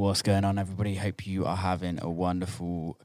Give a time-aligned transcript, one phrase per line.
[0.00, 0.94] What's going on, everybody?
[0.94, 2.98] Hope you are having a wonderful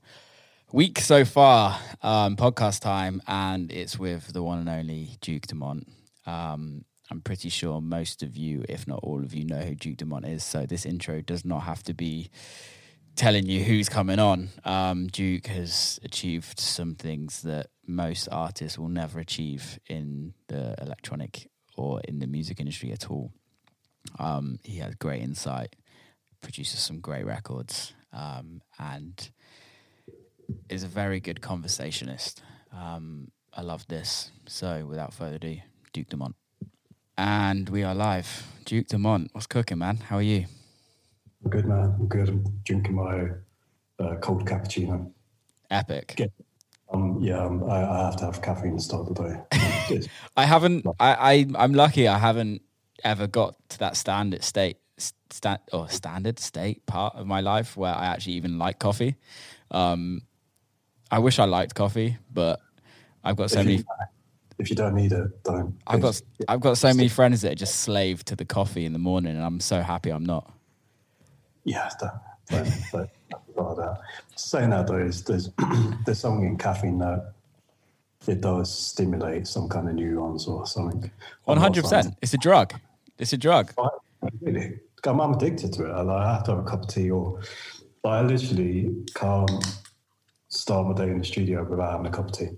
[0.72, 1.78] week so far.
[2.02, 5.90] Um, podcast time, and it's with the one and only Duke Dumont.
[6.26, 9.98] Um, I'm pretty sure most of you, if not all of you, know who Duke
[9.98, 10.46] Dumont is.
[10.46, 12.30] So this intro does not have to be
[13.18, 14.52] telling you who's coming on.
[14.64, 21.50] Um, Duke has achieved some things that most artists will never achieve in the electronic
[21.76, 23.34] or in the music industry at all.
[24.18, 25.76] Um, he has great insight
[26.46, 29.32] produces some great records, um, and
[30.70, 32.44] is a very good conversationist.
[32.72, 34.32] Um, I love this.
[34.48, 35.58] So, without further ado,
[35.92, 36.36] Duke Dumont.
[37.18, 38.46] And we are live.
[38.64, 39.98] Duke Dumont, what's cooking, man?
[39.98, 40.46] How are you?
[41.44, 41.96] I'm good, man.
[42.00, 42.30] I'm good.
[42.30, 43.30] I'm drinking my
[43.98, 45.12] uh, cold cappuccino.
[45.72, 46.14] Epic.
[46.20, 46.28] Yeah.
[46.94, 49.48] Um, yeah, um, I, I, have to have caffeine to start the
[49.90, 50.08] day.
[50.38, 50.86] I haven't.
[51.00, 52.08] I, I I'm lucky.
[52.08, 52.62] I haven't
[53.04, 54.78] ever got to that standard state
[55.36, 59.16] sta- or standard state part of my life where I actually even like coffee.
[59.72, 60.22] Um,
[61.12, 62.60] I wish I liked coffee, but
[63.24, 63.78] I've got so if many.
[63.78, 63.84] You,
[64.58, 65.78] if you don't need it, don't.
[65.86, 68.94] I've got I've got so many friends that are just slave to the coffee in
[68.94, 70.52] the morning, and I'm so happy I'm not.
[71.64, 73.10] Yeah, don't, don't,
[73.56, 74.00] don't that.
[74.36, 75.50] Saying that though, is there's
[76.06, 77.34] there's something in caffeine that
[78.28, 81.12] it does stimulate some kind of neurons or something.
[81.44, 82.16] One hundred percent.
[82.22, 82.74] It's a drug.
[83.18, 83.74] It's a drug.
[84.42, 84.80] Really?
[85.06, 85.92] I'm, I'm addicted to it.
[85.92, 87.40] I, like, I have to have a cup of tea, or
[88.04, 89.66] like, I literally can't
[90.48, 92.50] start my day in the studio without having a cup of tea.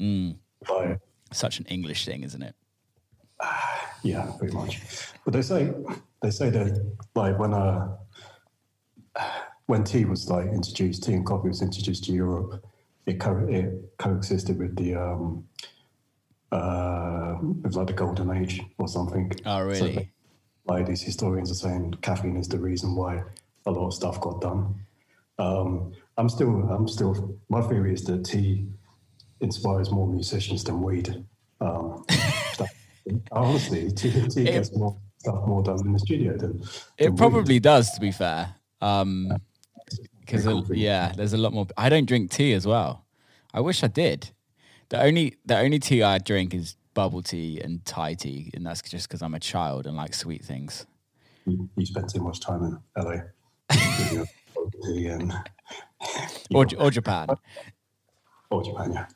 [0.00, 0.36] Mm.
[0.68, 1.00] Like,
[1.32, 2.54] Such an English thing, isn't it?
[4.02, 4.80] yeah, pretty much.
[5.24, 5.72] But they say
[6.22, 7.96] they say that like when uh
[9.66, 12.64] when tea was like introduced, tea and coffee was introduced to Europe,
[13.06, 15.44] it co- it coexisted with the um
[16.52, 19.32] uh with like the golden age or something.
[19.44, 19.94] Oh, really?
[19.94, 20.02] So
[20.66, 23.22] like these historians are saying caffeine is the reason why
[23.66, 24.74] a lot of stuff got done.
[25.38, 27.38] Um, I'm still, I'm still.
[27.48, 28.66] My theory is that tea
[29.40, 31.24] inspires more musicians than weed.
[31.60, 32.04] Um,
[33.32, 36.58] honestly, tea, tea it, gets more stuff more done in the studio than.
[36.58, 37.62] than it probably weed.
[37.62, 38.54] does, to be fair.
[38.80, 39.32] Um,
[40.20, 41.66] because yeah, there's a lot more.
[41.76, 43.04] I don't drink tea as well.
[43.52, 44.30] I wish I did.
[44.88, 48.82] The only the only tea I drink is bubble tea and Thai tea, and that's
[48.82, 50.86] just because I'm a child and like sweet things.
[51.46, 53.16] You, you spend too much time in LA.
[54.82, 55.44] and, um,
[56.54, 57.28] or, or Japan.
[58.50, 59.06] Or Japan, yeah.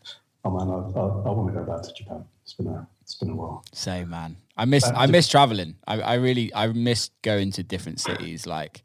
[0.44, 2.24] Oh man, I, I, I, want to go back to Japan.
[2.42, 3.64] It's been a it's been a while.
[3.72, 4.36] Same man.
[4.56, 5.76] I miss I miss traveling.
[5.86, 8.46] I, I really I miss going to different cities.
[8.46, 8.82] Like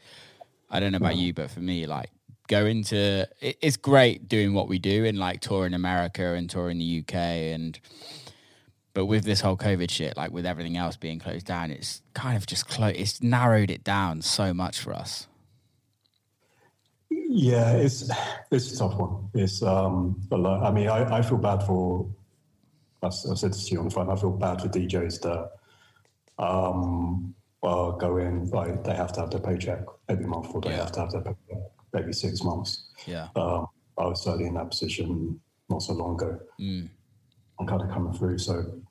[0.69, 2.09] I don't know about you, but for me, like
[2.47, 6.79] going to it, it's great doing what we do and like touring America and touring
[6.79, 7.79] the UK and
[8.93, 12.37] but with this whole COVID shit, like with everything else being closed down, it's kind
[12.37, 12.93] of just close.
[12.95, 15.27] It's narrowed it down so much for us.
[17.09, 18.09] Yeah, it's
[18.51, 19.29] it's a tough one.
[19.33, 22.07] It's um, I mean, I, I feel bad for.
[23.01, 24.09] I, said this to you on the phone.
[24.09, 25.51] I feel bad for DJs that
[26.41, 30.69] um, well, go in like they have to have their paycheck every month, or they
[30.69, 30.77] yeah.
[30.77, 31.63] have to have their paycheck
[31.95, 32.85] every six months.
[33.05, 33.67] Yeah, um,
[33.97, 35.39] I was certainly in that position
[35.69, 36.39] not so long ago.
[36.59, 36.89] Mm.
[37.59, 38.37] I'm kind of coming through.
[38.37, 38.81] So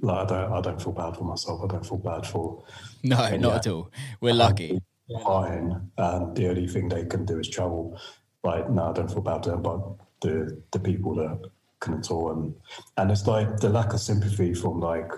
[0.00, 1.60] like, I don't, I don't feel bad for myself.
[1.64, 2.64] I don't feel bad for.
[3.02, 3.90] No, not yeah, at all.
[4.20, 4.80] We're lucky.
[5.24, 7.98] Fine, and the only thing they can do is travel.
[8.44, 9.80] Like, no, I don't feel bad for them, but
[10.20, 11.50] the the people that
[11.80, 12.54] can tour and
[12.96, 15.10] and it's like the lack of sympathy from like.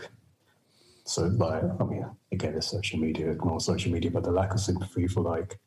[1.07, 4.61] So like, I mean, again, it's social media, ignore social media, but the lack of
[4.61, 5.61] sympathy for like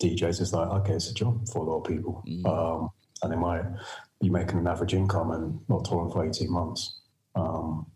[0.00, 2.44] DJs is like, okay, it's a job for a lot of people, mm.
[2.44, 2.90] um,
[3.22, 3.62] and they might
[4.20, 7.00] be making an average income and not touring for 18 months,
[7.34, 7.86] um,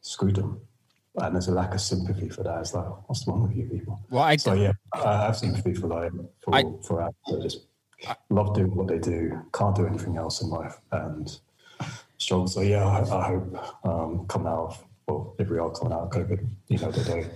[0.00, 0.60] screwed them.
[1.16, 2.60] And there's a lack of sympathy for that.
[2.60, 4.00] It's like, what's wrong with you people?
[4.10, 6.12] Well, I so yeah, I have sympathy for like
[6.42, 7.66] for I, for actors just
[8.28, 11.38] love doing what they do, can't do anything else in life, and
[12.18, 12.46] struggle.
[12.46, 16.00] So yeah, I, I hope um, coming out of well, if we are coming out
[16.00, 17.26] of COVID, you know, that they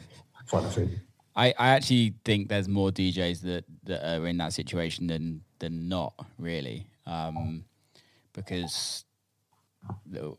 [0.46, 1.00] find a thing.
[1.36, 5.88] I, I actually think there's more DJs that, that are in that situation than than
[5.88, 7.64] not really um,
[8.32, 9.04] because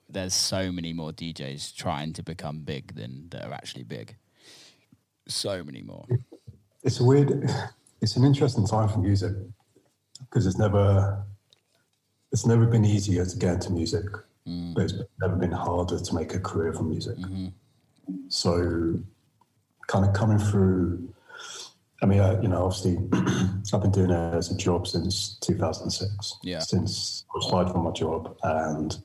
[0.10, 4.16] there's so many more DJs trying to become big than that are actually big.
[5.28, 6.06] So many more.
[6.84, 7.50] It's a weird.
[8.02, 9.34] It's an interesting time for music
[10.20, 11.24] because it's never
[12.32, 14.06] it's never been easier to get into music,
[14.48, 14.74] mm.
[14.74, 17.18] but it's never been harder to make a career from music.
[17.18, 17.48] Mm-hmm.
[18.30, 19.00] So,
[19.88, 21.11] kind of coming through
[22.02, 22.98] I mean, I, you know, obviously,
[23.74, 26.40] I've been doing it as a job since 2006.
[26.44, 26.60] Yeah.
[26.60, 28.98] Since I was fired from my job, and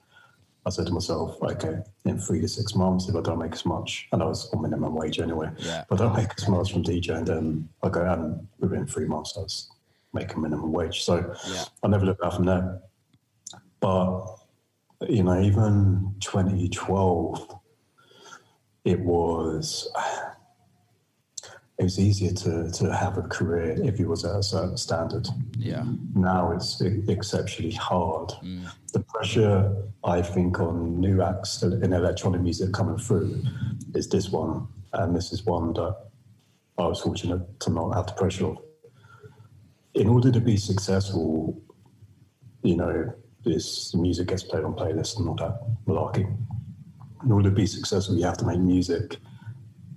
[0.65, 3.67] I said to myself, okay, in three to six months, if I don't make as
[3.67, 5.83] much, and I was on minimum wage anyway, Yeah.
[5.83, 9.35] if I don't make as much from DJing, then I go and within three months,
[9.37, 9.69] I was
[10.15, 11.05] making minimum wage.
[11.05, 11.65] So Yeah.
[11.83, 12.81] I never looked back from there.
[13.81, 14.27] But,
[15.09, 17.61] you know, even 2012,
[18.85, 19.89] it was
[21.78, 25.28] it was easier to, to have a career if you was at a certain standard.
[25.58, 25.84] Yeah.
[26.14, 28.31] Now it's exceptionally hard.
[28.43, 28.70] Mm.
[28.94, 33.43] The pressure, I think, on new acts in electronic music coming through
[33.94, 35.96] is this one, and this is one that
[36.78, 38.58] I was fortunate to not have the pressure of.
[39.94, 41.61] In order to be successful,
[42.62, 43.12] you know,
[43.44, 46.26] this music gets played on playlists and all that malarkey.
[47.23, 49.19] In order to be successful, you have to make music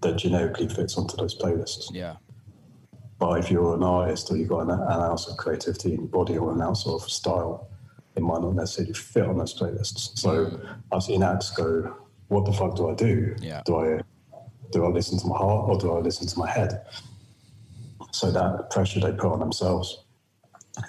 [0.01, 1.87] that generically fits onto those playlists.
[1.91, 2.15] Yeah.
[3.19, 6.07] But if you're an artist or you've got an, an ounce of creativity in your
[6.07, 7.69] body or an ounce of style,
[8.15, 10.17] it might not necessarily fit on those playlists.
[10.17, 10.77] So mm.
[10.91, 11.95] I've seen acts go,
[12.29, 13.35] what the fuck do I do?
[13.41, 13.61] Yeah.
[13.65, 14.01] Do I
[14.71, 16.85] do I listen to my heart or do I listen to my head?
[18.11, 20.03] So that pressure they put on themselves.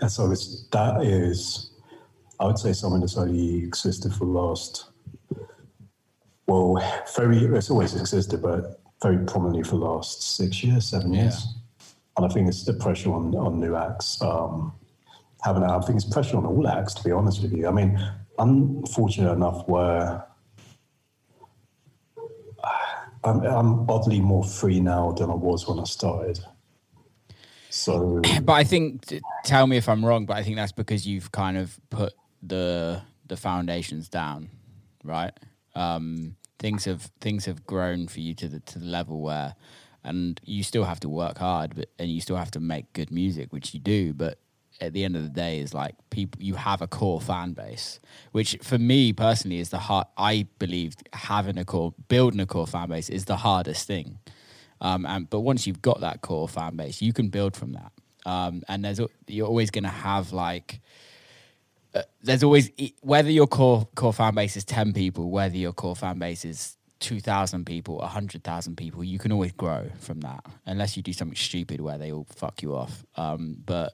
[0.01, 1.71] And so it's that is
[2.39, 4.91] I would say something that's only existed for the last
[6.51, 6.83] well,
[7.17, 11.47] very it's always existed, but very prominently for the last six years, seven years.
[12.17, 14.21] And I think it's the pressure on on new acts.
[14.21, 14.73] Um,
[15.43, 17.67] having I think it's pressure on all acts, to be honest with you.
[17.67, 17.99] I mean,
[18.39, 20.25] I'm fortunate enough where
[23.25, 26.41] I'm, I'm oddly more free now than I was when I started.
[27.71, 31.31] So But I think, tell me if I'm wrong, but I think that's because you've
[31.33, 32.13] kind of put
[32.43, 34.49] the the foundations down,
[35.05, 35.33] right?
[35.75, 39.57] Um, things have things have grown for you to the to the level where,
[40.05, 43.11] and you still have to work hard, but and you still have to make good
[43.11, 44.13] music, which you do.
[44.13, 44.39] But
[44.81, 47.99] at the end of the day, is like people you have a core fan base,
[48.31, 50.07] which for me personally is the hard.
[50.17, 54.19] I believe having a core, building a core fan base is the hardest thing.
[54.83, 57.93] Um, and but once you've got that core fan base, you can build from that.
[58.27, 60.81] Um, and there's you're always going to have like
[61.95, 62.71] uh, there's always
[63.01, 66.77] whether your core core fan base is ten people, whether your core fan base is
[67.01, 71.13] two thousand people, hundred thousand people, you can always grow from that, unless you do
[71.13, 73.05] something stupid where they all fuck you off.
[73.17, 73.93] Um, but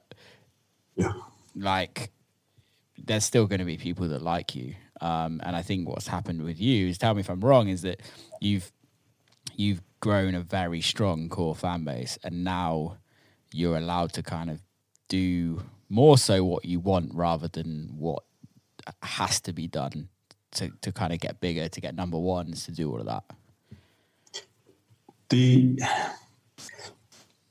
[0.95, 1.13] yeah,
[1.55, 2.11] like
[2.97, 6.41] there's still going to be people that like you um, and i think what's happened
[6.43, 8.01] with you is tell me if i'm wrong is that
[8.41, 8.71] you've
[9.55, 12.97] you've grown a very strong core fan base and now
[13.51, 14.61] you're allowed to kind of
[15.07, 18.23] do more so what you want rather than what
[19.03, 20.09] has to be done
[20.51, 23.23] to, to kind of get bigger to get number ones to do all of that
[25.29, 25.79] the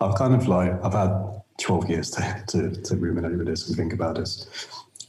[0.00, 3.76] I've kind of like I've had 12 years to, to, to ruminate with this and
[3.76, 4.46] think about this.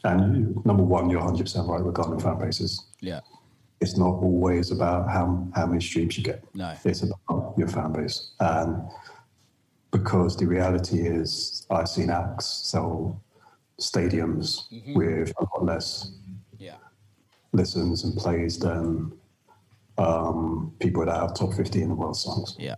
[0.04, 2.86] And number one, you're 100% right regarding fan bases.
[3.02, 3.20] yeah
[3.82, 6.44] It's not always about how, how many streams you get.
[6.54, 6.74] No.
[6.86, 8.32] It's about your fan base.
[8.40, 8.82] And
[9.92, 13.22] because the reality is, I've seen acts sell
[13.80, 14.64] stadiums
[14.96, 16.12] with a lot less
[16.58, 16.78] yeah
[17.54, 19.12] listens and plays than
[20.00, 22.56] um, people that have top 50 in the world songs.
[22.60, 22.76] yeah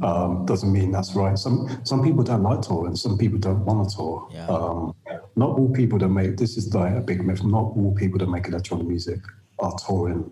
[0.00, 1.38] um, doesn't mean that's right.
[1.38, 4.28] Some some people don't like tour and Some people don't want to tour.
[4.32, 4.46] Yeah.
[4.46, 4.94] Um,
[5.36, 7.44] not all people that make this is like a big myth.
[7.44, 9.20] Not all people that make electronic music
[9.58, 10.30] are touring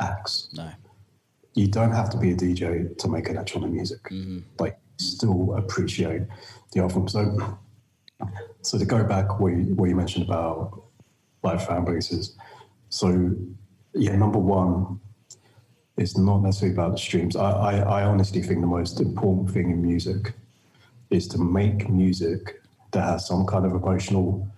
[0.00, 0.48] acts.
[0.54, 0.70] no
[1.54, 4.02] You don't have to be a DJ to make electronic music.
[4.04, 4.40] Mm-hmm.
[4.58, 6.22] Like still appreciate
[6.72, 7.08] the art form.
[7.08, 7.58] So
[8.62, 10.82] so to go back what you, where you mentioned about
[11.42, 12.36] live fan bases.
[12.88, 13.34] So
[13.94, 15.00] yeah, number one,
[15.96, 17.36] it's not necessarily about the streams.
[17.36, 20.32] I, I, I honestly think the most important thing in music
[21.10, 22.60] is to make music
[22.92, 24.48] that has some kind of emotional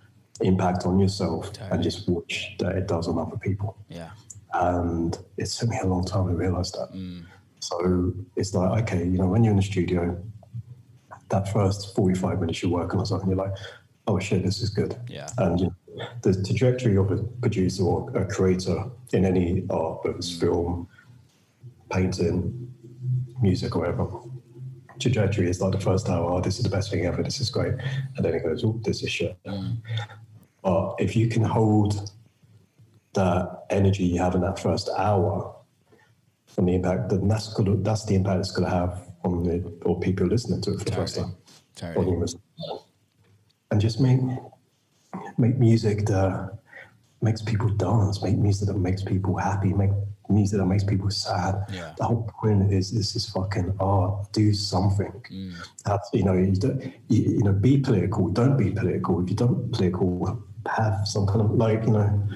[0.41, 1.69] impact on yourself Totally.
[1.71, 3.75] and just watch that it does on other people.
[3.89, 4.09] yeah
[4.59, 6.91] And it took me a long time to realize that.
[6.93, 7.25] Mm.
[7.59, 10.21] So it's like, okay, you know, when you're in the studio,
[11.29, 13.53] that first 45 minutes you're working on something, you're like,
[14.07, 14.95] oh shit, this is good.
[15.07, 15.27] Yeah.
[15.37, 20.17] And you know, the trajectory of a producer or a creator in any art, whether
[20.17, 20.39] it's mm.
[20.39, 20.87] film,
[21.91, 22.73] painting,
[23.41, 24.07] music, or whatever,
[24.99, 27.49] trajectory is like the first hour, oh, this is the best thing ever, this is
[27.49, 27.73] great.
[28.15, 29.37] And then it goes, oh, this is shit.
[29.45, 29.77] Mm.
[30.63, 32.11] But if you can hold
[33.17, 35.55] that energy you have in that first hour
[36.45, 39.57] from the impact, then that's gonna, that's the impact it's going to have on the
[39.83, 41.35] or people listening to it for the first time.
[41.75, 42.07] Totally.
[42.07, 42.79] on you.
[43.71, 44.19] And just make
[45.37, 46.57] make music that
[47.21, 49.91] makes people dance, make music that makes people happy, make
[50.29, 51.55] music that makes people sad.
[51.71, 51.93] Yeah.
[51.97, 54.31] The whole point is this is fucking art.
[54.31, 55.13] Do something.
[55.31, 55.53] Mm.
[55.85, 58.29] That's, you know, you, don't, you, you know, be political.
[58.29, 59.21] Don't be political.
[59.21, 60.43] If you don't political,
[60.75, 62.27] have some kind of like, you know,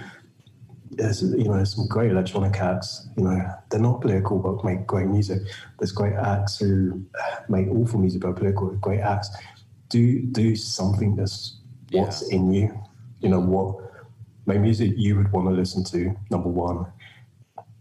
[0.91, 3.07] there's you know some great electronic acts.
[3.17, 5.41] You know, they're not political but make great music.
[5.79, 7.03] There's great acts who
[7.49, 8.69] make awful music but political.
[8.77, 9.29] Great acts.
[9.89, 11.57] Do do something that's
[11.91, 12.37] what's Yeah.
[12.37, 12.83] in you.
[13.21, 13.77] You know what
[14.45, 16.15] make music you would want to listen to.
[16.29, 16.85] Number one.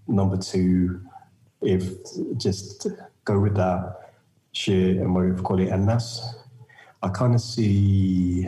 [0.07, 1.01] Number two,
[1.63, 1.95] if
[2.37, 2.87] just
[3.25, 4.13] go with that
[4.53, 6.35] sheer emotive quality, and that's
[7.03, 8.47] I kind of see.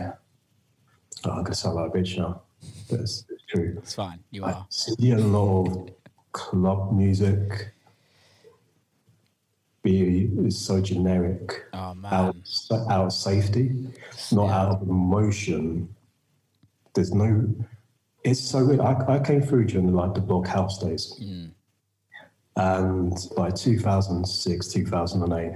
[1.25, 2.43] Oh, I'm gonna sound like a bitch now.
[2.91, 3.75] But it's, it's true.
[3.79, 4.21] It's fine.
[4.31, 4.67] You I are.
[4.71, 5.91] see a lot of
[6.33, 7.73] club music
[9.83, 12.13] be is so generic Oh man.
[12.13, 12.37] out,
[12.89, 13.89] out of safety,
[14.31, 14.59] not Yeah.
[14.61, 15.89] out of emotion.
[16.95, 17.53] There's no.
[18.25, 18.81] It's so weird.
[18.81, 21.51] I, I came through during like the blog house days, Mm.
[22.57, 25.53] and by 2006, 2008,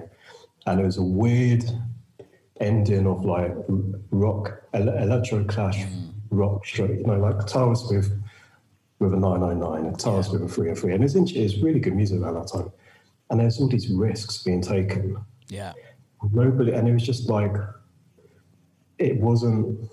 [0.67, 1.65] and it was a weird
[2.61, 3.55] ending of like
[4.11, 6.11] rock, electro clash, Mm.
[6.37, 7.01] Rock straight.
[7.01, 8.13] You know, like guitars with
[8.99, 12.35] with a 999 and guitars with a 303, and it's it's really good music around
[12.35, 12.71] that time.
[13.31, 15.17] And there's all these risks being taken.
[15.49, 15.73] Yeah.
[16.33, 17.55] nobody and it was just like
[18.99, 19.89] it wasn't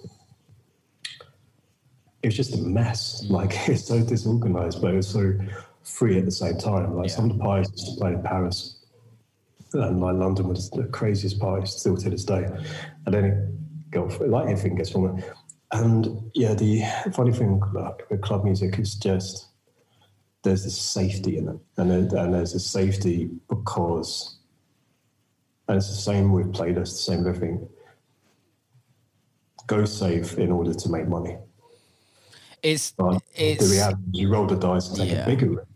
[2.23, 3.25] it was just a mess.
[3.25, 3.31] Mm.
[3.31, 5.37] Like it's so disorganized but it was so
[5.83, 6.95] free at the same time.
[6.95, 8.79] Like some of the parties used to play in paris
[9.73, 12.47] and like london was the craziest party still to this day.
[13.05, 15.25] And then it got like everything gets from it
[15.73, 16.81] and yeah the
[17.13, 17.59] funny thing
[18.09, 19.47] with club music is just
[20.43, 24.37] there's this safety in it and, there- and there's a safety because
[25.67, 27.69] and it's the same with playlists, the same with everything.
[29.65, 31.37] Go safe in order to make money.
[32.61, 35.23] It's But it's the reality, you roll the dice and take Yeah.
[35.23, 35.67] a bigger risk.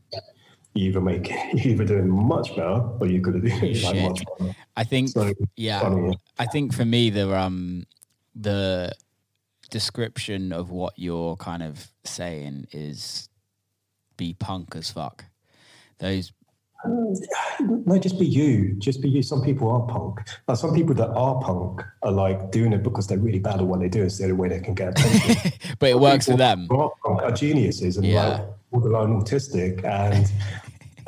[0.73, 4.25] You either make you either doing much better or you could have done like much
[4.39, 4.53] better.
[4.75, 5.79] I think So yeah.
[5.79, 6.19] funny.
[6.37, 7.85] I think for me the um
[8.35, 8.91] the
[9.67, 13.29] description of what you're kind of saying is
[14.17, 15.25] be punk as fuck.
[15.99, 16.31] Those
[16.85, 17.13] um,
[17.85, 18.75] No, just be you.
[18.77, 19.23] Just be you.
[19.23, 20.19] Some people are punk.
[20.47, 23.65] Like some people that are punk are like doing it because they're really bad at
[23.65, 24.03] what they do.
[24.03, 25.51] It's the only way they can get attention.
[25.79, 26.67] but it works for them.
[26.69, 28.27] are are geniuses and Yeah.
[28.27, 30.31] like borderline autistic and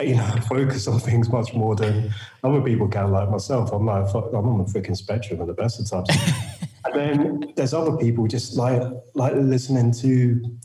[0.01, 2.10] you know focus on things much more than
[2.44, 5.78] other people can like myself i'm like i'm on the freaking spectrum at the best
[5.78, 6.08] of times
[6.93, 8.81] and then there's other people just like
[9.15, 10.58] like listening to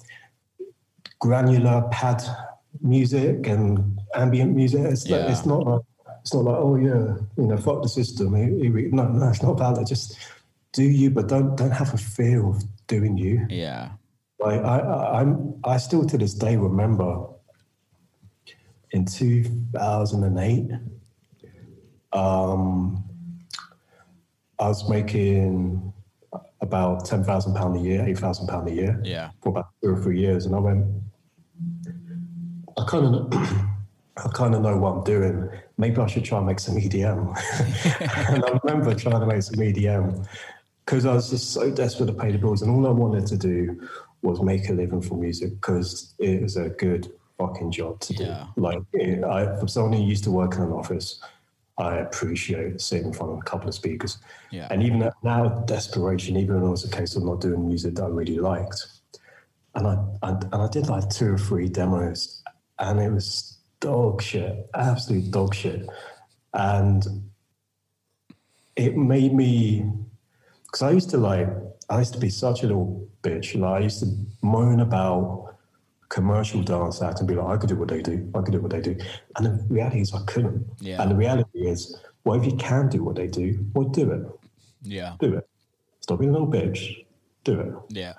[1.21, 2.23] granular pad
[2.81, 4.81] music and ambient music.
[4.83, 5.83] It's, like, it's not like
[6.21, 8.35] it's not like oh yeah you know fuck the system.
[8.35, 10.17] Here- here we- no no it's not about that just
[10.73, 13.47] do you but don't don't have a fear of doing you.
[13.49, 13.91] Yeah.
[14.41, 17.27] like I, I, I'm, I still to this day remember
[18.91, 20.71] in 2008,
[22.13, 23.03] um,
[24.59, 25.93] I was making
[26.75, 29.31] about ten thousand pound a year, eight thousand pound a year Yeah.
[29.43, 30.85] for about two or three years, and I went.
[32.77, 33.33] I kind of,
[34.17, 35.49] I kind of know what I'm doing.
[35.79, 37.19] Maybe I should try and make some EDM.
[38.35, 40.27] and I remember trying to make some EDM
[40.85, 43.37] because I was just so desperate to pay the bills, and all I wanted to
[43.37, 43.89] do
[44.23, 48.25] was make a living for music because it was a good fucking job to do.
[48.25, 48.47] Yeah.
[48.57, 48.83] Like,
[49.37, 51.21] I, for someone who used to work in an office,
[51.77, 54.19] I appreciate sitting in front of a couple of speakers.
[54.51, 54.69] Yeah.
[54.71, 58.05] And even now, desperation, even when it was a case of not doing music that
[58.05, 58.87] I really liked,
[59.75, 62.43] and I, I and I did like two or three demos,
[62.79, 65.89] and it was dog shit, absolute dog shit,
[66.53, 67.05] and
[68.77, 69.85] it made me
[70.65, 71.49] because I used to like
[71.91, 74.07] I used to be such a little bitch, like I used to
[74.43, 75.54] moan about
[76.19, 78.61] commercial dance acts and be like, I could do what they do, I could do
[78.61, 78.97] what they do,
[79.37, 81.03] and the reality is I couldn't, Yeah.
[81.03, 84.23] and the reality is, well, if you can do what they do, well, do it,
[84.83, 85.17] Yeah.
[85.19, 85.49] do it,
[86.01, 87.05] stop being a little bitch,
[87.43, 87.75] do it.
[87.89, 88.13] Yeah.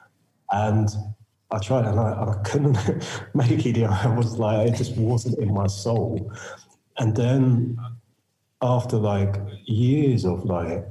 [0.51, 0.89] And
[1.51, 2.77] I tried and I, I couldn't
[3.33, 3.81] make it.
[3.83, 6.31] I was like, it just wasn't in my soul.
[6.97, 7.77] And then
[8.61, 9.35] after like
[9.65, 10.83] years of like,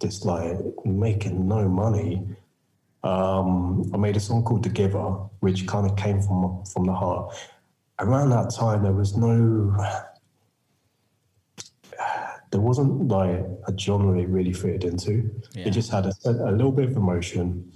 [0.00, 2.22] just like making no money,
[3.04, 6.92] um, I made a song called The Giver, which kind of came from from the
[6.92, 7.34] heart.
[7.98, 9.76] Around that time, there was no,
[12.50, 15.30] there wasn't like a genre it really fitted into.
[15.54, 15.66] Yeah.
[15.68, 17.70] It just had a, a little bit of emotion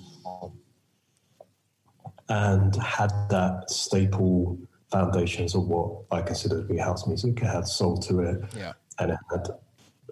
[2.29, 4.59] and had that staple
[4.91, 7.39] foundations of what I consider to be house music.
[7.41, 8.73] It had soul to it, Yeah.
[8.99, 9.49] and it had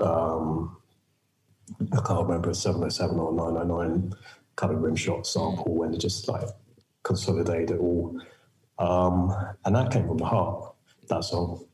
[0.00, 0.76] um,
[1.92, 4.12] I can't remember a seven oh seven or nine oh nine
[4.56, 6.48] kind of rim shot sample when it just like
[7.02, 8.18] consolidate it all,
[8.78, 9.34] um,
[9.64, 10.72] and that came from the heart.
[11.08, 11.64] That song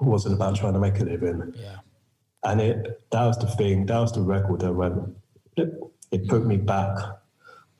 [0.00, 1.52] it wasn't about trying to make a living.
[1.56, 1.76] Yeah.
[2.44, 5.16] And it that was the thing, that was the record that went
[5.56, 5.72] it,
[6.12, 6.96] it put me back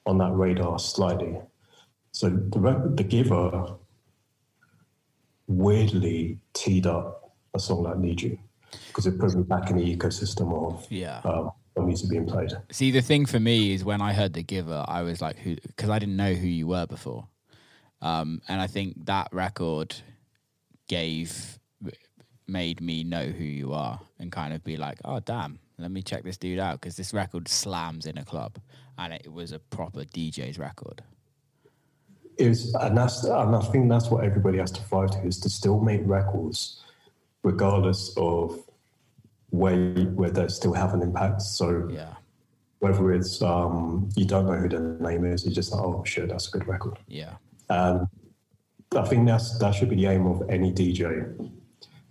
[0.07, 1.39] on that radar slightly.
[2.13, 3.75] So the re- the giver
[5.47, 8.39] weirdly teed up a song like Need You
[8.89, 11.21] because it put me back in the ecosystem of Yeah.
[11.25, 12.53] um, of music being played.
[12.71, 15.57] See, the thing for me is when I heard The Giver, I was like, who?
[15.57, 17.27] Because I didn't know who you were before.
[18.01, 19.97] Um, and I think that record
[20.89, 21.59] gave,
[22.47, 26.03] made me know who you are and kind of be like, oh, damn, let me
[26.03, 28.59] check this dude out because this record slams in a club
[28.99, 31.03] and it was a proper DJ's record.
[32.37, 35.49] is and that's and I think that's what everybody has to fight to is to
[35.49, 36.83] still make records
[37.43, 38.59] regardless of
[39.51, 41.43] where you- where they still have an impact.
[41.43, 42.15] So Yeah.
[42.81, 46.29] whether it's um, you don't know who the name is, you just like, oh shit,
[46.29, 46.99] that's a good record.
[47.09, 47.35] Yeah.
[47.69, 48.07] And
[48.97, 51.35] I think that's that should be the aim of any DJ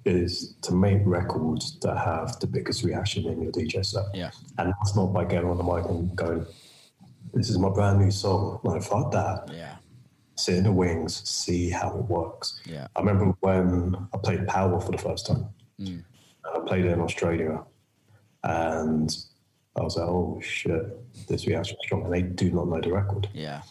[0.06, 4.06] is to make records that have the biggest reaction in your DJ set.
[4.14, 4.32] Yeah.
[4.58, 6.46] And that's not by getting on the mic and going,
[7.34, 8.60] This is my brand new song.
[8.64, 9.76] Like fuck that Yeah.
[10.36, 12.60] sit in the wings, see how it works.
[12.66, 12.88] Yeah.
[12.96, 15.48] I remember when I played Power for the first time.
[15.80, 16.04] Mm.
[16.58, 17.64] I played it in Australia,
[18.44, 19.16] and
[19.76, 22.92] I was like, "Oh shit, this reaction is strong." And they do not know the
[22.92, 23.62] record, Yeah.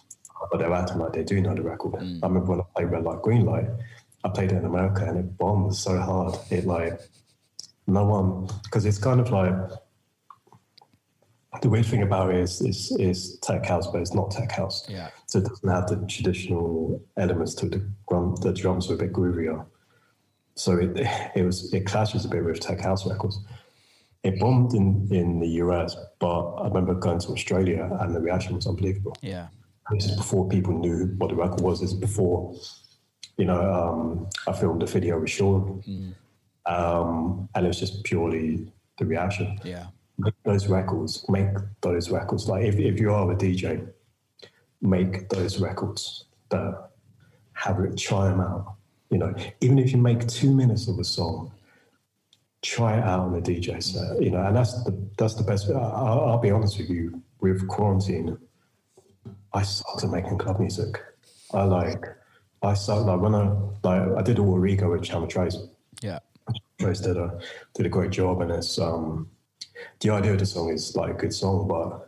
[0.50, 1.94] but they're acting like they do know the record.
[1.94, 2.20] Mm.
[2.22, 3.68] I remember when I played Red Light, Green Light.
[4.24, 6.34] I played it in America, and it bombed so hard.
[6.50, 7.00] It like
[7.86, 9.54] no one because it's kind of like
[11.62, 14.84] the weird thing about it is, is is tech house, but it's not tech house.
[14.88, 15.10] Yeah.
[15.26, 17.68] So it doesn't have the traditional elements to.
[17.68, 19.64] The, drum, the drums are a bit groovier.
[20.56, 20.96] So it,
[21.34, 23.38] it was it clashes a bit with tech house records.
[24.22, 28.56] It bombed in, in the US, but I remember going to Australia and the reaction
[28.56, 29.16] was unbelievable.
[29.20, 29.48] Yeah.
[29.92, 31.80] This is before people knew what the record was.
[31.80, 32.56] This is before,
[33.36, 35.80] you know, um, I filmed a video with Sean,
[36.66, 38.66] um, and it was just purely
[38.98, 39.86] the reaction Yeah.
[40.18, 41.48] make those records, make
[41.82, 42.48] those records.
[42.48, 43.86] Like if, if you are a DJ,
[44.80, 46.90] make those records that
[47.52, 48.75] have it, try them out.
[49.10, 51.52] You know, even if you make two minutes of a song,
[52.62, 54.20] try it out on a DJ set.
[54.20, 55.70] You know, and that's the that's the best.
[55.70, 57.22] I'll, I'll be honest with you.
[57.40, 58.38] With quarantine,
[59.52, 61.02] I sucked at making club music.
[61.52, 62.04] I like,
[62.62, 65.58] I suck like when I like I did all Origo with Chama Trace.
[66.00, 66.18] Yeah.
[66.80, 67.38] Trace did a
[67.74, 69.28] did a great job, and it's um
[70.00, 72.05] the idea of the song is like a good song, but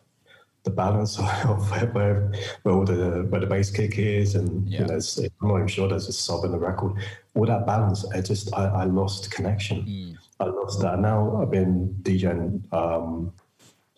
[0.68, 4.80] the balance of where, where, where all the where the bass kick is, and Yeah.
[4.80, 6.92] you know, it's, I'm not even sure there's a sub in the record.
[7.34, 10.16] All that balance, I just I, I lost connection.
[10.40, 10.98] I lost that.
[11.00, 13.32] Now I've been DJing um,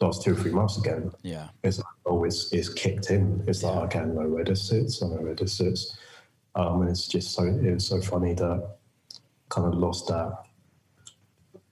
[0.00, 1.12] last two or three months again.
[1.22, 1.48] Yeah.
[1.62, 3.44] It's like, oh, it's, it's kicked in.
[3.46, 5.02] It's like okay, I know where this sits.
[5.02, 5.96] I know where this sits.
[6.54, 8.76] Um, and it's just so it was so funny that
[9.48, 10.32] kind of lost that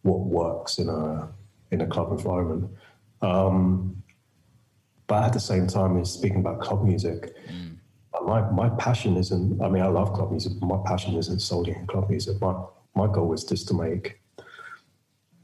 [0.03, 1.29] what works in a
[1.71, 2.71] in a club environment.
[3.23, 4.03] Um,
[5.09, 7.35] but at the same time, is speaking about club music.
[8.25, 9.61] My my passion isn't.
[9.61, 10.53] I mean, I love club music.
[10.61, 12.41] But my passion isn't solely in club music.
[12.41, 12.55] My
[12.95, 14.21] my goal is just to make,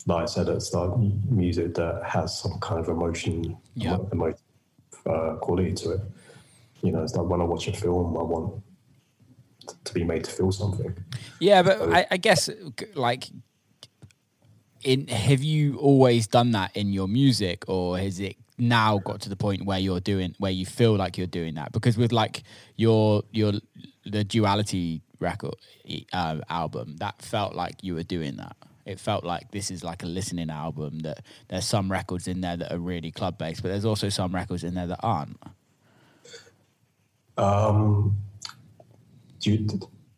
[0.07, 0.99] like I said at the start,
[1.31, 3.99] music that has some kind of emotion, Yeah.
[4.13, 4.41] emotive
[5.07, 6.01] uh, quality to it.
[6.83, 8.63] You know, it's like when I watch a film, I want
[9.85, 10.95] to be made to feel something.
[11.41, 12.51] Yeah, but I, I guess
[12.95, 13.31] like,
[14.83, 19.29] in have you always done that in your music, or has it now got to
[19.29, 21.73] the point where you're doing where you feel like you're doing that?
[21.73, 22.43] Because with like
[22.77, 23.53] your your
[24.05, 25.55] the duality record
[26.13, 28.57] uh, album, that felt like you were doing that.
[28.85, 31.01] It felt like this is like a listening album.
[31.01, 34.35] That there's some records in there that are really club based, but there's also some
[34.35, 35.39] records in there that aren't.
[37.37, 38.17] Um,
[39.41, 39.67] du-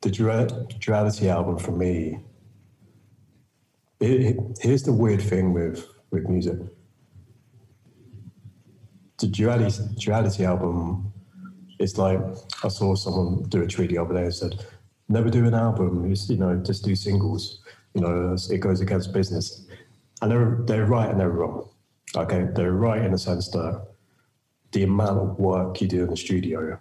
[0.02, 2.20] the Dual- duality album for me.
[4.00, 6.58] It, it, here's the weird thing with with music.
[9.18, 11.12] The duality duality album
[11.78, 12.20] is like
[12.62, 14.66] I saw someone do a tweet the other day and said,
[15.08, 16.10] "Never do an album.
[16.10, 17.60] It's, you know, just do singles.
[17.94, 19.66] You know, it goes against business."
[20.22, 21.68] And they're they're right and they're wrong.
[22.14, 23.86] Okay, they're right in the sense that
[24.72, 26.78] the amount of work you do in the studio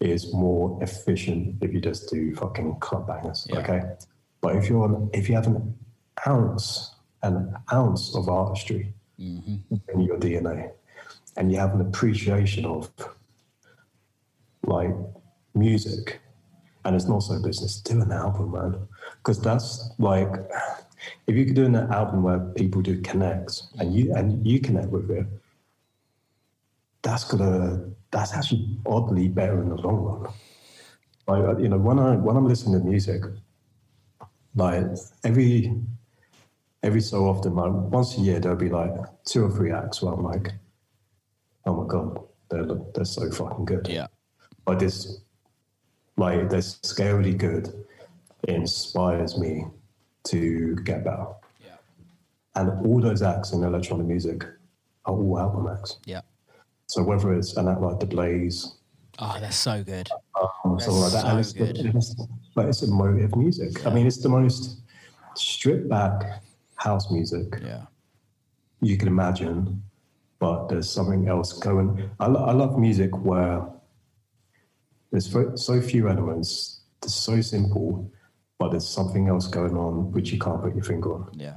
[0.00, 3.46] is more efficient if you just do fucking club bangers.
[3.50, 3.58] Yeah.
[3.60, 3.82] Okay.
[4.40, 5.76] But if you're on, if you have an
[6.26, 9.56] ounce, an ounce of artistry mm-hmm.
[9.92, 10.70] in your DNA,
[11.36, 12.90] and you have an appreciation of
[14.64, 14.94] like
[15.54, 16.20] music,
[16.84, 18.88] and it's not so business, do an album, man.
[19.18, 20.28] Because that's like,
[21.26, 24.88] if you could do an album where people do connect and you and you connect
[24.88, 25.26] with it,
[27.02, 30.32] that's gonna that's actually oddly better in the long run.
[31.28, 33.22] Like uh, you know, when I when I'm listening to music,
[34.54, 34.84] like
[35.24, 35.74] every
[36.82, 38.92] every so often, like once a year, there'll be like
[39.24, 40.52] two or three acts where I'm like,
[41.66, 42.18] oh my god,
[42.50, 43.88] they're they're so fucking good.
[43.88, 44.06] Yeah,
[44.66, 45.18] like this,
[46.16, 47.72] like this scarily good
[48.48, 49.66] inspires me
[50.24, 51.26] to get better.
[51.64, 51.76] Yeah.
[52.54, 54.44] And all those acts in electronic music
[55.04, 55.98] are all album acts.
[56.04, 56.20] Yeah.
[56.86, 58.76] So whether it's an act like The Blaze,
[59.18, 60.08] Oh, they're so good.
[60.64, 61.78] um, like that, so good.
[61.94, 62.14] it's,
[62.54, 63.86] like it's emotive music.
[63.86, 64.80] I mean, it's the most
[65.34, 66.42] stripped back
[66.76, 67.86] house music Yeah.
[68.82, 69.82] you can imagine,
[70.38, 72.08] but there's something else going.
[72.20, 73.66] I, lo- I love music where
[75.10, 78.10] there's so, so few elements, it's so simple,
[78.58, 81.30] but there's something else going on which you can't put your finger on.
[81.34, 81.54] Yeah.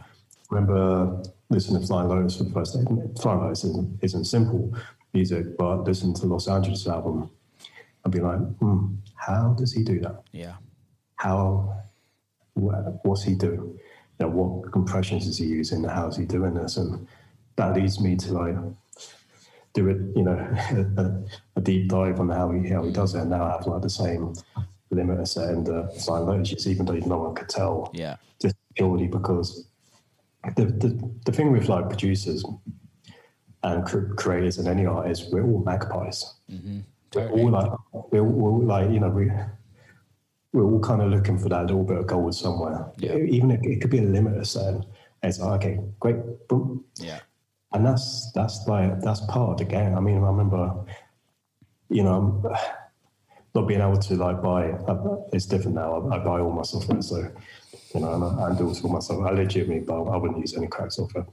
[0.50, 3.14] remember listening to Flying Lotus for the first time.
[3.16, 4.74] Flying Lotus isn't, isn't simple
[5.14, 7.30] music, but listening to Los Angeles album,
[8.06, 10.22] I'd be like, hmm, how does he do that?
[10.32, 10.54] Yeah.
[11.16, 11.82] How,
[12.56, 13.78] wha- what's he doing?
[14.20, 15.84] You know, what compressions is he using?
[15.84, 16.78] How is he doing this?
[16.78, 17.08] And
[17.60, 18.56] that leads me to like
[19.74, 20.38] do it, you know,
[20.98, 23.22] a, a deep dive on how he how he does it.
[23.22, 24.34] And now I have like the same
[24.94, 28.16] limiter set in the Flying Lotus, even though no one could tell Yeah.
[28.42, 29.68] just purely because
[30.56, 32.44] the, the, the thing with like producers
[33.64, 36.34] and cr- creators and any artists, we're all magpies.
[36.52, 36.80] Mm-hmm.
[37.14, 37.72] We're all like,
[38.12, 39.30] we're all like, you know, we,
[40.54, 42.86] we're all kind of looking for that little bit of gold somewhere.
[42.98, 43.16] Yeah.
[43.18, 44.74] Even if it could be a limiter set.
[44.74, 44.86] And
[45.22, 46.86] it's like, okay, great, boom.
[47.00, 47.20] Yeah.
[47.72, 49.96] And that's, that's like, that's part of the game.
[49.96, 50.86] I mean, I remember,
[51.90, 52.56] you know,
[53.54, 56.10] not being able to like buy, uh, it's different now.
[56.10, 57.02] I, I buy all my software.
[57.02, 57.32] So,
[57.94, 59.26] you know, and I, I do it all myself.
[59.26, 61.26] I legitimately, but I wouldn't use any crack software.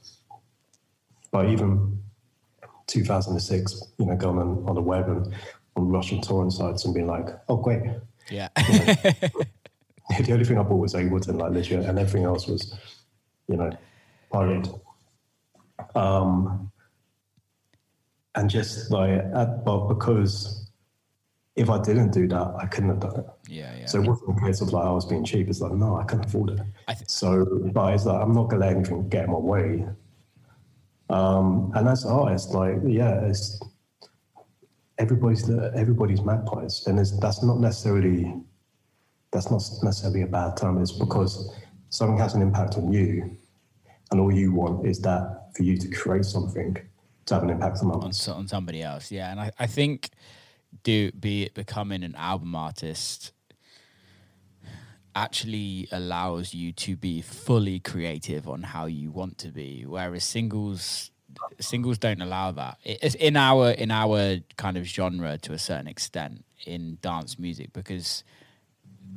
[1.30, 2.02] But even
[2.86, 5.34] 2006, you know, going on, on the web and
[5.76, 7.82] on Russian torrent sites and being like, oh, great.
[8.30, 8.48] Yeah.
[10.20, 12.78] The only thing I bought was Ableton, like legit, and everything else was,
[13.48, 13.70] you know,
[14.30, 14.72] pirated.
[15.94, 16.70] Um,
[18.34, 19.22] and just like,
[19.64, 20.70] but because
[21.56, 23.26] if I didn't do that, I couldn't have done it.
[23.48, 23.74] yeah.
[23.80, 23.86] Yeah.
[23.86, 25.48] So it wasn't a case of like I was being cheap.
[25.48, 26.60] It's like, no, I couldn't afford it.
[26.86, 29.38] I th- So, but it's like, I'm not going to let anything get in my
[29.38, 29.86] way.
[31.08, 33.60] Um, and as an artist, like, yeah, it's
[34.98, 38.34] everybody's everybody's magpies, and it's, that's not necessarily
[39.30, 40.80] that's not necessarily a bad term.
[40.82, 41.54] It's because
[41.90, 43.36] something has an impact on you,
[44.10, 46.76] and all you want is that for you to create something
[47.26, 49.10] to have an impact on on, on somebody else.
[49.10, 50.10] Yeah, and I, I think
[50.82, 53.32] do be it becoming an album artist
[55.14, 61.10] actually allows you to be fully creative on how you want to be, whereas singles
[61.60, 62.78] singles don't allow that.
[62.84, 67.72] It's in our in our kind of genre to a certain extent in dance music
[67.72, 68.24] because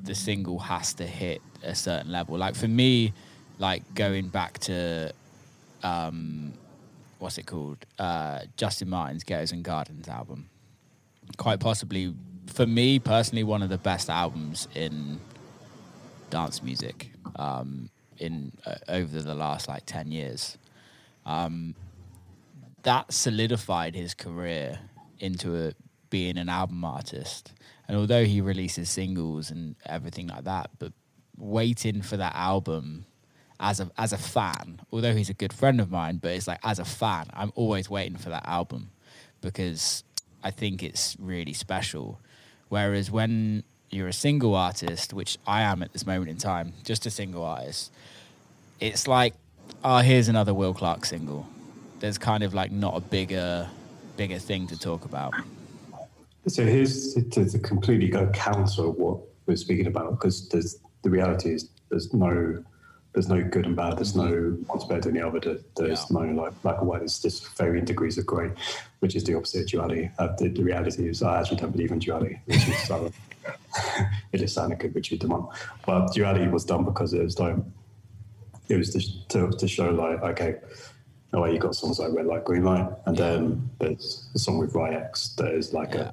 [0.03, 2.37] the single has to hit a certain level.
[2.37, 3.13] Like for me,
[3.57, 5.13] like going back to
[5.83, 6.53] um,
[7.19, 7.85] what's it called?
[7.97, 10.49] Uh, Justin Martin's Ghettos and Gardens album.
[11.37, 12.13] Quite possibly,
[12.47, 15.19] for me personally, one of the best albums in
[16.29, 20.57] dance music um, in uh, over the last like ten years.
[21.25, 21.75] Um,
[22.83, 24.79] that solidified his career
[25.19, 25.73] into a,
[26.09, 27.53] being an album artist.
[27.87, 30.93] And although he releases singles and everything like that, but
[31.37, 33.05] waiting for that album
[33.59, 36.59] as a as a fan, although he's a good friend of mine, but it's like
[36.63, 38.91] as a fan, I'm always waiting for that album
[39.41, 40.03] because
[40.43, 42.19] I think it's really special.
[42.69, 47.05] Whereas when you're a single artist, which I am at this moment in time, just
[47.05, 47.91] a single artist,
[48.79, 49.33] it's like,
[49.83, 51.47] oh, here's another Will Clark single.
[51.99, 53.67] There's kind of like not a bigger,
[54.15, 55.33] bigger thing to talk about.
[56.47, 61.69] So here's to, to completely go counter what we're speaking about because the reality is
[61.89, 62.63] there's no
[63.13, 63.97] there's no good and bad.
[63.97, 65.39] There's no one's better than the other.
[65.75, 66.19] There's Yeah.
[66.19, 66.99] no like black and white.
[66.99, 68.51] There's just varying degrees of grey,
[68.99, 70.11] which is the opposite of duality.
[70.19, 73.09] Uh, the, the reality is I actually don't believe in duality, which is uh,
[74.31, 75.49] it just sounded good, Richard Dumont.
[75.85, 77.55] But duality was done because it was like
[78.67, 80.55] it was to, to, to show like okay,
[81.33, 83.29] oh, you got songs like Red Light, Green Light, and Yeah.
[83.31, 86.11] then there's a song with Ry X that is like Yeah.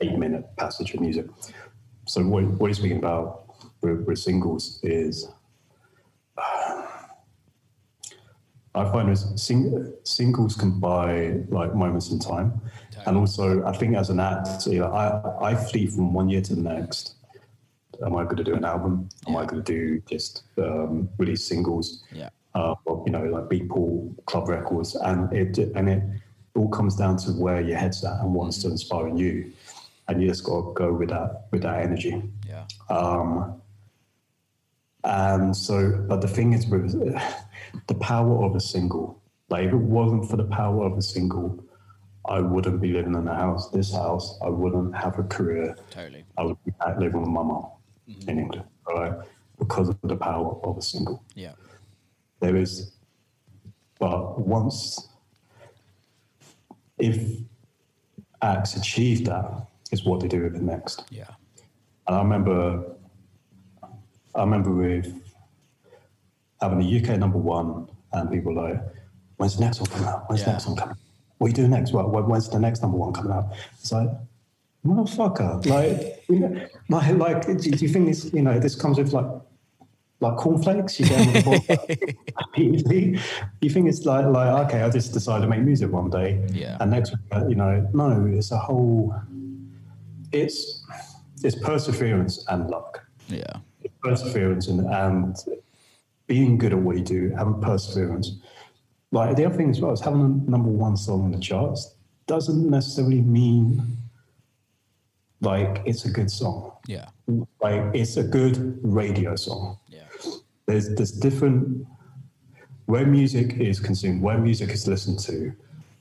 [0.00, 1.26] a eight minute passage of music.
[2.06, 3.44] So what, what he's speaking about
[3.80, 5.26] with, with singles is
[8.74, 12.60] I find is sing, singles can buy like moments in time,
[13.06, 16.40] and also I think as an act, you know, I I flee from one year
[16.42, 17.14] to the next.
[18.04, 19.08] Am I going to do an album?
[19.28, 22.02] Am I going to do just um, release singles?
[22.12, 22.30] Yeah.
[22.54, 26.02] uh, or, you know, like Beatpool, Club Records, and it and it
[26.54, 29.52] all comes down to where your head's at and what's to inspire you,
[30.08, 32.22] and you just got to go with that with that energy.
[32.48, 32.64] Yeah.
[32.88, 33.60] Um,
[35.02, 36.94] and so, but the thing is with
[37.86, 41.62] the power of a single, like if it wasn't for the power of a single,
[42.26, 44.38] I wouldn't be living in a house, this house.
[44.42, 45.76] I wouldn't have a career.
[45.90, 46.24] Totally.
[46.38, 47.66] I would be back living with my mom
[48.08, 48.30] mm-hmm.
[48.30, 49.12] in England, right?
[49.58, 51.22] Because of the power of a single.
[51.34, 51.52] Yeah.
[52.40, 52.92] There is,
[53.98, 55.08] but once,
[56.98, 57.40] if
[58.42, 61.04] acts achieve that, is what they do with it next.
[61.10, 61.30] Yeah.
[62.06, 62.96] And I remember,
[64.34, 65.23] I remember with
[66.64, 68.80] having a UK number one, and people like,
[69.36, 70.28] "When's the next one coming out?
[70.28, 70.46] When's Yeah.
[70.46, 70.96] the next one coming?
[71.38, 71.92] What are you doing next?
[71.92, 73.46] Well, when's the next number one coming out?"
[73.80, 74.08] It's like,
[74.86, 79.12] motherfucker, like, you know, like, like, do, you think this, you know, this comes with
[79.12, 79.26] like,
[80.20, 81.00] like cornflakes?
[81.00, 82.16] You get on the board.
[83.60, 86.76] You think it's like, like, okay, I just decided to make music one day, Yeah.
[86.80, 89.14] and next, week, you know, no, it's a whole,
[90.32, 90.84] it's,
[91.42, 93.54] it's perseverance and luck Yeah.
[94.02, 95.36] perseverance and, and
[96.26, 98.38] being good at what you do, having perseverance.
[99.12, 101.94] Like the other thing as well is having a number one song in the charts
[102.26, 103.98] doesn't necessarily mean
[105.40, 106.72] like it's a good song.
[106.86, 107.08] Yeah.
[107.60, 109.78] Like it's a good radio song.
[109.88, 110.04] Yeah.
[110.66, 111.86] There's there's different
[112.86, 115.52] where music is consumed, where music is listened to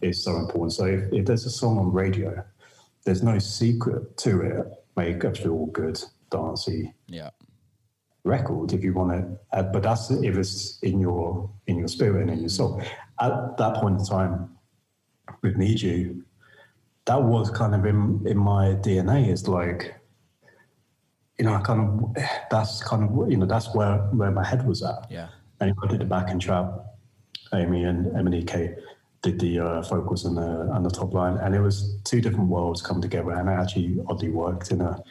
[0.01, 0.73] is so important.
[0.73, 2.43] So if, if there's a song on radio,
[3.05, 4.65] there's no secret to it.
[4.95, 7.29] Make a feel good, dancey, Yeah.
[8.25, 12.21] Record if you want to uh, but that's if it's in your in your spirit
[12.21, 12.81] and in your soul.
[13.19, 14.49] At that point in time
[15.41, 16.23] with need you.
[17.05, 19.95] That was kind of in in my dna it's like
[21.37, 24.65] you know i kind of that's kind of you know that's where where my head
[24.65, 25.07] was at.
[25.09, 25.27] Yeah.
[25.59, 26.67] and I did the back and trap
[27.51, 28.75] A*M*E and MNEK
[29.21, 32.49] did the uh, vocals and the and the top line and it was two different
[32.49, 35.01] worlds come together and it actually oddly worked in a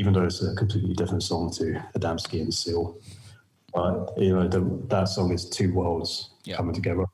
[0.00, 2.96] even though it's a completely different song to Adamski and Seal.
[3.74, 6.56] But you know, the, that song is two worlds Yeah.
[6.56, 7.04] coming together.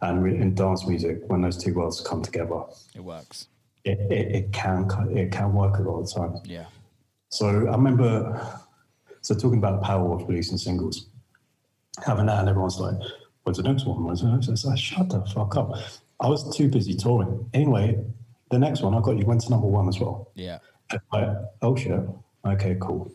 [0.00, 2.60] And in dance music, when those two worlds come together,
[2.94, 3.48] It works.
[3.84, 4.88] it, it, it can
[5.22, 6.32] it can work a lot of the time.
[6.44, 6.66] Yeah.
[7.28, 8.10] So I remember,
[9.20, 11.06] so talking about the power of releasing singles,
[12.06, 12.96] having that, and everyone's like,
[13.42, 14.02] "When's the next one?
[14.04, 15.70] When's the next?" one?" It's like, "Shut the fuck up!"
[16.20, 17.48] I was too busy touring.
[17.54, 18.02] Anyway,
[18.50, 20.30] the next one I got you went to number one as well.
[20.34, 20.58] Yeah.
[21.12, 21.28] Like,
[21.62, 22.00] oh shit,
[22.44, 23.12] okay, cool.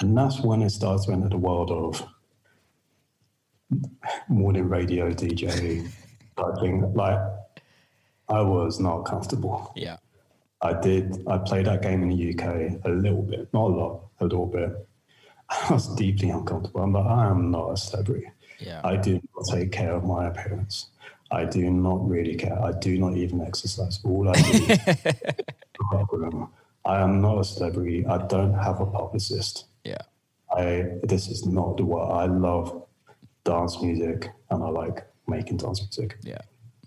[0.00, 2.06] And that's when it starts to enter the world of
[4.28, 5.88] morning radio DJ
[6.36, 6.92] type thing.
[6.94, 7.18] Like,
[8.28, 9.72] I was not comfortable.
[9.76, 9.96] Yeah.
[10.62, 11.24] I did.
[11.26, 14.46] I played that game in the UK a little bit, not a lot, a little
[14.46, 14.70] bit.
[15.50, 16.82] I was deeply uncomfortable.
[16.82, 18.30] I'm like, I am not a celebrity.
[18.58, 18.80] Yeah.
[18.84, 20.86] I do not take care of my appearance.
[21.30, 22.62] I do not really care.
[22.62, 23.98] I do not even exercise.
[24.04, 24.68] All I do is
[26.84, 28.04] I am not a celebrity.
[28.06, 29.66] I don't have a publicist.
[29.84, 30.02] Yeah.
[30.54, 32.86] I this is not the what I love
[33.44, 36.18] dance music and I like making dance music.
[36.22, 36.40] Yeah.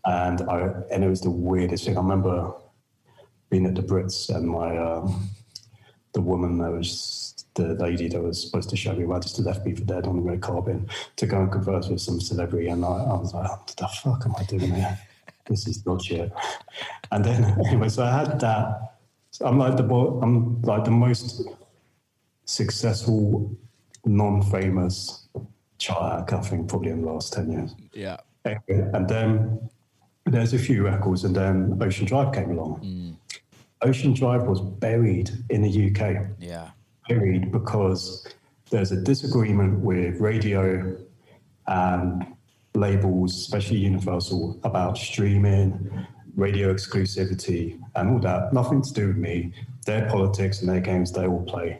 [0.05, 1.97] And I and it was the weirdest thing.
[1.97, 2.53] I remember
[3.49, 5.29] being at the Brits and my um,
[6.13, 9.65] the woman that was the lady that was supposed to show me around just left
[9.65, 10.77] me for dead on the red carpet
[11.15, 14.25] to go and converse with some celebrity and I, I was like, what the fuck
[14.25, 14.99] am I doing here?
[15.47, 16.33] This is not shit.
[17.11, 18.94] And then anyway, so I had that.
[19.41, 21.41] I'm like the bo- I'm like the most
[22.45, 23.55] successful
[24.05, 25.27] non-famous
[25.77, 27.75] child act, I think probably in the last 10 years.
[27.93, 28.17] Yeah.
[28.45, 29.69] Anyway, and then
[30.25, 32.81] there's a few records, and then Ocean Drive came along.
[32.81, 33.15] Mm.
[33.81, 36.69] Ocean Drive was buried in the UK, Yeah.
[37.09, 38.27] buried because
[38.69, 40.95] there's a disagreement with radio
[41.67, 42.25] and
[42.75, 48.53] labels, especially Universal, about streaming, radio exclusivity, and all that.
[48.53, 49.53] Nothing to do with me.
[49.85, 51.79] Their politics and their games they all play,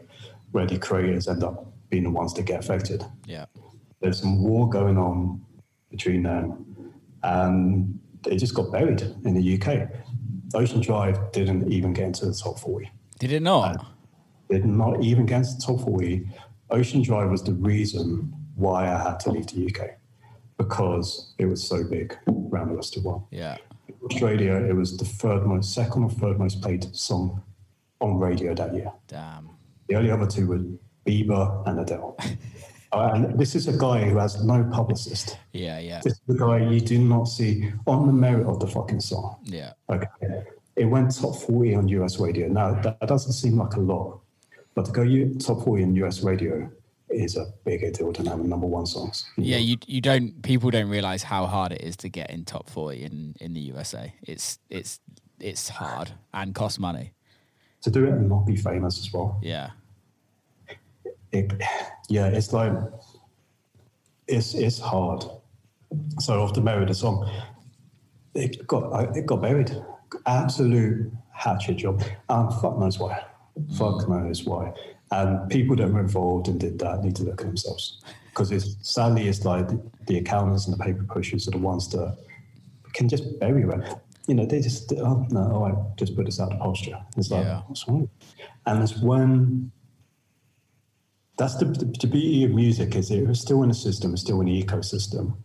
[0.52, 3.44] where the creators end up being the ones that get affected Yeah.
[4.00, 5.40] there's some war going on
[5.90, 6.64] between them,
[7.22, 9.88] and it just got buried in the UK.
[10.54, 12.90] Ocean Drive didn't even get into the top 40.
[13.18, 13.80] Did it not?
[13.80, 13.84] Uh,
[14.50, 16.28] did not even get into the top 40.
[16.70, 19.90] Ocean Drive was the reason why I had to leave the UK
[20.56, 23.24] because it was so big around the rest of the world.
[23.30, 23.56] Yeah.
[24.04, 27.42] Australia, it was the third most, second or third most played song
[28.00, 28.92] on radio that year.
[29.08, 29.50] Damn.
[29.88, 30.60] The only other two were
[31.06, 32.16] Bieber and Adele.
[32.92, 35.38] Uh, and this is a guy who has no publicist.
[35.52, 35.78] Yeah.
[35.80, 36.00] Yeah.
[36.04, 39.36] This is the guy you do not see on the merit of the fucking song.
[39.42, 39.72] Yeah.
[39.90, 40.06] Okay.
[40.76, 42.48] It went top 40 on US radio.
[42.48, 44.20] Now, that doesn't seem like a lot,
[44.74, 46.70] but to go you- top 40 in US radio
[47.16, 49.24] is a bigger deal than having number one songs.
[49.36, 52.68] Yeah, you you don't people don't realize how hard it is to get in top
[52.68, 54.12] 40 in in the USA.
[54.22, 55.00] It's it's
[55.40, 57.12] it's hard and costs money.
[57.82, 59.38] To do it and not be famous as well.
[59.42, 59.70] Yeah.
[61.32, 61.52] It,
[62.08, 62.72] yeah, it's like,
[64.26, 65.24] it's, it's hard.
[66.20, 67.30] So merit of the song,
[68.34, 69.76] it got, it got buried.
[70.26, 72.02] absolute hatchet job.
[72.28, 73.24] And fuck knows why.
[73.76, 74.08] Fuck mm.
[74.08, 74.72] knows why.
[75.12, 78.00] And people that were involved and did that need to look at themselves.
[78.30, 81.88] Because it's sadly, it's like the, the accountants and the paper pushers are the ones
[81.90, 82.16] that
[82.92, 83.94] can just bury it.
[84.26, 86.98] You know, they just, oh, no, oh, I just put this out of posture.
[87.16, 87.62] It's like, Yeah.
[87.68, 88.08] what's wrong?
[88.66, 89.70] And it's when
[91.38, 94.40] that's the, the, the beauty of music is it's still in a system, it's still
[94.40, 95.36] in the ecosystem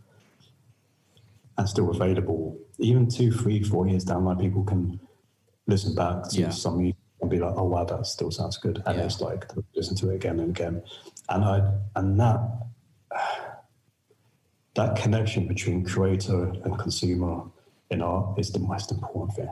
[1.58, 2.58] and still available.
[2.80, 5.00] Even two, three, four years down the line, people can
[5.67, 6.50] listen back to Yeah.
[6.50, 8.82] some music and be like, oh wow, that still sounds good.
[8.86, 9.06] And Yeah.
[9.06, 10.84] it's like listen to it again and again.
[11.30, 12.40] And I and that
[14.76, 17.44] that connection between creator and consumer
[17.90, 19.50] in art is the most important thing.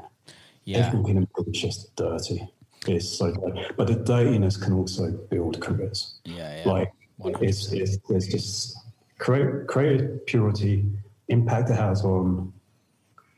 [0.65, 0.87] Yeah.
[0.87, 2.47] Everything in it is just dirty.
[2.87, 3.65] It's so dirty.
[3.75, 6.19] But the dirtiness can also build careers.
[6.23, 6.63] Yeah.
[6.63, 6.71] Yeah.
[6.71, 7.43] Like 100%.
[7.43, 8.77] it's, it's it's just
[9.17, 10.85] create creative purity,
[11.27, 12.53] impact it has on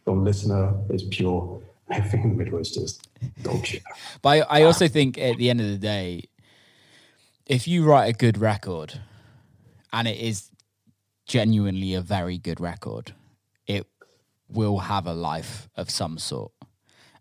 [0.07, 1.61] on listener is pure.
[1.91, 3.07] Everything in the middle is just
[4.21, 6.25] But I, I also think at the end of the day,
[7.45, 9.01] if you write a good record
[9.91, 10.49] and it is
[11.25, 13.13] genuinely a very good record,
[13.67, 13.87] it
[14.49, 16.51] will have a life of some sort.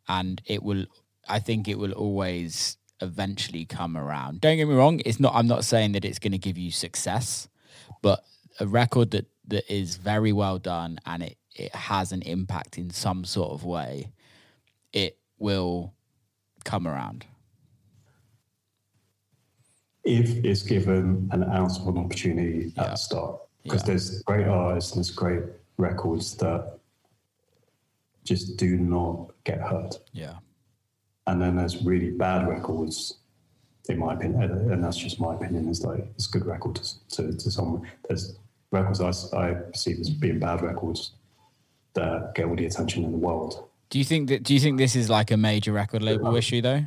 [0.09, 0.87] And it will,
[1.29, 4.41] I think it will always eventually come around.
[4.41, 6.71] Don't get me wrong, it's not, I'm not saying that it's going to give you
[6.71, 7.49] success,
[8.03, 8.25] but
[8.59, 12.91] a record that, that is very well done and it, it has an impact in
[12.91, 14.13] some sort of way,
[14.93, 15.93] it will
[16.65, 17.27] come around.
[20.05, 22.91] If it's given an ounce of an opportunity at Yeah.
[22.91, 23.87] the start, because Yeah.
[23.89, 25.43] there's great artists and there's great
[25.77, 26.79] records that
[28.25, 29.97] just do not get heard.
[30.13, 30.39] Yeah.
[31.27, 33.19] and then there's really bad records
[33.89, 37.51] in my opinion and- that's just my opinion is like it's good records to, to
[37.51, 38.37] someone there's
[38.73, 39.11] records I,
[39.51, 41.13] I perceive as being bad records
[41.93, 44.43] that get all the attention in the world Do you think that?
[44.45, 46.85] Do you think this is like a major record label issue, though?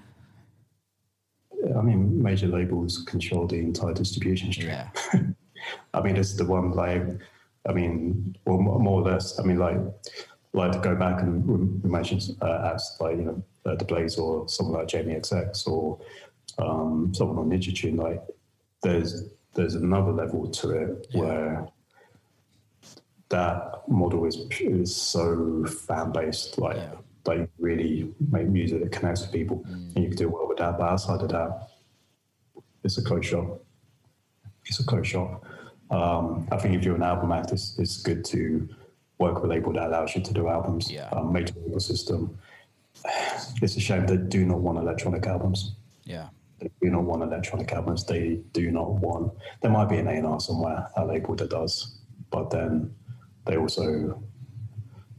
[1.78, 4.90] i mean major labels control the entire distribution stream Yeah,
[5.94, 7.04] i mean it's the one like
[7.68, 9.78] i mean well more or less i mean like
[10.54, 11.56] like to go back and we
[12.42, 16.00] uh, acts like you know uh, the blaze or someone like jamie xx or
[16.60, 18.22] um, someone on Ninja Tune, like
[18.84, 21.20] there's there's another level to it Yeah.
[21.22, 21.68] where
[23.34, 26.96] that model is is so fan based, like Yeah.
[27.26, 30.78] they really make music that connects with people, and you can do well with that.
[30.78, 31.50] But outside of that,
[32.84, 33.48] it's a closed shop.
[34.66, 35.44] It's a closed shop.
[35.90, 38.68] Um, I think if you're an album act, it's, it's good to
[39.20, 40.90] work with a label that allows you to do albums.
[40.92, 41.10] Yeah.
[41.10, 42.38] Um, major label system.
[43.62, 46.28] It's a shame they do not want electronic albums yeah,
[46.60, 48.06] they do not want electronic albums.
[48.06, 49.34] They do not want.
[49.62, 51.96] There might be an A&R somewhere, a label that does,
[52.30, 52.94] but then
[53.46, 53.84] they also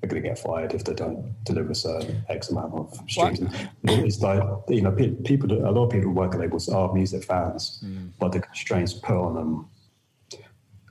[0.02, 3.40] are going to get fired if they don't deliver a certain X amount of streams.
[3.84, 4.92] It's like you know,
[5.24, 5.52] people.
[5.52, 7.84] A lot of people who work at labels are music fans,
[8.18, 9.68] but the constraints put on them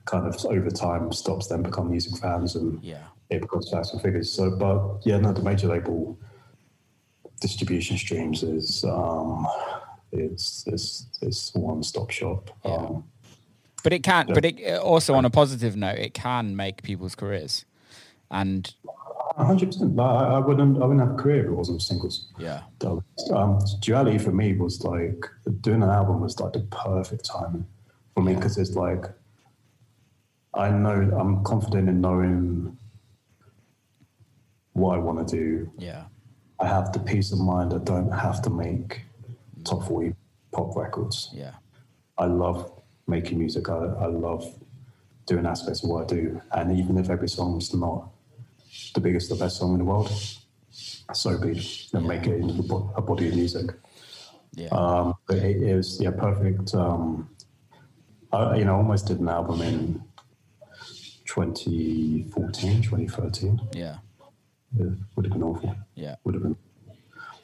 [0.06, 4.02] kind of over time stops them become music fans and yeah, it becomes facts and
[4.02, 4.32] figures.
[4.32, 6.17] So, but yeah, no, the major label
[7.39, 9.48] distribution streams is um,
[10.12, 12.50] it's it's it's one stop shop.
[12.65, 12.72] Yeah.
[12.74, 13.04] Um,
[13.84, 14.28] but it can.
[14.34, 17.65] But it also, on a positive note, it can make people's careers,
[18.32, 18.74] and
[19.38, 20.00] hundred percent.
[20.00, 22.28] I, wouldn't I wouldn't have a career if it wasn't singles.
[22.38, 22.62] yeah,
[23.32, 25.26] Um, duality for me was like
[25.62, 27.65] doing an album was like the perfect timing
[28.13, 29.06] for me because it's like
[30.54, 32.78] I know I'm confident in knowing
[34.74, 36.04] what I want to do yeah,
[36.60, 39.02] I have the peace of mind I don't have to make
[39.63, 40.13] top 40
[40.52, 41.30] pop records.
[41.34, 41.54] yeah,
[42.17, 42.72] I love
[43.07, 43.69] making music.
[43.69, 44.45] I, I love
[45.25, 46.41] doing aspects of what I do.
[46.51, 48.09] And even if every song's not
[48.93, 50.11] the biggest or best song in the world,
[51.13, 51.87] so be it.
[51.93, 53.71] And make it into a body of music.
[54.55, 56.73] yeah, Um, but it, was, yeah, perfect.
[56.73, 57.29] Um,
[58.31, 60.03] I, you know, almost did an album in
[61.25, 63.61] 2014, 2013.
[63.73, 63.97] yeah,
[64.79, 65.75] It would have been awful.
[65.95, 66.15] yeah.
[66.23, 66.55] Would have been.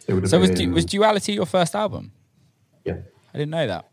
[0.08, 2.12] It would have So was been, du- was Duality your first album?
[2.86, 2.98] yeah.
[3.34, 3.89] I didn't know that.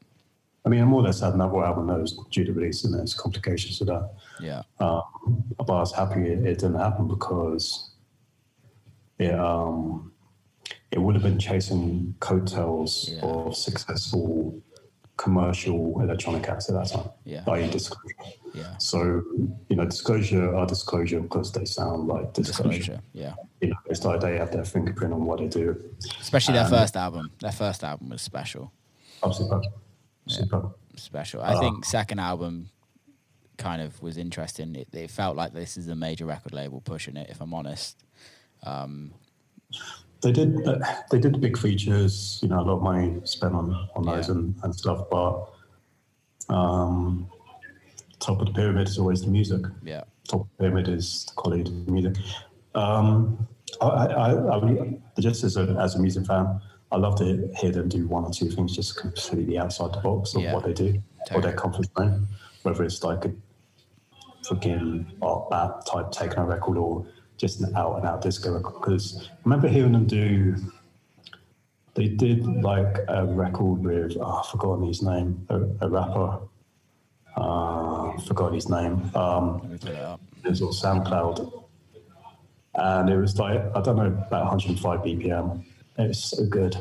[0.66, 2.92] I mean, I'm more or less had another album that was due to release, and
[2.92, 4.10] there's complications to that.
[4.40, 5.02] Yeah, Um,
[5.56, 7.90] but I was happy it, it didn't happen because
[9.18, 10.12] it um,
[10.90, 13.20] it would have been chasing coattails Yeah.
[13.20, 14.60] of successful
[15.16, 17.08] commercial electronic acts at that time.
[17.24, 17.44] Yeah.
[17.46, 17.70] i.e.
[17.70, 18.16] disclosure.
[18.52, 18.76] yeah.
[18.78, 19.22] So
[19.68, 22.78] you know, disclosure are disclosure because they sound like disclosure.
[22.78, 23.02] Disclosure.
[23.12, 25.80] Yeah, You know, it's like they have their fingerprint on what they do.
[26.20, 27.30] especially their Um, first album.
[27.38, 28.72] Their first album was special.
[29.22, 29.32] Oh,
[30.28, 30.70] super.
[30.96, 31.42] Special.
[31.42, 32.70] I think second album
[33.58, 34.74] kind of was interesting.
[34.74, 37.28] It, it felt like this is a major record label pushing it.
[37.30, 38.02] If I'm honest.
[38.62, 39.12] Um,
[40.22, 40.78] they did uh,
[41.10, 42.38] they did big features.
[42.42, 44.34] You know, a lot of money spent on on those Yeah.
[44.34, 45.04] and, and stuff.
[45.10, 45.48] But
[46.48, 47.28] um,
[48.18, 49.62] top of the pyramid is always the music.
[49.84, 50.04] Yeah.
[50.28, 52.16] Top of the pyramid is the quality of the music.
[52.74, 53.46] Um,
[53.80, 54.56] I, I, I,
[55.16, 56.60] I just as a as a music fan,
[56.92, 60.34] I love to hear them do one or two things just completely outside the box
[60.34, 60.54] of Yeah.
[60.54, 61.02] what they do
[61.34, 62.26] or their comfort zone.
[62.62, 63.32] Whether it's like a
[64.44, 67.06] fucking art that type techno record or
[67.36, 68.80] just an out and out disco record.
[68.80, 70.56] Because I remember hearing them do.
[71.94, 76.40] They did like a record with oh, I've forgotten his name, a, a rapper.
[77.36, 79.10] Uh, forgot his name.
[79.14, 81.64] Um, Let me put it it was on SoundCloud,
[82.76, 85.64] and it was like I don't know about 105 BPM.
[85.98, 86.76] It was so good.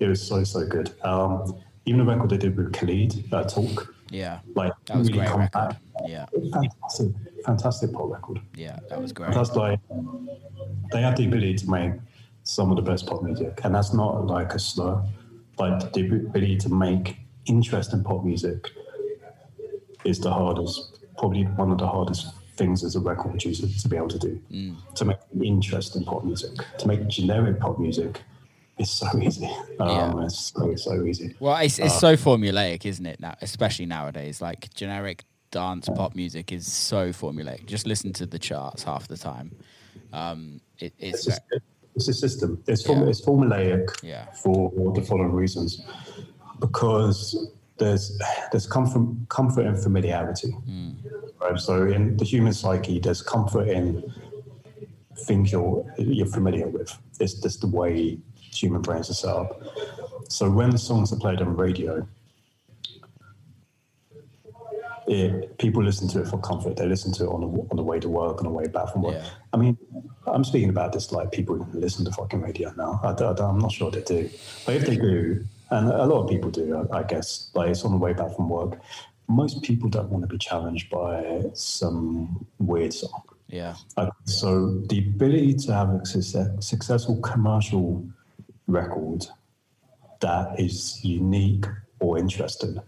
[0.00, 0.92] It was so so good.
[1.02, 1.56] Um,
[1.86, 4.40] even the record they did with Khalid, uh, Talk, Yeah.
[4.54, 5.54] like That was really great compact,
[5.96, 6.10] record.
[6.10, 6.26] Yeah.
[6.52, 7.08] fantastic,
[7.44, 8.40] fantastic pop record.
[8.54, 8.78] Yeah.
[8.90, 9.32] That was great.
[9.32, 9.80] That's like
[10.92, 11.92] they have the ability to make
[12.44, 15.02] some of the best pop music, and that's not like a slur.
[15.58, 17.16] Like the ability to make
[17.46, 18.70] interesting pop music
[20.04, 22.26] is the hardest, probably one of the hardest
[22.58, 24.74] things as a record producer to be able to do.
[24.96, 28.20] To make interesting pop music, to make generic pop music,
[28.78, 29.46] is so easy.
[29.80, 30.24] Um, Yeah.
[30.24, 31.34] It's so so easy.
[31.40, 33.20] Well, it's, Uh, so formulaic, isn't it?
[33.20, 37.64] Now, especially nowadays, like generic dance pop music is so formulaic.
[37.66, 39.48] Just listen to the charts half the time.
[40.12, 41.40] Um, it, it's It's, just,
[41.96, 42.62] it's a system.
[42.66, 43.08] It's, form, Yeah.
[43.10, 44.24] it's formulaic Yeah.
[44.42, 45.80] for the following reasons.
[46.60, 48.18] Because there's
[48.50, 50.50] there's comfort comfort in familiarity.
[50.50, 50.90] Hmm.
[51.40, 51.58] Right?
[51.58, 54.12] So in the human psyche, there's comfort in
[55.16, 56.96] things you're you're familiar with.
[57.20, 59.62] It's just the way human brains are set up.
[60.28, 62.06] So when the songs are played on radio,
[65.06, 66.76] it, people listen to it for comfort.
[66.76, 68.92] They listen to it on the, on the way to work, on the way back
[68.92, 69.14] from work.
[69.14, 69.28] Yeah.
[69.52, 69.78] I mean,
[70.26, 73.00] I'm speaking about this like people listen to fucking radio now.
[73.02, 73.10] I,
[73.48, 74.28] am not sure they do,
[74.66, 77.84] but if they do, and a lot of people do, I, I guess, like it's
[77.84, 78.80] on the way back from work.
[79.28, 83.22] Most people don't want to be challenged by some weird song.
[83.48, 88.06] yeah, Uh, so the ability to have a success, successful commercial
[88.66, 89.26] record
[90.20, 91.66] that is unique
[92.00, 92.78] or interesting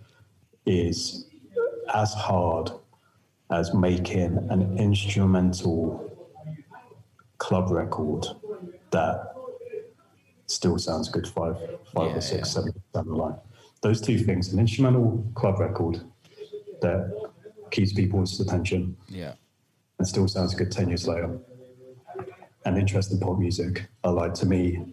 [0.66, 1.26] is
[1.94, 2.70] as hard
[3.50, 6.10] as making an instrumental
[7.38, 8.26] club record
[8.90, 9.34] that
[10.50, 11.56] still sounds good five,
[11.94, 12.44] five Yeah, or six, yeah.
[12.44, 13.36] seven down the line.
[13.82, 16.00] Those two things, an instrumental club record
[16.82, 17.30] that
[17.70, 19.34] keeps people's attention yeah,
[19.98, 21.38] and still sounds good 10 years later.
[22.66, 24.84] And interesting pop music are like, to me,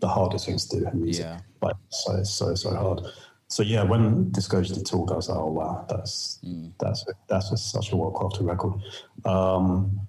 [0.00, 1.24] the hardest things to do in music.
[1.24, 1.40] Yeah.
[1.60, 3.00] Like, so, so, so hard.
[3.48, 6.40] So, yeah, when Disclosure did talk, I was like, oh, wow, that's,
[6.78, 8.74] that's, that's just such a well crafted record.
[9.24, 10.00] Um,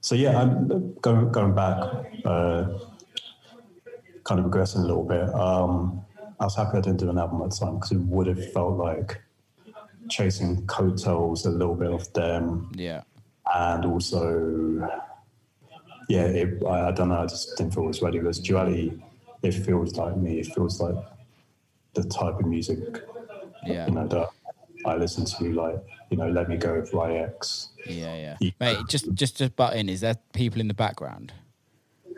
[0.00, 1.78] so, yeah, I'm going, going back,
[2.24, 2.66] uh,
[4.28, 5.34] kind of regressing a little bit.
[5.34, 6.04] Um,
[6.38, 8.52] I was happy I didn't do an album at the time because it would have
[8.52, 9.20] felt like
[10.08, 13.02] chasing coattails a little bit of them yeah,
[13.54, 14.88] and also
[16.08, 19.02] yeah it, I, I don't know i just didn't feel it was ready because duality
[19.42, 20.96] it feels like me it feels like
[21.92, 23.02] the type of music
[23.66, 24.30] yeah, you know that
[24.86, 25.76] i listen to like
[26.10, 27.68] you know let me go with Ry X.
[27.86, 28.36] yeah, yeah.
[28.40, 28.50] Yeah.
[28.60, 31.32] Mate, just just to butt in, is there people in the background?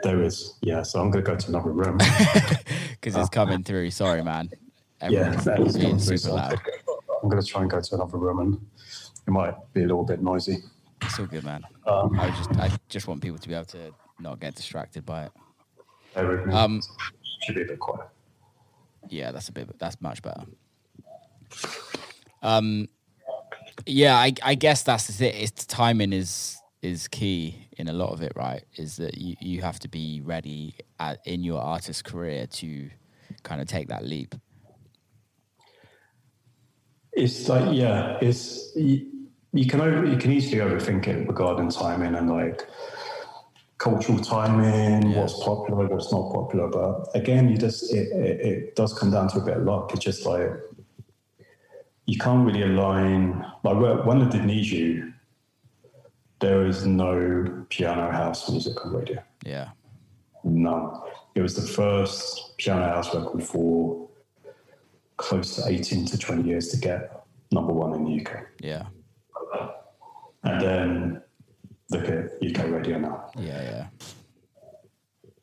[0.02, 1.98] There is yeah so i'm going to go to another room
[3.00, 3.90] Because it's coming through.
[3.90, 4.50] Sorry, man.
[5.02, 6.60] Uh, yeah that is coming through, so loud.
[7.22, 8.60] i'm going to try and go to another room and
[9.26, 10.58] it might be a little bit noisy
[11.02, 11.62] It's all good, man.
[11.86, 15.24] Um, I just I just want people to be able to not get distracted by
[15.24, 15.32] it.
[16.14, 16.52] Bear with me.
[16.54, 16.82] Um,
[17.42, 18.06] should be a bit quiet
[19.08, 19.78] Yeah, that's a bit.
[19.78, 20.44] That's much better.
[22.42, 22.88] Um,
[23.86, 25.34] yeah, I, I guess that's the thing.
[25.36, 28.62] It's timing is is key in a lot of it, right?
[28.76, 32.90] Is that you, you have to be ready at, in your artist career to
[33.42, 34.34] kind of take that leap.
[37.12, 39.06] It's like yeah, it's you,
[39.52, 42.66] you can over, you can easily overthink it regarding timing and like
[43.78, 45.20] cultural timing, Yeah.
[45.20, 46.68] what's popular, what's not popular.
[46.68, 49.92] But again, you just it, it, it does come down to a bit of luck.
[49.92, 50.50] It's just like
[52.06, 53.44] you can't really align.
[53.64, 55.09] Like when- when I did need you,
[56.40, 59.22] there is no piano house music on radio.
[59.44, 59.70] Yeah,
[60.44, 61.00] None.
[61.34, 64.08] It was the first piano house record for
[65.16, 68.46] close to 18 to 20 years to get number one in the UK.
[68.60, 68.86] yeah,
[70.42, 71.22] And then
[71.90, 73.30] look at UK radio now.
[73.38, 73.86] yeah, yeah,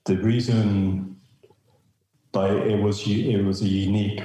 [0.06, 1.16] The reason,
[2.34, 4.22] like, it was it was a unique.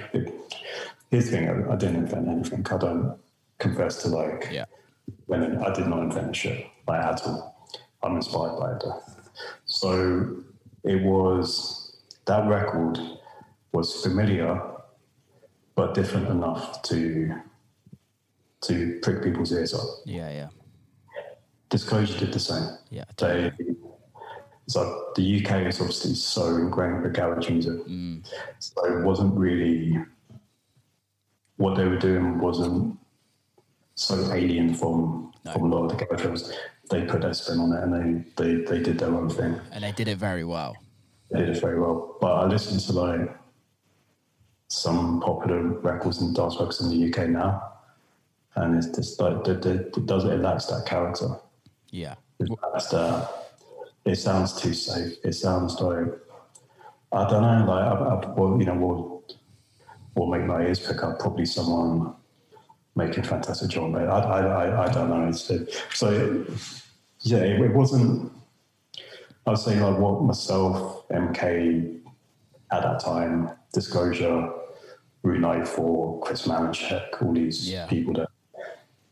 [1.10, 2.66] here's the thing: I, I didn't invent anything.
[2.70, 3.18] I don't
[3.58, 4.64] confess to like yeah,
[5.26, 7.68] when I did not invent shit like at all.
[8.02, 8.82] I'm inspired by it.
[8.84, 9.02] Though.
[9.64, 10.36] So
[10.84, 11.96] it was
[12.26, 12.98] that record
[13.72, 14.60] was familiar,
[15.74, 17.34] but different enough to
[18.62, 19.86] to prick people's ears up.
[20.04, 20.48] Yeah, yeah,
[21.68, 22.68] Disclosure did the same.
[22.90, 23.04] yeah.
[23.16, 23.50] They,
[24.68, 28.24] so the UK is obviously so ingrained with garage music, Mm,
[28.60, 29.98] so it wasn't really
[31.56, 32.98] what they were doing wasn't
[33.94, 35.52] so alien from No.
[35.52, 36.52] from a lot of the garage films.
[36.90, 37.92] They put their spin on it and
[38.36, 39.58] they, they, they did their own thing.
[39.72, 40.76] and they did it very well.
[41.30, 42.16] They did it very well.
[42.20, 43.36] But I listen to like
[44.68, 47.62] some popular records and dance records in the UK now,
[48.56, 51.28] and it's just like it, it, it does it lacks that character.
[51.90, 53.30] Yeah, It lacks that.
[54.04, 55.14] It sounds too safe.
[55.24, 56.08] It sounds like
[57.12, 57.64] I don't know.
[57.72, 59.24] Like I, I, well, you know, will
[60.14, 61.18] will make my ears pick up.
[61.18, 62.14] Probably someone
[62.94, 63.94] making fantastic drum.
[63.94, 65.26] I, I, I, I don't know.
[65.28, 65.64] It's, uh,
[65.94, 66.44] so
[67.20, 68.32] yeah, it, it wasn't.
[69.46, 72.00] I was saying like what myself, MK,
[72.70, 74.50] at that time, Disclosure,
[75.22, 77.86] Route 94, Chris Malinchak, all these Yeah.
[77.86, 78.28] people that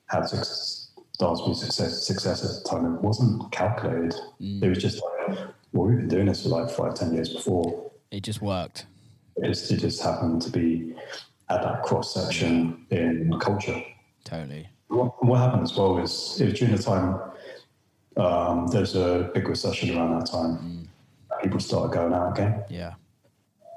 [0.06, 4.14] had success, dance music success, success at the time, it wasn't calculated.
[4.40, 4.62] Mm.
[4.62, 5.38] It was just like,
[5.72, 7.90] well, we've been doing this for like five, ten years before.
[8.10, 8.86] it just worked.
[9.36, 10.94] It just, it just happened to be
[11.50, 13.82] at that cross section in culture.
[14.24, 14.68] Totally.
[14.88, 17.20] What, what happened as well is, is during the time,
[18.16, 20.88] um, there's a big recession around that time.
[21.42, 22.94] People started going out again Yeah,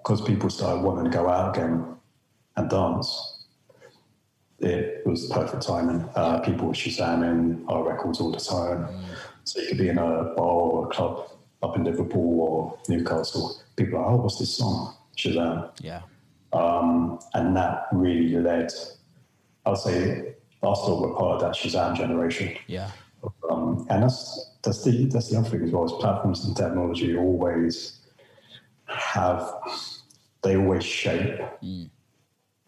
[0.04, 1.96] because people started wanting to go out again
[2.58, 3.46] and dance.
[4.60, 6.08] It was the perfect timing.
[6.16, 8.88] Uh, people were shazamming our records all the time.
[9.44, 11.30] So you could be in a bar or a club
[11.62, 13.62] up in Liverpool or Newcastle.
[13.76, 14.96] People are, oh, what's this song?
[15.18, 15.72] Shazam.
[15.82, 16.02] yeah,
[16.54, 18.72] Um, and that really led,
[19.66, 22.56] I'll say, Arsenal were part of that Shazam generation.
[22.68, 22.92] yeah,
[23.50, 25.86] Um, and that's that's the that's the other thing as well.
[25.86, 28.00] Is platforms and technology always
[28.86, 29.50] have
[30.44, 31.40] they always shape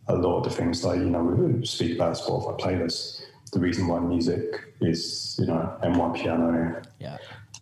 [0.07, 0.83] a lot of the things.
[0.83, 3.21] Like you know, we speak about Spotify playlists.
[3.53, 7.17] The reason why music is you know M1 piano yeah,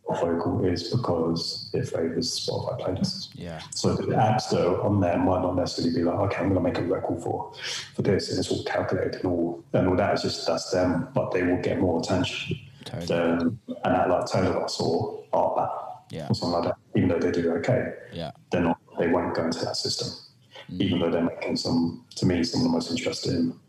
[0.10, 3.30] vocal is because it favors Spotify playlists.
[3.36, 6.56] yeah, So the apps are on there might not necessarily be like, okay, I'm going
[6.56, 7.54] to make a record for
[7.96, 10.14] for this, and it's all calculated and all and all that.
[10.14, 13.06] It's just that's them, but they will get more attention Totally.
[13.08, 15.72] than an app like Tale of Us or Art
[16.12, 16.28] Yeah.
[16.30, 16.76] or something like that.
[16.96, 18.78] Even though they do okay, yeah, they're not.
[19.00, 20.10] They won't go into that system,
[20.70, 20.80] mm.
[20.82, 23.60] even though they're making some, to me, some of the most interesting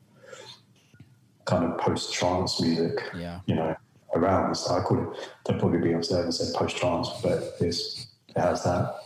[1.47, 3.75] kind of post trance music yeah, you know,
[4.15, 4.55] around.
[4.55, 8.41] So I call it, they'll probably be upstairs and say post trance, but it's, it
[8.41, 8.97] has that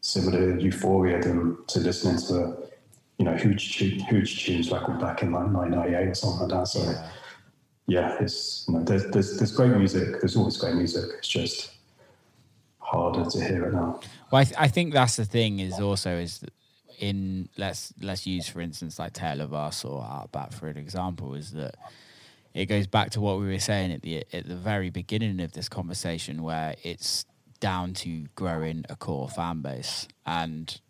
[0.00, 2.56] similar euphoria than to listening to,
[3.18, 6.68] you know, huge, huge tunes record back in like 1998 or something like that.
[6.68, 7.10] So yeah.
[7.86, 10.20] yeah, it's, you know, there's, there's, there's great music.
[10.20, 11.04] There's always great music.
[11.18, 11.72] It's just
[12.78, 14.00] harder to hear it now.
[14.30, 16.42] Well, I, th- I think that's the thing is also is
[16.98, 21.34] in let's let's use for instance like Tale of Us or Artbat for an example
[21.34, 21.76] is that
[22.58, 25.52] it goes back to what we were saying at the at the very beginning of
[25.52, 27.24] this conversation where it's
[27.60, 30.80] down to growing a core fan base and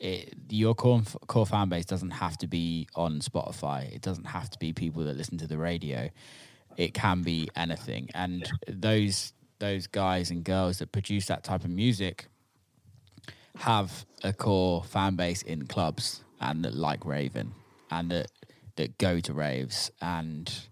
[0.00, 3.92] it, your core, core fan base doesn't have to be on Spotify.
[3.92, 6.08] It doesn't have to be people that listen to the radio.
[6.76, 8.08] It can be anything.
[8.14, 12.26] And those those guys and girls that produce that type of music
[13.56, 17.52] have a core fan base in clubs and that like Raven
[17.88, 18.32] and that
[18.74, 20.67] that go to raves and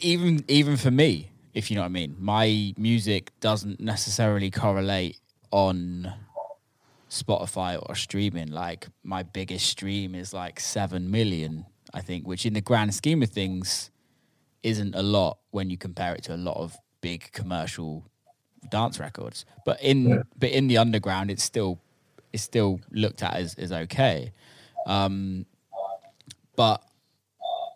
[0.00, 5.18] even even for me, if you know what I mean, my music doesn't necessarily correlate
[5.50, 6.12] on
[7.10, 8.48] Spotify or streaming.
[8.48, 13.22] Like my biggest stream is like seven million, I think, which in the grand scheme
[13.22, 13.90] of things
[14.62, 18.04] isn't a lot when you compare it to a lot of big commercial
[18.70, 19.44] dance records.
[19.64, 21.80] But in but in the underground, it's still
[22.32, 24.32] it's still looked at as as okay.
[24.86, 25.46] Um,
[26.56, 26.82] but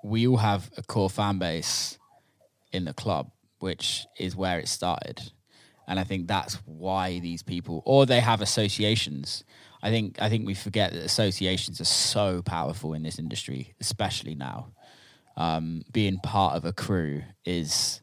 [0.07, 1.99] we all have a core fan base
[2.73, 5.33] in the club, which is where it started.
[5.89, 9.45] And I think that's why these people, or they have associations.
[9.83, 14.35] I think I think we forget that associations are so powerful in this industry, especially
[14.35, 14.73] now.
[15.37, 18.01] Um, being part of a crew is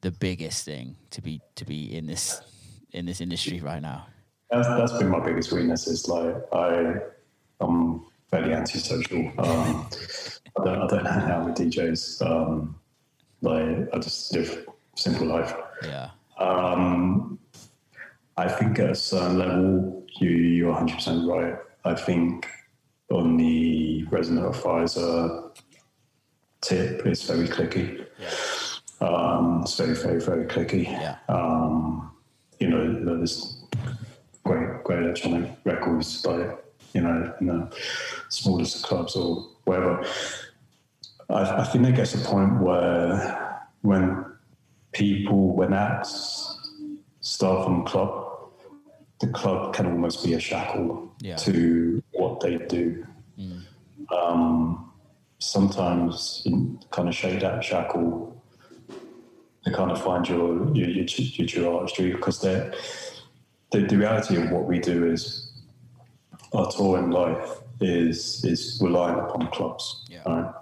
[0.00, 2.40] the biggest thing to be to be in this
[2.92, 4.06] in this industry right now.
[4.50, 5.86] That's, that's been my biggest weakness.
[5.86, 6.96] Is like I,
[7.60, 9.32] I'm fairly antisocial.
[9.38, 9.88] Um,
[10.58, 12.24] I don't, I don't hang out with DJs.
[12.26, 12.76] Um,
[13.42, 15.54] like I just live a simple life.
[15.84, 17.38] Yeah, Um,
[18.36, 21.58] I think at a certain level, you, you're 100% right.
[21.84, 22.46] I think
[23.10, 25.50] on the Resident Advisor
[26.62, 28.06] tip, it's very clicky.
[28.18, 29.06] Yeah.
[29.06, 30.84] Um, it's very, very, very clicky.
[30.84, 32.10] yeah, Um,
[32.58, 33.62] you know, there's
[34.44, 36.54] great, great electronic records by,
[36.94, 37.76] you know, in the
[38.30, 40.04] smallest clubs or wherever.
[41.30, 44.24] I, I think there gets a point where when
[44.92, 46.58] people, when acts
[47.20, 48.24] start from club,
[49.20, 51.36] the club can almost be a shackle Yeah.
[51.36, 53.06] to what they do.
[54.14, 54.92] Um,
[55.38, 58.40] sometimes you kind of shake that shackle
[59.64, 62.72] to kind of find your your, your, your true artistry because the,
[63.72, 65.50] the reality of what we do is
[66.54, 70.04] our tour in life is is relying upon clubs.
[70.08, 70.22] Yeah.
[70.26, 70.52] Right?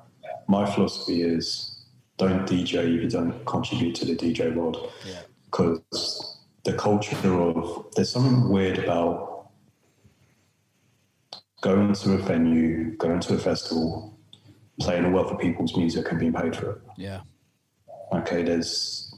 [0.49, 1.85] My philosophy is
[2.17, 5.21] don't DJ if you don't contribute to the DJ world Yeah.
[5.47, 9.49] because the culture of there's something weird about
[11.61, 14.17] going to a venue, going to a festival,
[14.81, 16.79] playing a wealth of people's music and being paid for it.
[16.97, 17.21] Yeah.
[18.13, 19.15] Okay, there's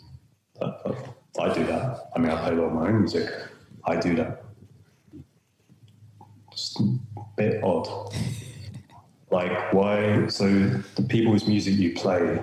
[0.60, 0.94] uh, uh,
[1.40, 2.08] I do that.
[2.14, 3.28] I mean, I play a lot of my own music.
[3.84, 4.44] I do that.
[6.52, 6.84] It's a
[7.36, 8.14] bit odd.
[9.30, 10.26] like, why?
[10.28, 12.42] So the people's music you play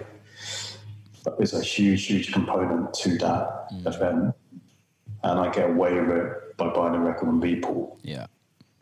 [1.39, 3.87] is a huge, huge component to that mm.
[3.87, 4.35] event,
[5.23, 8.27] and I get away with it by buying a record on Beatport, Yeah.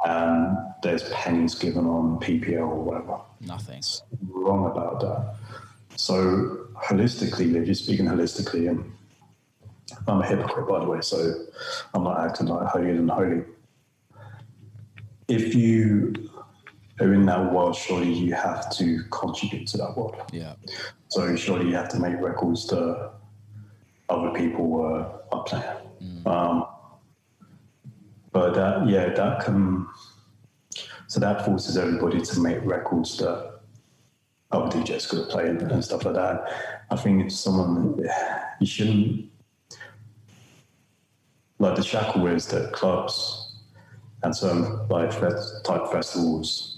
[0.03, 3.81] and there's pennies given on PPL or whatever Nothing.
[4.29, 5.35] wrong about that.
[5.95, 8.91] So holistically, if you're speaking holistically, and
[10.07, 11.45] I'm a hypocrite by the way, so
[11.93, 13.43] I'm not acting like holier than holy.
[15.27, 16.30] If you
[17.01, 20.15] in that world, surely you have to contribute to that world.
[20.31, 20.55] Yeah.
[21.09, 23.11] So surely you have to make records that
[24.09, 25.65] other people uh, are playing.
[26.25, 26.65] Um,
[28.31, 29.87] but that, yeah, that can.
[31.07, 33.59] So that forces everybody to make records that
[34.51, 36.85] other DJs could play and, and stuff like that.
[36.89, 38.01] I think it's someone
[38.59, 39.29] you shouldn't
[41.61, 43.55] like the shackle is that clubs
[44.23, 45.11] and some like
[45.63, 46.70] type festivals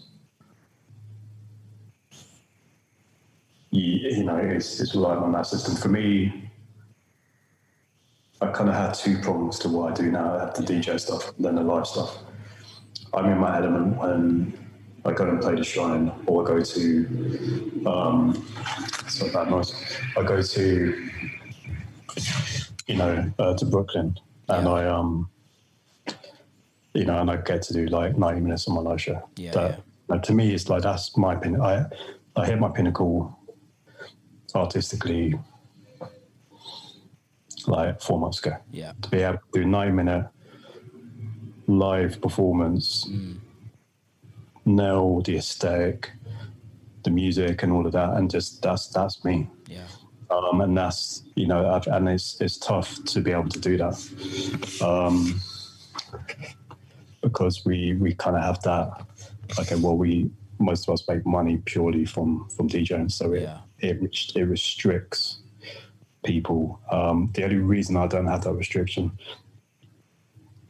[3.73, 5.75] you, you know, it's, it's relying on that system.
[5.75, 6.51] For me,
[8.39, 10.35] I kind of had two problems to what I do now.
[10.35, 12.19] I have the DJ stuff and then the live stuff.
[13.13, 14.53] I'm in my element when
[15.05, 18.47] I go and play the shrine or I go to, um,
[19.07, 19.73] sorry about noise,
[20.17, 21.09] I go to,
[22.87, 24.15] you know, uh, to Brooklyn
[24.49, 25.29] and I, um,
[26.93, 29.27] you know, and I get to do like 90 minutes on my live show.
[29.35, 29.77] Yeah, That, yeah.
[30.09, 31.59] like, to me, it's like that's my pin.
[31.59, 31.85] I,
[32.35, 33.35] I hit my pinnacle
[34.55, 35.39] artistically
[37.67, 38.57] like four months ago.
[38.71, 38.93] Yeah.
[39.01, 40.27] To be able to do nine minute
[41.67, 43.09] live performance,
[44.65, 46.11] nail the aesthetic,
[47.03, 49.49] the music, and all of that, and just that's that's me.
[49.67, 49.87] Yeah.
[50.29, 53.77] Um, and that's you know, I've, and it's it's tough to be able to do
[53.77, 55.39] that um,
[57.21, 59.05] because we we kind of have that.
[59.59, 60.29] Okay, well, we
[60.59, 63.59] most of us make money purely from from DJing, so it Yeah.
[63.83, 65.39] It it restricts
[66.23, 66.79] people.
[66.91, 69.11] Um, the only reason I don't have that restriction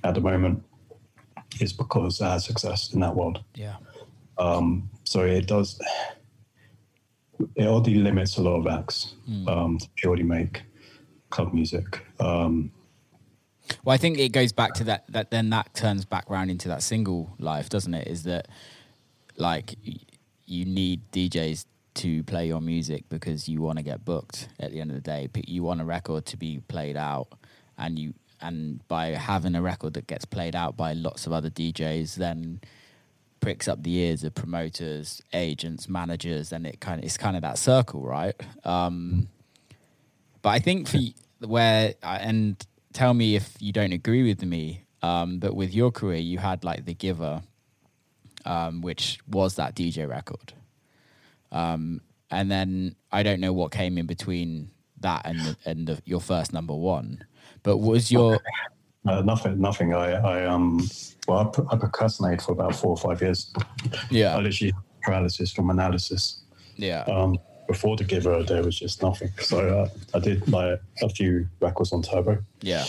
[0.04, 0.64] at the moment
[1.62, 3.44] is because I had success in that world.
[3.56, 3.76] Yeah.
[5.06, 5.80] So it does.
[7.56, 9.16] It already limits a lot of acts
[9.48, 10.64] um, to purely make
[11.30, 12.06] club music.
[12.20, 12.72] Um,
[13.84, 15.06] Well, I think it goes back to that.
[15.10, 18.08] That then that turns back round into that single life, doesn't it?
[18.08, 18.48] Is that
[19.38, 19.76] like
[20.46, 24.82] you need DJs to play your music because you want to get booked at the
[24.82, 25.30] end of the day.
[25.48, 27.28] You want a record to be played out,
[27.78, 31.50] and you and by having a record that gets played out by lots of other
[31.50, 32.60] DJs, then
[33.40, 37.42] pricks up the ears of promoters, agents, managers, and it kind of it's kind of
[37.42, 38.36] that circle, right?
[38.64, 39.28] Um,
[40.42, 41.00] but I think for
[41.40, 44.84] where and tell me if you don't agree with me.
[45.02, 47.42] Um, but with your career, you had like the Giver,
[48.46, 50.54] um, which was that DJ record,
[51.54, 56.02] um, and then I don't know what came in between that and the, and the,
[56.06, 57.24] your first number one.
[57.62, 58.40] But was your
[59.06, 59.94] uh, nothing, nothing.
[59.94, 60.86] I, I um,
[61.28, 63.54] well, I, I procrastinated for about four or five years.
[64.10, 66.44] Yeah, I literally had paralysis from analysis.
[66.76, 67.38] yeah Um,
[67.68, 69.30] before the giver, there was just nothing.
[69.40, 72.86] So uh, I did like a few records on Turbo, yeah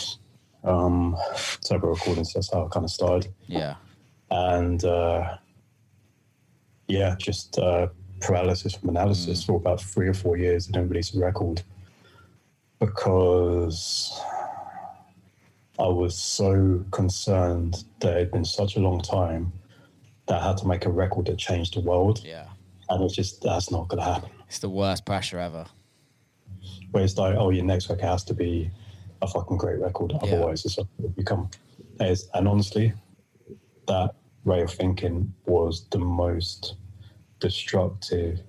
[0.64, 1.16] um,
[1.68, 2.32] Turbo recordings.
[2.32, 3.32] That's how I kind of started.
[3.46, 3.74] yeah
[4.30, 5.36] and uh,
[6.88, 7.88] yeah, just uh,
[8.26, 9.46] paralysis from analysis mm.
[9.46, 10.68] for about three or four years.
[10.68, 11.62] I didn't release a record
[12.78, 14.20] because
[15.78, 19.52] I was so concerned that it had been such a long time
[20.26, 22.46] that I had to make a record that changed the world, yeah.
[22.88, 24.30] and it's just that's not going to happen.
[24.48, 25.66] It's the worst pressure ever.
[26.92, 28.70] Where it's like, oh, your next record has to be
[29.20, 30.12] a fucking great record.
[30.22, 31.50] Otherwise, it's like become
[32.00, 32.92] is and honestly,
[33.88, 34.14] that
[34.44, 36.74] way of thinking was the most
[37.40, 38.40] destructive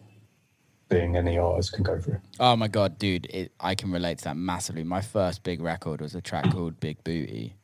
[0.90, 2.20] thing any artist can go through.
[2.40, 3.26] Oh my god, dude!
[3.28, 4.84] It, I can relate to that massively.
[4.84, 7.56] My first big record was a track called Big Booty,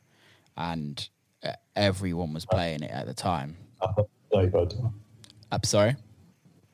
[0.56, 1.08] and
[1.44, 3.56] uh, everyone was playing it at the time.
[3.80, 4.02] Uh,
[4.32, 4.74] Dirty Bird.
[5.50, 5.96] I'm sorry.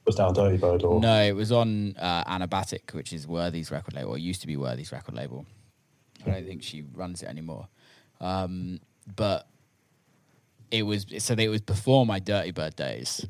[0.07, 3.70] Was that on Dirty Bird or No, it was on uh, Anabatic, which is Worthy's
[3.70, 5.44] record label, or used to be Worthy's record label.
[6.24, 7.68] I don't think she runs it anymore.
[8.20, 8.80] Um,
[9.16, 9.49] but
[10.70, 13.26] it was so it was before my Dirty Bird days,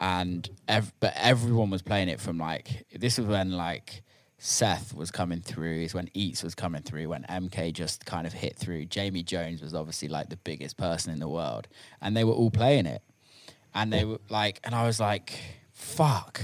[0.00, 4.02] and ev- but everyone was playing it from like this was when like
[4.38, 8.32] Seth was coming through, is when Eats was coming through, when MK just kind of
[8.32, 8.86] hit through.
[8.86, 11.68] Jamie Jones was obviously like the biggest person in the world,
[12.00, 13.02] and they were all playing it,
[13.74, 15.38] and they were like, and I was like,
[15.72, 16.40] fuck,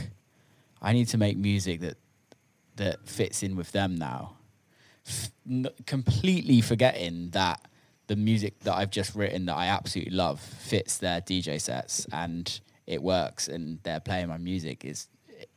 [0.82, 1.96] I need to make music that
[2.76, 4.36] that fits in with them now.
[5.06, 7.62] F- n- completely forgetting that
[8.08, 12.60] the music that I've just written that I absolutely love fits their DJ sets and
[12.86, 15.08] it works and they're playing my music is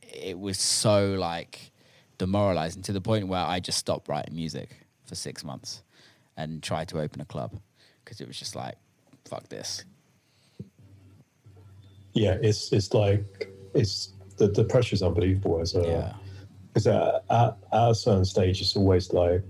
[0.02, 1.72] it was so like
[2.18, 5.82] demoralizing to the point where I just stopped writing music for six months
[6.36, 7.58] and tried to open a club
[8.04, 8.76] because it was just like
[9.24, 9.84] fuck this.
[12.12, 16.12] Yeah, it's it's like it's the the pressure's unbelievable as a yeah.
[16.68, 19.42] because at, at, at a certain stage it's always like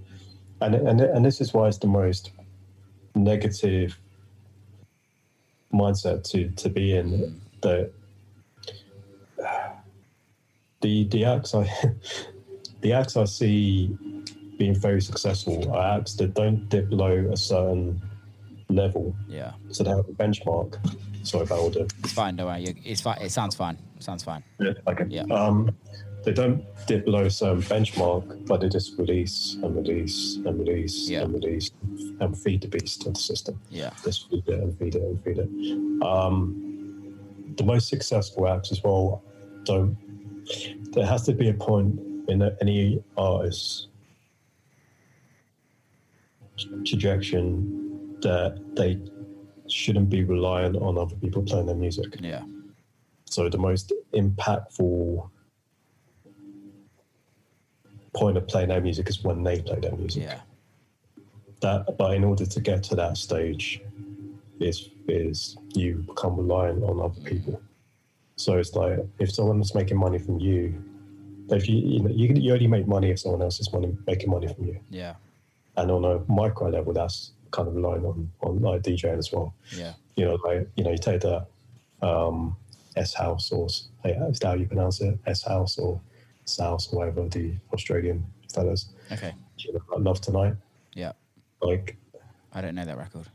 [0.61, 2.33] and and and this is why it's the most
[3.15, 3.99] negative
[5.73, 7.35] mindset to to be in mm.
[7.63, 7.91] That
[10.81, 11.65] the the acts I
[12.81, 13.97] the acts I see
[14.59, 18.01] being very successful are acts that don't dip below a certain
[18.69, 20.79] level yeah so they have a benchmark
[21.27, 24.43] sorry about all the it's fine don't worry it's fine it sounds fine sounds fine
[24.61, 25.05] Yeah, okay.
[25.09, 25.23] Yeah.
[25.31, 25.75] Um,
[26.25, 31.09] they don't dip below a certain benchmark, but they just release and release and release
[31.09, 31.23] Yeah.
[31.23, 31.71] and release
[32.21, 33.59] and feed the beast to the system.
[33.71, 36.03] yeah Just feed it and feed it and feed it.
[36.03, 36.70] Um,
[37.57, 39.23] the most successful acts as well
[39.65, 39.97] don't.
[40.93, 43.89] There has to be a point in any artist's
[46.85, 47.41] trajectory
[48.23, 48.99] that they
[49.69, 52.17] shouldn't be reliant on other people playing their music.
[52.21, 52.43] yeah
[53.25, 55.31] So the most impactful
[58.13, 60.25] point of playing their music is when they play their music.
[60.25, 60.41] yeah
[61.61, 63.81] That, but in order to get to that stage,
[64.59, 67.61] is is you become reliant on other people.
[68.37, 70.83] So it's like if someone's making money from you,
[71.51, 74.47] if you you know you, only make money if someone else is money making money
[74.53, 75.15] from you, yeah
[75.77, 79.53] and on a micro level, that's kind of relying on on like DJing as well.
[79.77, 81.47] yeah You know, like you know, you take that
[82.03, 82.57] um,
[82.97, 85.19] S House or is that how you pronounce it?
[85.27, 86.01] S House or
[86.45, 88.89] South or whatever the Australian fellas.
[89.13, 90.55] okay You know, like Love Tonight.
[90.95, 91.13] yeah
[91.61, 91.97] Like
[92.53, 93.29] I don't know that record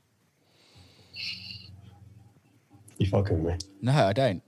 [2.97, 3.55] you fucking me.
[3.81, 4.41] no I don't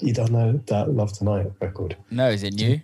[0.00, 1.96] You don't know that Love Tonight record.
[2.10, 2.80] no is it new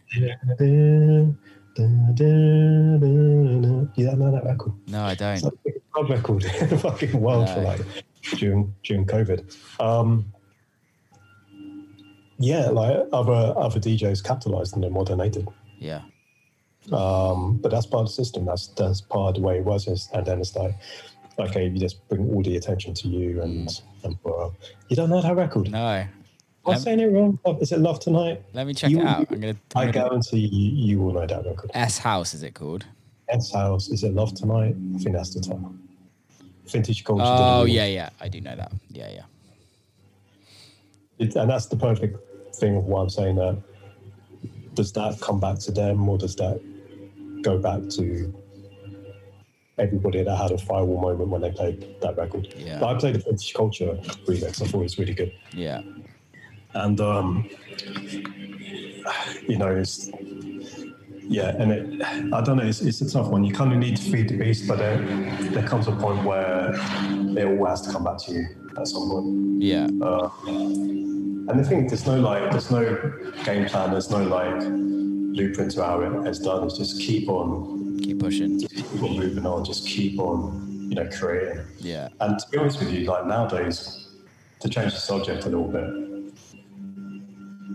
[3.96, 4.72] You don't know that record.
[4.88, 7.80] no I don't like a club record in the fucking world for like
[8.36, 9.56] during during COVID.
[9.80, 10.32] Um,
[12.38, 15.46] yeah, like other other DJs capitalized on it more than they did.
[15.78, 16.02] yeah
[16.92, 18.44] Um, but that's part of the system.
[18.46, 19.86] That's that's part of the way it was.
[20.12, 20.74] And then it's like,
[21.38, 24.50] okay, you just bring all the attention to you, and and uh,
[24.88, 25.70] you don't know that record.
[25.70, 26.04] no
[26.64, 27.38] I'm saying it wrong.
[27.60, 28.42] Is it Love Tonight?
[28.52, 31.12] let me check You- it out I'm gonna, I I'm gonna guarantee you, you will
[31.14, 31.70] know that record.
[31.74, 32.84] S House is it called
[33.28, 33.88] S House.
[33.88, 34.76] Is it Love Tonight?
[34.94, 35.74] I think that's the title.
[36.66, 37.24] Vintage Culture.
[37.26, 39.22] oh yeah yeah I do know that yeah yeah
[41.18, 42.16] It, and that's the perfect
[42.56, 43.60] thing of why I'm saying that.
[44.74, 46.60] Does that come back to them, or does that
[47.42, 48.32] go back to
[49.78, 52.54] everybody that had a firewall moment when they played that record?
[52.56, 52.78] Yeah.
[52.78, 54.62] But I played the Vintage Culture remix.
[54.62, 55.82] I thought it was really good, yeah
[56.74, 57.48] and um,
[59.48, 60.10] you know, it's
[61.24, 62.02] yeah, and it,
[62.32, 62.64] I don't know.
[62.64, 63.44] It's, it's a tough one.
[63.44, 64.98] You kind of need to feed the beast, but there,
[65.50, 68.46] there comes a point where it all has to come back to you
[68.76, 69.62] at some point.
[69.62, 73.12] yeah And the thing, there's no like, there's no
[73.44, 73.92] game plan.
[73.92, 74.60] There's no like
[75.34, 76.64] blueprint to how it is done.
[76.64, 79.64] It's just keep on, keep pushing keep on moving on.
[79.64, 81.64] Just keep on, you know, creating.
[81.78, 84.08] yeah And to be honest with you, like nowadays,
[84.60, 85.88] to change the subject a little bit,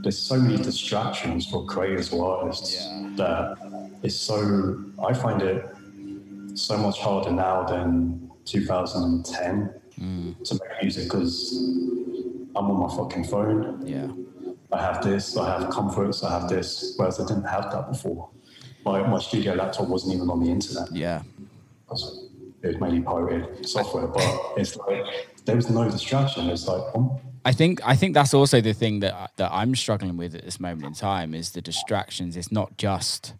[0.03, 3.09] there's so many distractions for creators or artists Yeah.
[3.17, 3.57] that
[4.03, 4.83] it's so.
[5.07, 5.65] I find it
[6.53, 10.43] so much harder now than 2010 mm.
[10.43, 11.53] to make music because
[12.55, 13.85] I'm on my fucking phone.
[13.85, 14.07] yeah
[14.71, 18.29] I have this, I have comforts, I have this, whereas I didn't have that before.
[18.87, 20.91] My, my studio laptop wasn't even on the internet.
[20.91, 21.21] yeah
[22.63, 25.05] it was mainly pirated software, but it's like
[25.45, 26.49] there was no distraction.
[26.49, 27.11] It's like um,
[27.45, 30.59] I think I think that's also the thing that that I'm struggling with at this
[30.59, 32.35] moment in time is the distractions.
[32.35, 33.35] It's not just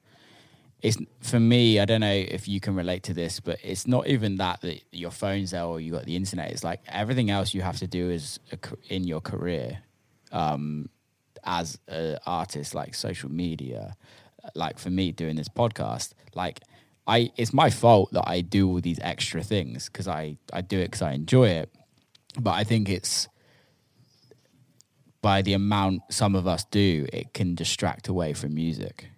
[0.82, 1.80] it's for me.
[1.80, 4.82] I don't know if you can relate to this, but it's not even that that
[4.92, 6.52] your phone's there or you got the internet.
[6.52, 8.40] It's like everything else you have to do is
[8.90, 9.80] in your career
[10.32, 10.90] um,
[11.44, 13.98] as an artist, like social media.
[14.56, 16.62] Like for me, doing this podcast, like
[17.08, 20.80] I, it's my fault that I do all these extra things because I I do
[20.80, 21.74] it because I enjoy it.
[22.40, 23.28] But I think it's
[25.22, 29.10] by the amount some of us do, it can distract away from music.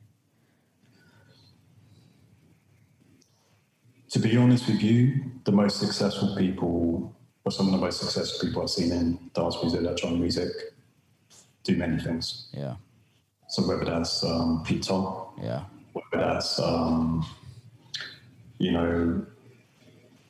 [4.12, 7.16] To be honest with you, the most successful people,
[7.46, 10.50] or some of the most successful people I've seen in dance music, electronic music,
[11.64, 12.48] do many things.
[12.52, 12.76] Yeah.
[13.50, 17.26] So whether that's um, Pete Tong, yeah, whether that's um,
[18.58, 19.26] you know,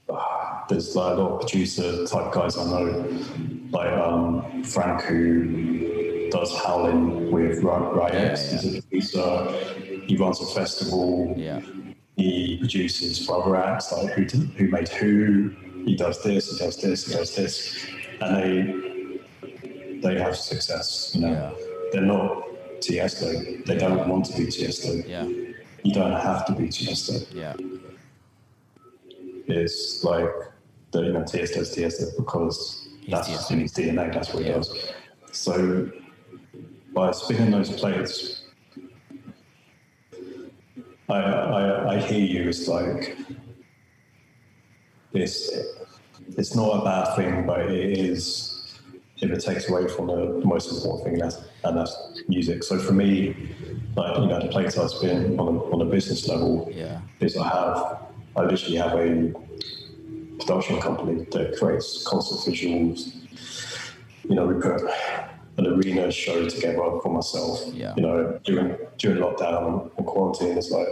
[0.09, 3.22] uh, there's like a lot of producer type guys I know,
[3.72, 8.53] like um, Frank who does howling with Ry X.
[8.53, 8.82] Yeah, yeah.
[8.89, 10.05] He's a producer.
[10.07, 11.34] He runs a festival.
[11.38, 11.61] Yeah
[12.20, 15.86] he produces for other acts like who WhoMadeWho.
[15.86, 16.51] He does this.
[16.51, 17.07] He does this.
[17.07, 17.88] He does this,
[18.20, 21.11] and they they have success.
[21.15, 21.53] You know, yeah.
[21.91, 22.43] they're not
[22.80, 23.66] Tiesto.
[23.66, 25.08] They don't want to be Tiesto.
[25.08, 25.28] Yeah.
[25.84, 27.26] You don't have to be Tiesto.
[27.34, 27.56] Yeah.
[29.48, 30.30] It's like
[30.92, 33.52] the you know Tiesto's Tiesto because He's that's Tiesto.
[33.52, 34.14] in his DNA.
[34.14, 34.94] That's what he does.
[35.32, 35.90] So
[36.94, 38.40] by spinning those plates
[41.10, 42.50] I, I, I hear you.
[42.50, 43.18] It's like
[45.14, 45.50] it's
[46.38, 48.49] it's not a bad thing, but it is
[49.22, 51.95] if it takes away from the most important thing, that's, and that's
[52.28, 52.63] music.
[52.63, 53.36] So for me,
[53.95, 57.01] like you know, the place I spin on a, on a business level yeah.
[57.20, 57.99] is I have
[58.36, 59.34] I literally have a
[60.39, 63.15] production company that creates concert visuals.
[64.24, 64.82] You know, we put
[65.57, 67.61] an arena show together for myself.
[67.74, 67.93] Yeah.
[67.97, 70.88] You know, during during lockdown and quarantine, it's like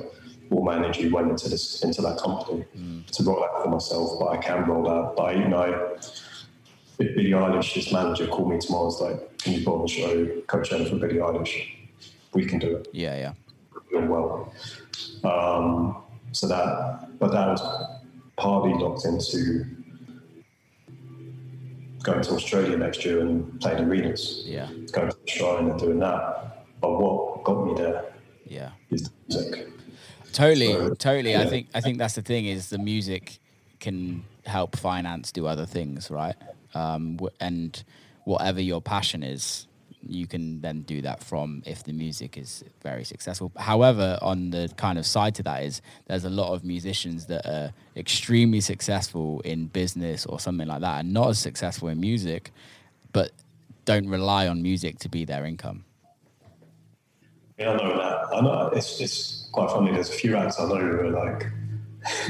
[0.49, 3.05] all my energy went into this into that company mm.
[3.05, 4.19] to roll out for myself.
[4.19, 5.15] But I can roll out.
[5.15, 5.97] But you know,
[6.99, 10.41] if Billie Eilish's manager called me tomorrow, it's like, "Can you put on the show,
[10.47, 11.69] coach for Billie Eilish?
[12.33, 13.33] We can do it." Yeah, yeah.
[13.91, 14.53] Doing well.
[15.23, 15.97] Um,
[16.31, 17.61] so that, but that was
[18.35, 19.65] partly locked into
[22.03, 24.43] going to Australia next year and playing arenas.
[24.45, 24.67] Yeah.
[24.91, 26.65] Going to the shrine and doing that.
[26.79, 28.05] But what got me there
[28.45, 28.71] yeah.
[28.89, 29.67] is the music.
[30.31, 31.31] Totally, so, totally.
[31.31, 31.41] Yeah.
[31.41, 33.39] I think I think that's the thing is the music
[33.79, 36.35] can help finance do other things, right?
[36.73, 37.83] Um, and
[38.25, 39.67] whatever your passion is,
[40.01, 43.51] you can then do that from if the music is very successful.
[43.57, 47.45] However, on the kind of side to that is there's a lot of musicians that
[47.45, 52.51] are extremely successful in business or something like that and not as successful in music,
[53.11, 53.31] but
[53.85, 55.83] don't rely on music to be their income.
[57.57, 58.35] Yeah, I know that.
[58.35, 59.91] I know it's, it's quite funny.
[59.91, 61.47] There's a few acts I know who are like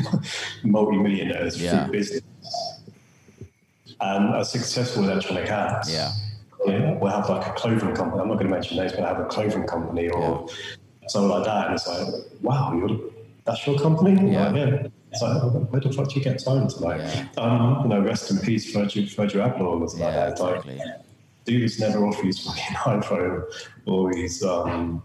[0.64, 1.84] multi-millionaires yeah.
[1.84, 2.24] through business
[4.00, 5.92] and a successful electronic acts.
[5.92, 6.12] Yeah
[6.66, 8.22] yeah, we'll have like a clothing company.
[8.22, 11.08] I'm not going to mention names, but I have a clothing company or yeah.
[11.08, 11.68] something like that.
[11.68, 12.08] And it's like,
[12.42, 13.00] wow, you're,
[13.46, 14.32] that's your company?
[14.32, 14.50] Yeah.
[14.50, 14.88] Like, yeah.
[15.12, 15.42] It's like,
[15.72, 17.28] where the fuck do you get time to like, yeah.
[17.38, 20.32] um, you know, rest in peace, Virgil, Virgil Abloh yeah, like that.
[20.32, 20.78] Exactly.
[20.78, 21.02] Like,
[21.46, 23.44] dude's never off his fucking iPhone
[23.86, 25.02] or his, um,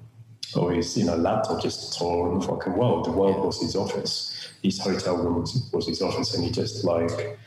[0.57, 3.05] or his, you know, laptop just tore in the fucking world.
[3.05, 4.51] The world was his office.
[4.63, 7.39] His hotel room was, was his office, and he just like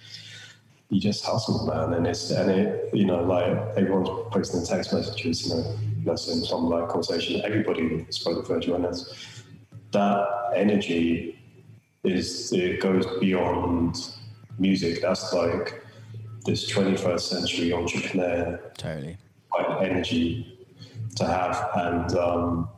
[0.96, 1.94] you just hustle, man.
[1.94, 6.70] And it's and it, you know, like everyone's posting text messages, you know, in some
[6.70, 7.42] like conversation.
[7.44, 9.44] Everybody spoke to Virgil, and that's,
[9.92, 10.26] that
[10.56, 11.38] energy
[12.06, 13.98] is it goes beyond
[14.58, 15.02] music.
[15.02, 15.84] That's like
[16.46, 19.18] this 21st century entrepreneur totally
[19.82, 20.58] energy
[21.18, 22.70] to have, and um,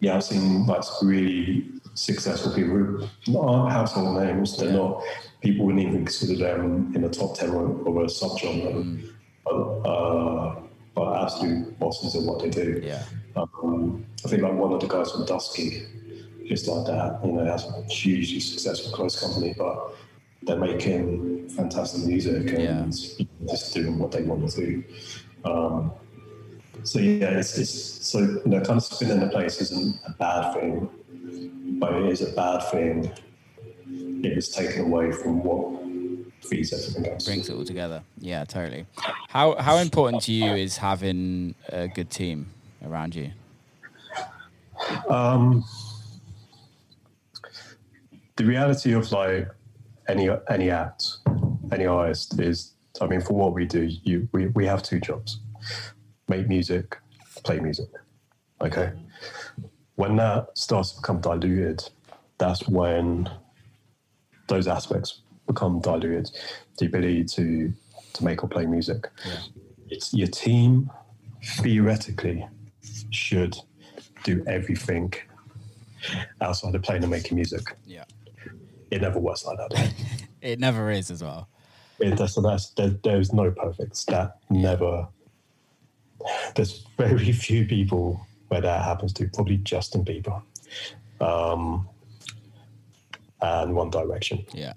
[0.00, 4.58] yeah, I've seen like really successful people who aren't household names.
[4.58, 4.76] They're yeah.
[4.76, 5.02] not
[5.40, 8.74] people wouldn't even consider them in the top 10 of a subgenre.
[8.74, 9.10] Mm.
[9.44, 10.60] But, uh,
[10.94, 12.80] but absolute bosses of what they do.
[12.82, 13.04] Yeah.
[13.36, 15.86] Um, I think like one of the guys from Dusky
[16.44, 17.20] is like that.
[17.24, 19.94] You know, has a hugely successful close company, but
[20.42, 23.26] they're making fantastic music and yeah.
[23.48, 24.84] just doing what they want to do.
[25.44, 25.92] Um,
[26.82, 30.54] so yeah, it's, it's so you know, kind of spinning the place isn't a bad
[30.54, 30.88] thing,
[31.78, 33.12] but it is a bad thing
[33.88, 35.82] it was taken away from what
[36.44, 37.24] feeds everything else.
[37.24, 38.02] Brings it all together.
[38.18, 38.86] Yeah, totally.
[39.28, 42.46] How how important to you is having a good team
[42.84, 43.30] around you?
[45.08, 45.64] Um,
[48.36, 49.48] the reality of like
[50.08, 51.18] any any act,
[51.72, 52.72] any artist is.
[52.98, 55.40] I mean, for what we do, you we, we have two jobs:
[56.28, 56.96] make music,
[57.44, 57.88] play music.
[58.60, 58.92] Okay.
[59.96, 61.82] When that starts to become diluted,
[62.38, 63.30] that's when
[64.48, 66.30] those aspects become diluted.
[66.78, 67.72] The ability to
[68.14, 69.08] to make or play music.
[69.24, 69.38] Yeah.
[69.88, 70.90] It's your team
[71.44, 72.46] theoretically
[73.10, 73.56] should
[74.24, 75.12] do everything
[76.40, 77.76] outside of playing and making music.
[77.86, 78.04] Yeah.
[78.90, 79.92] It never works like that.
[80.42, 81.48] It never is as well.
[81.98, 84.04] it, that's, that's, there, there's no perfects.
[84.04, 85.08] That never.
[86.54, 89.28] There's very few people where that happens to.
[89.28, 90.40] Probably Justin Bieber,
[91.20, 91.88] um,
[93.40, 94.72] and One Direction, Yeah.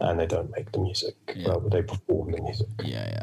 [0.00, 1.14] and they don't make the music.
[1.34, 1.48] Yeah.
[1.48, 2.68] Well, they perform the music.
[2.82, 3.08] Yeah.
[3.08, 3.22] Yeah.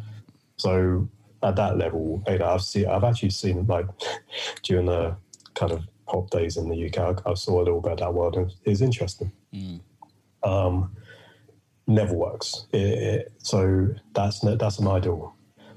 [0.57, 1.07] So
[1.43, 3.87] at that level, you know, I've seen, I've actually seen like
[4.63, 5.15] during the
[5.53, 8.13] kind of pop days in the UK, I, I saw a little bit of that
[8.13, 9.31] world, and it's interesting.
[9.53, 9.79] Mm.
[10.43, 10.95] Um,
[11.87, 12.65] never works.
[12.71, 15.33] It, it, so that's that's an ideal.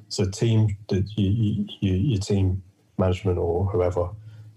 [0.09, 2.63] So team, that you, you, you, your team
[2.97, 4.09] management or whoever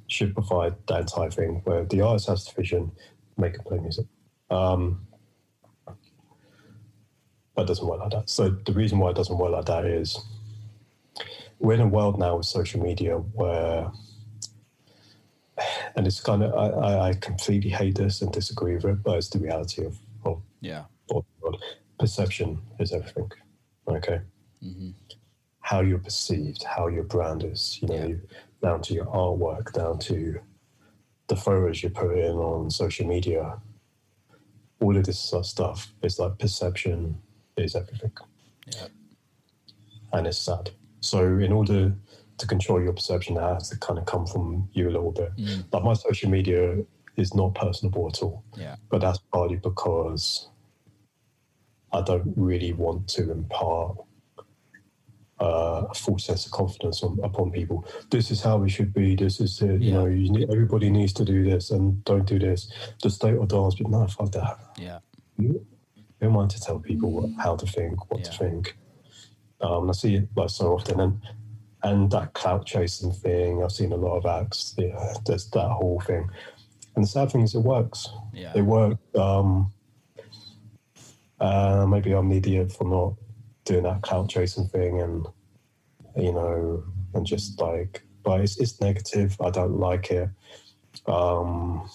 [0.08, 2.92] should provide that entire thing where the artist has the vision,
[3.38, 4.06] make and play music.
[4.50, 5.08] Um,
[7.56, 8.30] but it doesn't work like that.
[8.30, 10.18] So the reason why it doesn't work like that is
[11.60, 13.92] we're in a world now with social media where,
[15.96, 19.30] and it's kind of I, I- completely hate this and disagree with it, but it's
[19.30, 20.86] the reality of of, Yeah.
[21.12, 21.26] of.
[22.00, 23.30] Perception is everything.
[23.88, 24.22] Okay,
[24.62, 24.90] hmm
[25.64, 27.78] how you're perceived, how your brand is.
[27.82, 28.16] You know, Yeah.
[28.64, 30.40] down to your artwork, down to
[31.32, 33.58] the photos you put in on social media.
[34.82, 37.18] All of this sort of stuff is like perception
[37.56, 38.12] is everything.
[38.68, 38.88] Yeah.
[40.14, 40.72] and it's sad.
[41.00, 41.96] So in order
[42.38, 45.34] to control your perception, that has to kind of come from you a little bit.
[45.38, 45.64] Mm.
[45.72, 46.78] Like my social media
[47.16, 48.76] is not personable at all, Yeah.
[48.90, 50.50] but that's partly because
[51.94, 53.98] I don't really want to impart
[55.42, 57.84] uh, a full sense of confidence on, upon people.
[58.12, 59.16] This is how we should be.
[59.16, 59.82] This is it.
[59.82, 59.94] You Yeah.
[59.94, 62.72] know, you need, everybody needs to do this and don't do this.
[63.02, 64.60] The state or dance, but no, fuck that.
[64.78, 65.00] Yeah.
[65.38, 65.66] You
[66.22, 68.78] don't want to tell people what, how to think, what to think.
[69.62, 71.22] Um, I see it like so often, and
[71.84, 73.64] and that clout chasing thing.
[73.64, 74.76] I've seen a lot of acts.
[74.78, 76.30] Yeah, there's that whole thing.
[76.96, 78.10] And the sad thing is, it works.
[78.34, 78.52] Yeah.
[78.56, 79.00] It works.
[79.16, 79.72] Um,
[81.40, 83.14] uh, maybe I'm the idiot for not
[83.72, 85.26] doing that clout chasing thing, and
[86.16, 89.38] you know, and just like, but it's, it's negative.
[89.42, 90.30] I don't like it.
[91.08, 91.90] Um,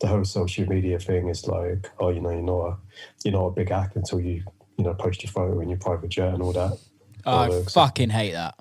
[0.00, 2.76] the whole social media thing is like, oh, you know, you're not a,
[3.24, 4.44] you're not a big act until you,
[4.76, 6.78] you know, post your photo in your private jet and all that.
[7.26, 7.72] Oh, I bollocks.
[7.72, 8.54] fucking hate that.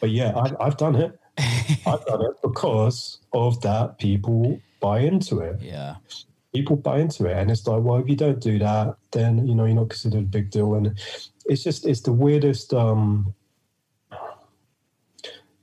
[0.00, 1.18] But yeah, I've, I've done it.
[1.38, 3.98] I've done it because of that.
[3.98, 5.62] People buy into it.
[5.62, 5.96] Yeah.
[6.52, 9.54] People buy into it, and it's like, well, if you don't do that, then you
[9.54, 10.74] know you're not considered a big deal.
[10.74, 10.98] And
[11.46, 12.72] it's just, it's the weirdest.
[12.74, 13.34] um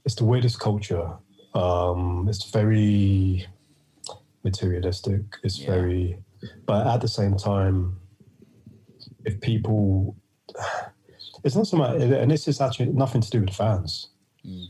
[0.05, 1.11] It's the weirdest culture.
[1.53, 3.45] Um It's very
[4.43, 5.21] materialistic.
[5.43, 5.67] It's Yeah.
[5.71, 6.23] very,
[6.65, 7.99] but at the same time,
[9.25, 10.15] if people,
[11.43, 14.09] it's not so much, and this is actually nothing to do with fans
[14.45, 14.67] Mm.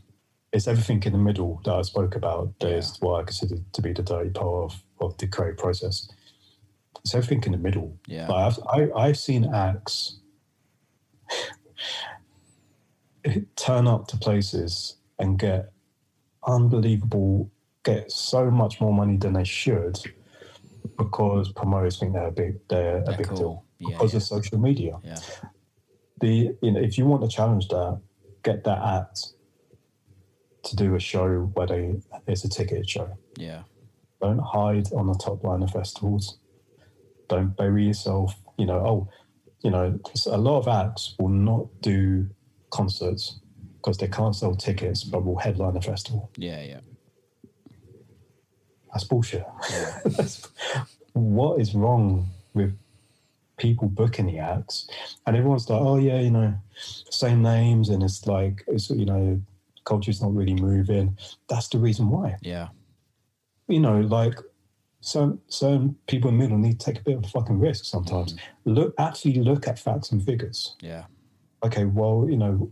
[0.52, 2.58] it's everything in the middle that I spoke about.
[2.58, 2.78] That Yeah.
[2.78, 6.08] is what I consider to be the dirty part of, of the creative process.
[7.04, 7.96] It's everything in the middle.
[8.08, 8.26] Yeah.
[8.26, 10.18] Like I've, I, I've seen acts
[13.56, 15.72] turn up to places and get
[16.46, 17.50] unbelievable,
[17.84, 19.98] get so much more money than they should
[20.96, 23.36] because promoters think they're a big, they're a They're big cool.
[23.36, 24.16] deal Yeah, because yeah.
[24.18, 25.18] of social media Yeah.
[26.20, 28.00] the you know if you want to challenge that,
[28.42, 29.32] get that act
[30.62, 33.16] to do a show where they it's a ticketed show.
[33.36, 33.62] Yeah.
[34.20, 36.38] Don't hide on the top line of festivals.
[37.28, 38.34] Don't bury yourself.
[38.58, 39.08] You know, oh,
[39.62, 42.28] you know, a lot of acts will not do
[42.70, 43.40] concerts
[43.76, 46.30] because they can't sell tickets, but will headline a festival.
[46.36, 46.62] Yeah.
[46.62, 46.80] Yeah.
[48.92, 49.46] That's bullshit.
[49.70, 49.98] Yeah.
[50.04, 50.46] That's-
[51.12, 52.76] what is wrong with
[53.56, 54.88] people booking the acts?
[55.26, 59.40] And everyone's like, oh yeah, you know, same names, and it's like, it's you know,
[59.84, 61.16] culture's not really moving.
[61.48, 62.36] That's the reason why.
[62.42, 62.68] Yeah.
[63.68, 64.38] You know, like
[65.00, 67.84] some certain people in the middle need to take a bit of a fucking risk
[67.84, 68.34] sometimes.
[68.34, 68.38] Mm.
[68.66, 70.76] Look, actually, look at facts and figures.
[70.80, 71.04] Yeah.
[71.62, 72.70] Okay, well, you know,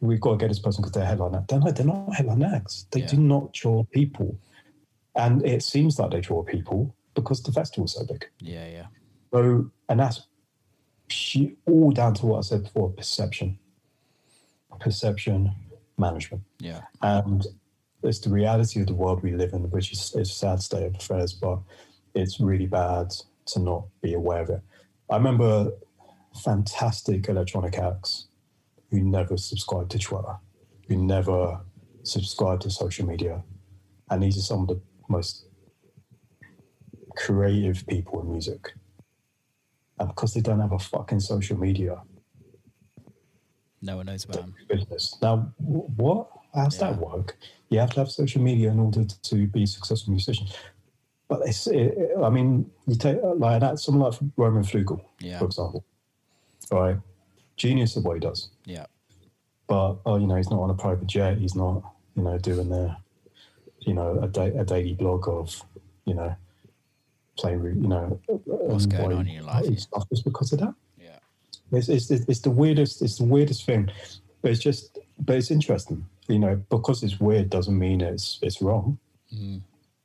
[0.00, 1.48] we've got to get this person because they're headline act.
[1.48, 2.86] They're not, they're not headline acts.
[2.90, 3.06] They Yeah.
[3.08, 4.38] do not draw people.
[5.14, 8.28] And it seems like they draw people because the festival's so big.
[8.40, 8.66] Yeah.
[8.68, 8.86] Yeah.
[9.32, 10.26] So, and that's
[11.66, 13.58] all down to what I said before perception,
[14.80, 15.52] perception,
[15.98, 16.44] management.
[16.60, 16.82] Yeah.
[17.02, 17.46] And
[18.02, 20.84] it's the reality of the world we live in, which is, is a sad state
[20.84, 21.58] of affairs, but
[22.14, 23.12] it's really bad
[23.46, 24.60] to not be aware of it.
[25.10, 25.72] I remember
[26.42, 28.28] fantastic electronic acts
[28.90, 30.36] who never subscribed to Twitter,
[30.88, 31.60] who never
[32.02, 33.42] subscribed to social media.
[34.10, 35.46] And these are some of the most
[37.16, 38.72] creative people in music.
[39.98, 42.00] And because they don't have a fucking social media,
[43.80, 44.54] no one knows about them.
[44.68, 45.16] Business.
[45.22, 46.28] Now, what?
[46.54, 46.90] Uh, How's yeah.
[46.90, 47.36] that work?
[47.68, 50.46] You have to have social media in order to be a successful musician.
[51.28, 55.38] But it's, it, I mean, you take like that, someone like Roman Flugel, yeah.
[55.38, 55.84] for example,
[56.72, 56.96] right?
[57.56, 58.48] Genius of what he does.
[58.64, 58.86] Yeah.
[59.66, 61.36] But oh, you know, he's not on a private jet.
[61.36, 61.82] He's not,
[62.16, 62.96] you know, doing the,
[63.80, 65.62] you know, a, da- a daily blog of,
[66.06, 66.34] you know,
[67.36, 69.78] playing, you know, what's um, going on in your life.
[69.78, 70.74] Stuff just because of that.
[70.98, 71.18] Yeah.
[71.72, 73.02] It's, it's it's the weirdest.
[73.02, 73.90] It's the weirdest thing,
[74.40, 76.06] but it's just, but it's interesting.
[76.28, 78.98] You know, because it's weird doesn't mean it's it's wrong.
[79.34, 79.62] Mm.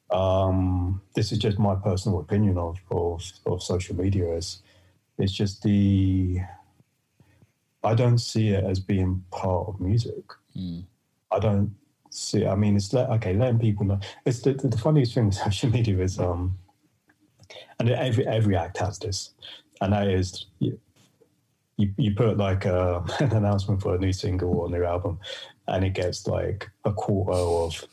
[0.09, 4.33] Um, this is just my personal opinion of, of, of social media.
[4.35, 4.61] Is
[5.17, 6.39] it's just the
[7.83, 10.23] I don't see it as being part of music.
[10.55, 10.85] Mm.
[11.31, 11.75] I don't
[12.09, 12.45] see.
[12.45, 13.99] I mean, it's let, okay letting people know.
[14.25, 16.57] It's the, the, the funniest thing with social media is um,
[17.79, 19.31] and every every act has this,
[19.81, 20.79] and that is you,
[21.77, 25.19] you, you put like a, an announcement for a new single or a new album,
[25.67, 27.83] and it gets like a quarter of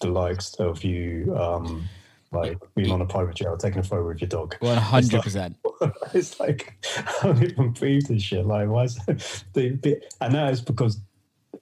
[0.00, 1.88] the likes of you um,
[2.32, 4.56] like being on a private jet or taking a photo with your dog.
[4.60, 5.56] One hundred percent.
[6.14, 6.74] It's like
[7.22, 8.46] I don't even believe this shit.
[8.46, 8.94] Like why is
[9.52, 10.98] the, the and that is because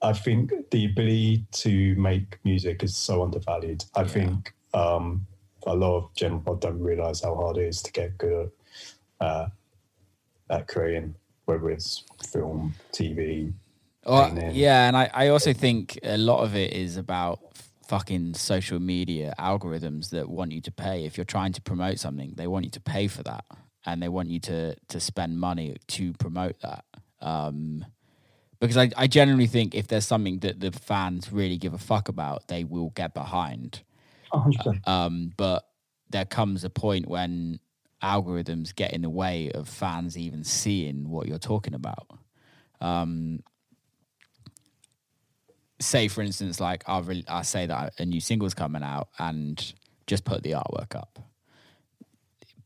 [0.01, 3.85] I think the ability to make music is so undervalued.
[3.95, 4.07] I yeah.
[4.07, 5.25] think um,
[5.65, 8.51] a lot of general people don't realize how hard it is to get good
[9.21, 9.47] at, uh,
[10.49, 11.15] at creating,
[11.45, 13.53] whether it's film, TV.
[14.05, 17.39] Well, yeah, and I, I also think a lot of it is about
[17.87, 21.05] fucking social media algorithms that want you to pay.
[21.05, 23.45] If you're trying to promote something, they want you to pay for that,
[23.85, 26.85] and they want you to to spend money to promote that.
[27.21, 27.85] Um,
[28.59, 32.07] because I, I generally think if there's something that the fans really give a fuck
[32.07, 33.81] about, they will get behind.
[34.85, 35.67] Uh, um, but
[36.09, 37.59] there comes a point when
[38.01, 42.07] algorithms get in the way of fans even seeing what you're talking about.
[42.81, 43.43] Um,
[45.79, 49.73] say for instance like I'll re- I say that a new single's coming out and
[50.07, 51.19] just put the artwork up.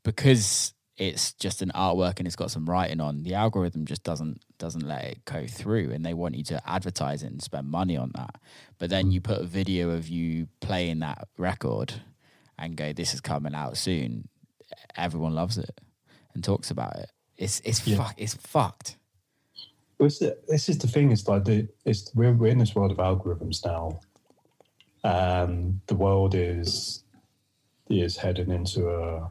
[0.03, 4.41] Because it's just an artwork and it's got some writing on the algorithm just doesn't
[4.57, 7.95] doesn't let it go through and they want you to advertise it and spend money
[7.95, 8.35] on that.
[8.79, 9.11] But then hmm.
[9.11, 11.93] you put a video of you playing that record
[12.57, 14.29] and go this is coming out soon.
[14.95, 15.79] Everyone loves it
[16.33, 17.11] and talks about it.
[17.35, 17.97] It's it's yeah.
[17.97, 18.97] fuck it's fucked
[19.99, 21.11] this is the thing.
[21.11, 23.99] It's like the it's we're we're in this world of algorithms now,
[25.03, 27.03] and the world is
[27.89, 29.29] is heading into a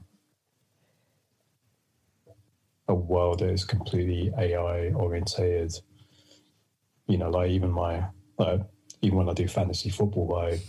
[2.89, 5.75] a world that is completely AI orientated.
[7.07, 8.05] You know, like even my
[8.39, 8.61] like
[9.03, 10.61] even when I do fantasy football, I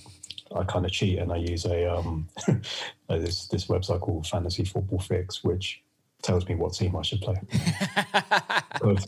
[0.56, 2.28] I kind of cheat and I use a um
[3.10, 5.82] this this website called Fantasy Football Fix, which
[6.22, 7.36] tells me what team I should play.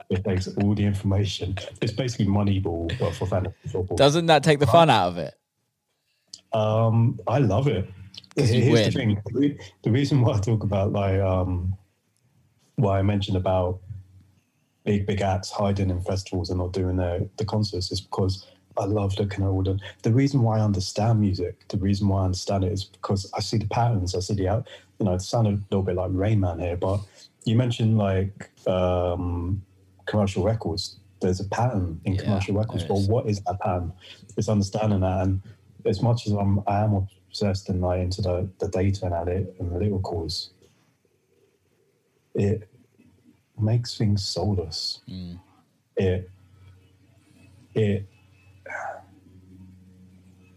[0.09, 1.55] it takes all the information.
[1.81, 3.97] It's basically Moneyball but for fantasy football.
[3.97, 5.33] Doesn't that take the fun out of it?
[6.53, 7.89] Um, I love it.
[8.35, 8.85] Here's win.
[8.85, 11.75] the thing: the reason why I talk about like um,
[12.75, 13.79] why I mentioned about
[14.85, 18.47] big big acts hiding in festivals and not doing their the concerts is because
[18.79, 19.79] I love looking at all the.
[20.03, 23.41] The reason why I understand music, the reason why I understand it is because I
[23.41, 24.15] see the patterns.
[24.15, 24.67] I see the out.
[24.99, 27.01] You know, it sounded a little bit like Rain Man here, but
[27.45, 29.61] you mentioned like um,
[30.05, 30.97] commercial records.
[31.21, 33.91] There's a pattern in yeah, commercial records, but what is that pattern?
[34.37, 35.41] It's understanding that, and
[35.85, 39.27] as much as I'm, I am obsessed and like into the, the data and at
[39.27, 40.49] it and the lyricals,
[42.35, 42.69] it
[43.59, 45.01] makes things soulless.
[45.09, 45.39] Mm.
[45.97, 46.29] It
[47.75, 48.07] it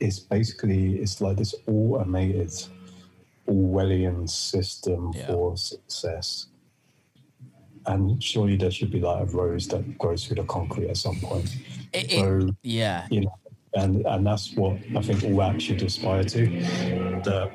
[0.03, 2.53] it's basically it's like this automated
[3.49, 5.27] Orwellian system yeah.
[5.27, 6.47] for success.
[7.87, 11.19] And surely there should be like a rose that grows through the concrete at some
[11.20, 11.57] point.
[11.93, 13.07] It, so, it, yeah.
[13.11, 13.35] You know,
[13.74, 16.47] and and that's what I think all acts should aspire to.
[17.24, 17.51] That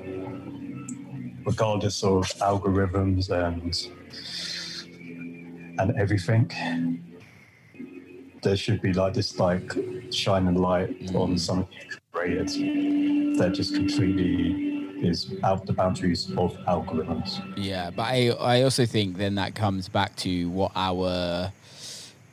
[1.45, 3.74] regardless of algorithms and
[5.80, 6.52] and everything,
[8.44, 9.72] there should be like this like
[10.11, 11.15] shining light mm.
[11.15, 11.68] on something
[12.18, 14.65] created that just completely
[15.07, 17.39] is out the boundaries of algorithms.
[17.56, 21.52] Yeah, but I I also think then that comes back to what our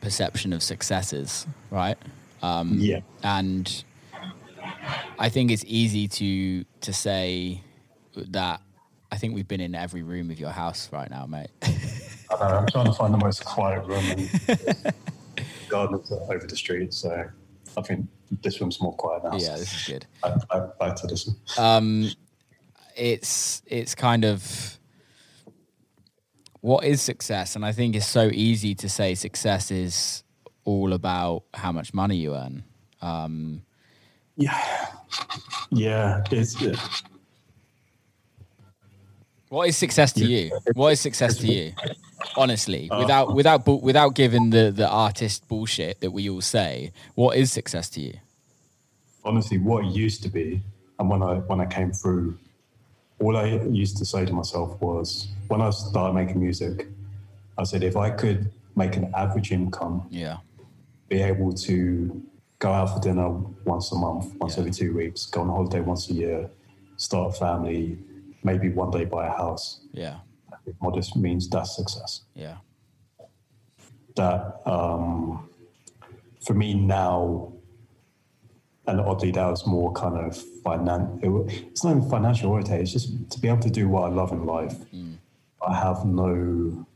[0.01, 1.99] perception of success is, right?
[2.43, 3.85] Um, yeah, and
[5.19, 7.61] I think it's easy to to say
[8.17, 8.63] that
[9.13, 11.51] I think we've been in every room of your house right now, mate.
[11.63, 14.05] I know, I'm trying to find the most quiet room.
[14.09, 14.95] And
[15.69, 17.25] gardens over the street, so
[17.77, 18.09] I think
[18.43, 19.33] this room's more quiet now.
[19.33, 20.07] yeah, this is good.
[20.23, 21.37] Back, back, back to this one.
[21.59, 22.11] Um,
[22.97, 24.79] it's it's kind of
[26.61, 30.25] what is success, and I think it's so easy to say success is
[30.65, 32.65] all about how much money you earn.
[33.03, 33.63] Um,
[34.37, 34.87] Yeah,
[35.71, 36.77] yeah, it's uh,
[39.55, 40.51] what is success to you?
[40.75, 41.73] What is success to you?
[42.37, 42.99] Honestly, uh.
[42.99, 47.89] without without without giving the the artist bullshit that we all say, what is success
[47.91, 48.15] to you?
[49.25, 50.61] honestly what it used to be,
[50.99, 52.37] and when I when I came through,
[53.21, 53.47] all I
[53.85, 56.89] used to say to myself was when I started making music,
[57.57, 60.39] I said if I could make an average income, Yeah,
[61.09, 62.23] be able to
[62.59, 63.31] go out for dinner
[63.65, 64.61] once a month, once Yeah.
[64.61, 66.51] every two weeks, go on holiday once a year,
[66.97, 67.99] start a family,
[68.45, 69.81] maybe one day buy a house.
[69.93, 70.19] yeah,
[70.81, 72.23] modest means that's success.
[72.35, 72.57] yeah,
[74.17, 75.49] That um,
[76.47, 77.53] for me now,
[78.87, 81.03] and oddly, that was more kind of finan.
[81.25, 82.81] It, it's not even financial oriented.
[82.83, 84.77] It's just to be able to do what I love in life.
[85.67, 86.87] I have no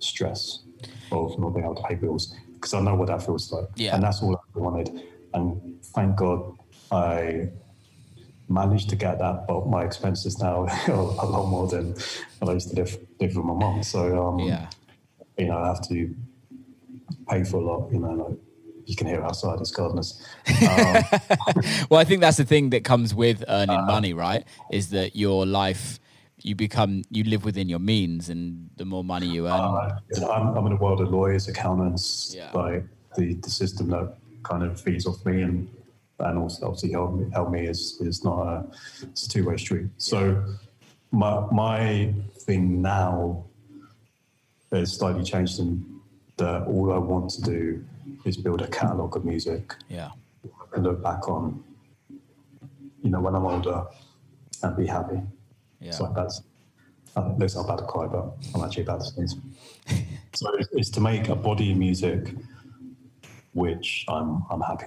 [0.00, 0.64] stress
[1.12, 3.68] of not being able to pay bills because I know what that feels like.
[3.76, 3.94] Yeah.
[3.94, 5.02] And that's all I wanted.
[5.32, 6.56] And thank God
[6.90, 7.50] I
[8.48, 11.94] managed to get that, but my expenses now are a lot more than
[12.42, 13.82] I used to live, live with my mom.
[13.82, 14.68] So, um, yeah,
[15.38, 16.14] you know, I have to
[17.28, 18.38] pay for a lot, you know, like
[18.86, 20.22] you can hear outside as gardeners.
[20.68, 21.04] Um,
[21.90, 24.44] Well, I think that's the thing that comes with earning money, right?
[24.70, 25.98] Is that your life,
[26.42, 30.20] you become, you live within your means, and the more money you earn, Uh, you
[30.20, 32.50] know, I'm, I'm in a world of lawyers, accountants, Yeah.
[32.52, 32.84] like
[33.16, 35.68] the, the system that kind of feeds off me and
[36.20, 38.66] and also obviously help me, help me is is not a
[39.02, 39.88] it's a two way street.
[39.98, 40.44] So
[41.10, 43.44] my my thing now
[44.72, 45.84] has slightly changed in
[46.36, 47.84] that all I want to do
[48.24, 50.10] is build a catalogue of music yeah,
[50.74, 51.62] and look back on,
[53.02, 53.84] you know, when I'm older
[54.62, 55.20] and be happy.
[55.80, 56.42] yeah, So that's,
[57.16, 59.36] uh, looks I'm about to cry, but I'm actually about to sneeze.
[60.34, 62.34] so it's, it's to make a body of music
[63.52, 64.86] which I'm I'm happy.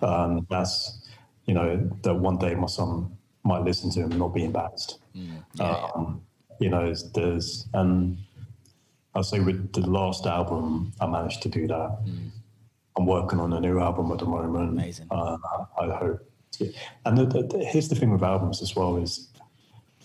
[0.00, 0.98] Yeah, Um, that's
[1.46, 4.98] you know that one day my son might listen to him and not be embarrassed.
[5.16, 6.22] Mm, yeah, um,
[6.60, 8.18] You know, there's, and
[9.14, 11.98] I'll say with the last album, I managed to do that.
[12.96, 14.70] I'm working on a new album at the moment.
[14.70, 14.72] Mm.
[14.72, 15.06] Amazing.
[15.10, 15.36] Uh,
[15.80, 16.28] I hope.
[17.04, 19.28] And the, the, the- here's the thing with albums as well is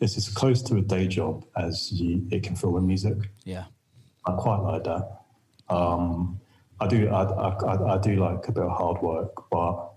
[0.02, 3.18] it's as close to a day job as you, it can feel with music.
[3.44, 3.66] yeah,
[4.26, 5.22] I quite like that.
[5.70, 6.40] Um,
[6.80, 7.10] I do.
[7.10, 9.90] I, I, I- do like a bit of hard work, but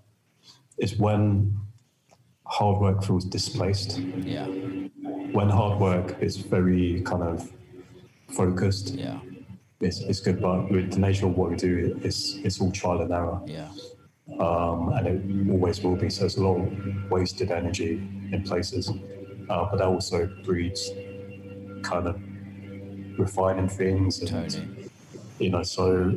[0.78, 1.58] it's when
[2.46, 3.98] hard work feels displaced.
[3.98, 7.50] yeah, When hard work is very kind of
[8.28, 9.18] focused, yeah,
[9.80, 10.40] it's, it's good.
[10.40, 13.68] But with the nature of what we do, it's it's all trial and error, yeah,
[14.38, 16.08] um, and it always will be.
[16.08, 17.92] So it's a lot of wasted energy
[18.32, 18.88] in places,
[19.50, 20.90] uh, but that also breeds
[21.82, 22.16] kind of
[23.18, 24.68] refining things and totally.
[25.38, 26.14] you know so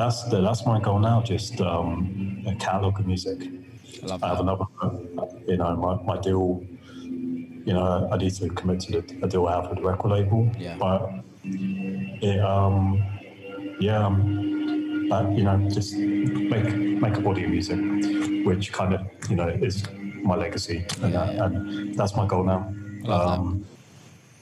[0.00, 3.38] that's the, that's my goal now just um, a catalog of music
[4.10, 4.64] I i have another
[5.46, 6.44] you know my, my deal
[7.68, 10.10] you know i need to commit to the, a deal i have with the record
[10.16, 10.76] label Yeah.
[10.84, 11.00] but
[12.28, 13.02] it, um
[13.86, 15.90] yeah um, uh, you know just
[16.54, 16.68] make
[17.04, 17.78] make a body of music
[18.48, 19.00] which kind of
[19.30, 19.74] you know is
[20.30, 21.44] my legacy and, that, yeah.
[21.44, 22.60] and that's my goal now
[23.04, 23.10] that.
[23.10, 23.64] um,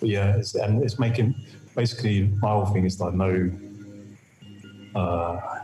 [0.01, 1.35] but yeah, it's, and it's making
[1.75, 3.51] basically my whole thing is like no,
[4.99, 5.61] uh,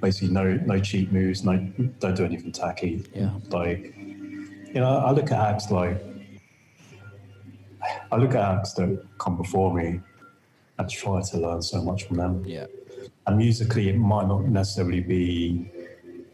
[0.00, 1.56] basically no no cheap moves, no
[1.98, 3.04] don't do anything tacky.
[3.14, 3.30] Yeah.
[3.50, 6.00] Like, you know, I look at acts like
[8.12, 10.00] I look at acts that come before me
[10.78, 12.42] and try to learn so much from them.
[12.46, 12.66] Yeah,
[13.26, 15.70] And musically, it might not necessarily be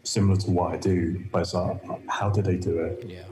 [0.02, 3.04] similar to what I do, but it's like, how did they do it?
[3.08, 3.24] yeah,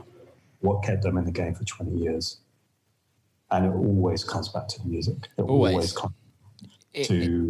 [0.61, 2.39] what kept them in the game for 20 years.
[3.51, 5.29] And it always comes back to the music.
[5.37, 5.73] It Always.
[5.73, 6.13] always, comes
[6.93, 7.49] It- to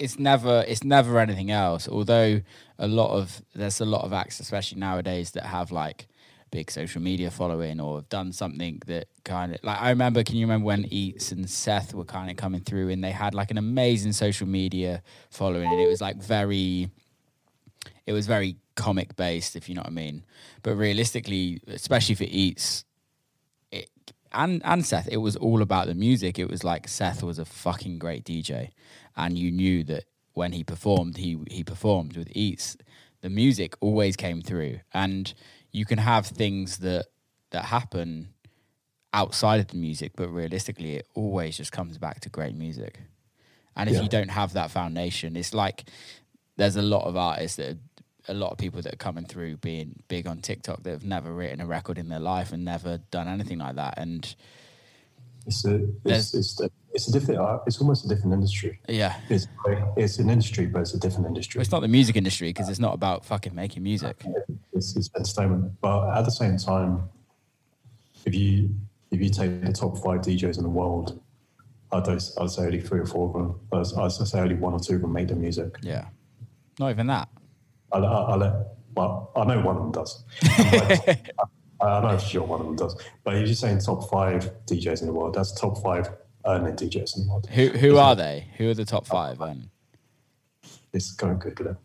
[0.00, 2.40] it's never it's never anything else although
[2.78, 6.08] a lot of there's a lot of acts especially nowadays that have like
[6.50, 10.36] big social media following or have done something that kind of like i remember can
[10.36, 13.50] you remember when eats and seth were kind of coming through and they had like
[13.50, 16.90] an amazing social media following and it was like very
[18.06, 20.24] it was very comic based if you know what i mean
[20.62, 22.84] but realistically especially for eats
[23.70, 23.90] it,
[24.32, 26.38] and and Seth, it was all about the music.
[26.38, 28.70] It was like Seth was a fucking great DJ,
[29.24, 32.76] and you knew that when he performed, he he performed with Eats.
[33.20, 35.32] The music always came through, and
[35.72, 37.06] you can have things that
[37.50, 38.32] that happen
[39.12, 43.00] outside of the music, but realistically, it always just comes back to great music.
[43.76, 44.02] And if Yeah.
[44.02, 45.88] you don't have that foundation, it's like
[46.56, 47.78] there's a lot of artists that
[48.28, 51.32] a lot of people that are coming through being big on TikTok that have never
[51.34, 53.94] written a record in their life and never done anything like that.
[53.98, 54.34] And
[55.50, 56.60] It's a it's, it's,
[56.94, 57.40] it's a different.
[57.66, 58.78] It's almost a different industry.
[58.88, 59.48] yeah, It's
[59.96, 61.60] it's an industry, but it's a different industry.
[61.60, 64.24] it's not the music industry because it's not about fucking making music.
[64.72, 67.08] It's, it's entertainment, but at the same time,
[68.24, 68.70] if you
[69.10, 71.20] if you take the top five DJs in the world,
[71.90, 72.20] I'd, I'd
[72.50, 73.60] say only three or four of them.
[73.72, 75.78] I'd, I'd say only one or two of them make the music.
[75.82, 76.04] Yeah,
[76.78, 77.28] not even that.
[77.90, 78.52] I'll, I'll let,
[78.94, 80.22] well, I know one of them does.
[81.80, 82.96] I, I know for sure one of them does.
[83.24, 86.10] But if you're saying top five DJs in the world, that's top five
[86.46, 87.48] earning DJs in the world.
[87.48, 88.48] Who who are they?
[88.56, 89.12] Who are the top oh.
[89.12, 89.40] five?
[89.40, 89.68] And
[90.92, 91.76] It's going Google it.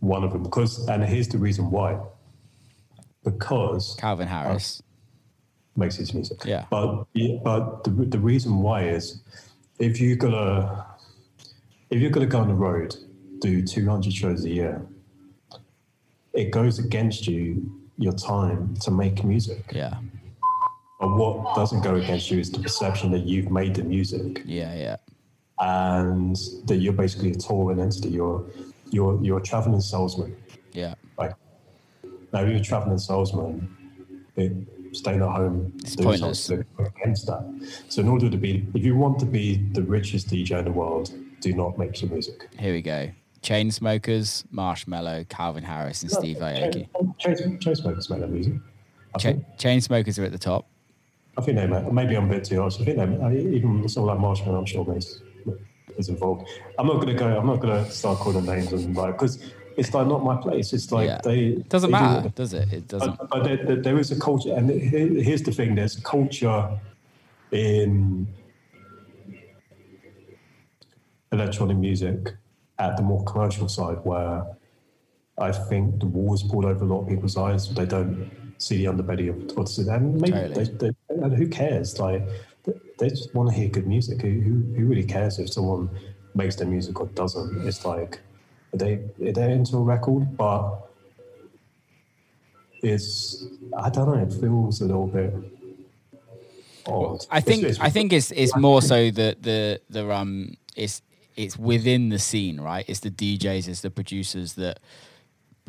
[0.00, 1.98] One of them, because, and here's the reason why.
[3.24, 4.82] Because Calvin Harris.
[5.74, 6.44] makes his music.
[6.44, 6.66] Yeah.
[6.70, 7.06] But
[7.42, 9.22] but the the reason why is
[9.78, 10.86] if you're gonna
[11.90, 12.94] if you're gonna go on the road,
[13.40, 14.86] do 200 shows a year,
[16.34, 19.64] it goes against you your time to make music.
[19.72, 19.94] Yeah,
[21.00, 24.74] But what doesn't go against you is the perception that you've made the music yeah,
[24.74, 24.96] yeah,
[25.58, 26.36] and
[26.66, 28.08] that you're basically a touring entity.
[28.10, 28.44] You're
[28.90, 30.36] you're you're a traveling salesman.
[30.72, 30.94] yeah.
[31.18, 31.32] Like
[32.32, 33.74] now, you're a traveling salesman,
[34.36, 34.52] it,
[34.92, 36.40] staying at home, It's pointless.
[36.44, 37.42] something against that.
[37.88, 40.72] So, in order to be, if you want to be the richest DJ in the
[40.72, 42.48] world, do not make your music.
[42.58, 43.08] Here we go.
[43.46, 46.88] Chain Smokers, Marshmello, Calvin Harris, and Steve Aoki.
[47.20, 48.54] Chainsmokers make that music.
[49.14, 50.66] I, Cha- think, Chainsmokers are at the top.
[51.38, 51.92] I think they make.
[51.92, 52.80] Maybe I'm a bit too harsh.
[52.80, 55.20] I think they even someone like Marshmello, I'm sure makes
[55.96, 56.48] is involved.
[56.76, 57.38] I'm not gonna go.
[57.38, 59.38] I'm not gonna start calling names and like because
[59.76, 60.72] it's like not my place.
[60.72, 62.72] It's like yeah, they it doesn't they matter, they- does it?
[62.72, 63.16] It doesn't.
[63.16, 66.68] But, but there, there- there is a culture, and here's the thing: there's culture
[67.52, 68.26] in
[71.30, 72.34] electronic music
[72.78, 74.44] at the more commercial side where
[75.38, 77.72] I think the wall is pulled over a lot of people's eyes.
[77.74, 80.64] They don't see the underbelly of what's it, and maybe Totally.
[80.64, 80.92] they, they,
[81.24, 81.98] and who cares?
[81.98, 82.22] Like
[82.98, 84.20] they- just want to hear good music.
[84.22, 85.90] Who, who, who really cares if someone
[86.34, 87.66] makes their music or doesn't?
[87.66, 88.20] It's like
[88.72, 90.78] are they they're into a record, but
[92.82, 93.44] it's
[93.76, 94.22] I don't know.
[94.22, 95.34] It feels a little bit
[96.86, 97.26] odd.
[97.30, 101.02] I think It's- it's- I think it's it's more so that the the um it's
[101.36, 102.84] it's within the scene, right?
[102.88, 104.80] It's the DJs, it's the producers that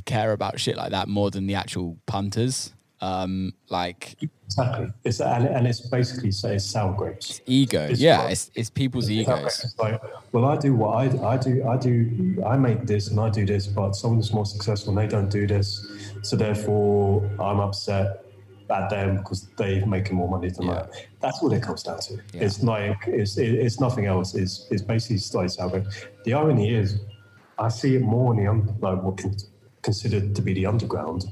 [0.05, 2.73] care about shit like that more than the actual punters.
[2.99, 4.15] Um, like
[4.45, 4.87] exactly.
[5.03, 7.41] It's and, and it's basically say it's sour grapes.
[7.45, 9.29] ego, It's yeah, it's it's people's grapes.
[9.29, 9.63] egos.
[9.65, 11.63] It's like, well, I do what I, I do.
[11.67, 12.41] I do.
[12.43, 15.45] I make this and I do this, but someone's more successful and they don't do
[15.45, 15.85] this.
[16.23, 18.25] So therefore, I'm upset
[18.69, 20.83] at them because they're making more money than Yeah.
[20.93, 21.05] I.
[21.21, 22.13] That's what it comes down to.
[22.33, 22.43] Yeah.
[22.43, 24.35] It's like it's it, it's nothing else.
[24.35, 26.05] It's it's basically sour grapes.
[26.25, 26.99] The irony is,
[27.57, 29.35] I see it more in the un, like what con-
[29.81, 31.25] considered to be the underground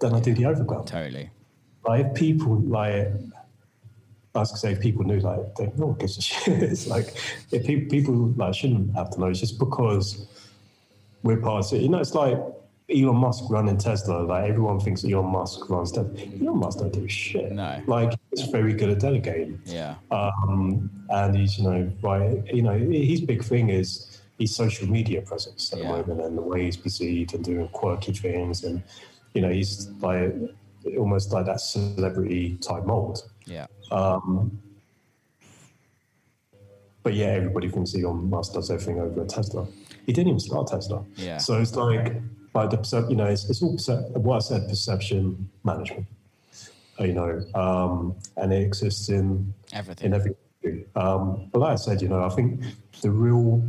[0.00, 0.88] than I do the overground.
[0.88, 1.30] Totally.
[1.86, 3.08] Like if people like,
[4.34, 6.62] I was gonna say if people knew like they, no one gives a shit.
[6.62, 7.14] It's like
[7.52, 9.26] if people, people like shouldn't have to know.
[9.28, 10.26] It's just because
[11.22, 11.82] we're part of it.
[11.82, 12.38] You know, it's like
[12.88, 14.22] Elon Musk running Tesla.
[14.22, 16.12] Like everyone thinks Elon Musk runs Tesla.
[16.40, 17.50] Elon Musk don't do shit.
[17.52, 17.82] No.
[17.86, 19.60] Like he's very good at delegating.
[19.64, 19.96] Yeah.
[20.10, 25.22] Um, and he's, you know, right, you know, his big thing is his social media
[25.22, 25.84] presence at Yeah.
[25.84, 28.62] the moment and the way he's perceived and doing quirky things.
[28.62, 28.82] And,
[29.34, 30.32] you know, he's like
[30.96, 33.28] almost like that celebrity type mold.
[33.46, 33.66] Yeah.
[33.90, 34.60] Um,
[37.02, 39.66] but yeah, everybody thinks Elon Musk does everything over at Tesla.
[40.06, 41.04] He didn't even start Tesla.
[41.16, 41.38] Yeah.
[41.38, 42.14] So it's like,
[42.56, 46.06] like the percep- you know, it's, it's all percep- what I said, perception management.
[46.98, 50.06] You know, um, and it exists in Everything.
[50.06, 50.86] in every industry.
[50.96, 52.62] Um, but like I said, you know, I think
[53.02, 53.62] the real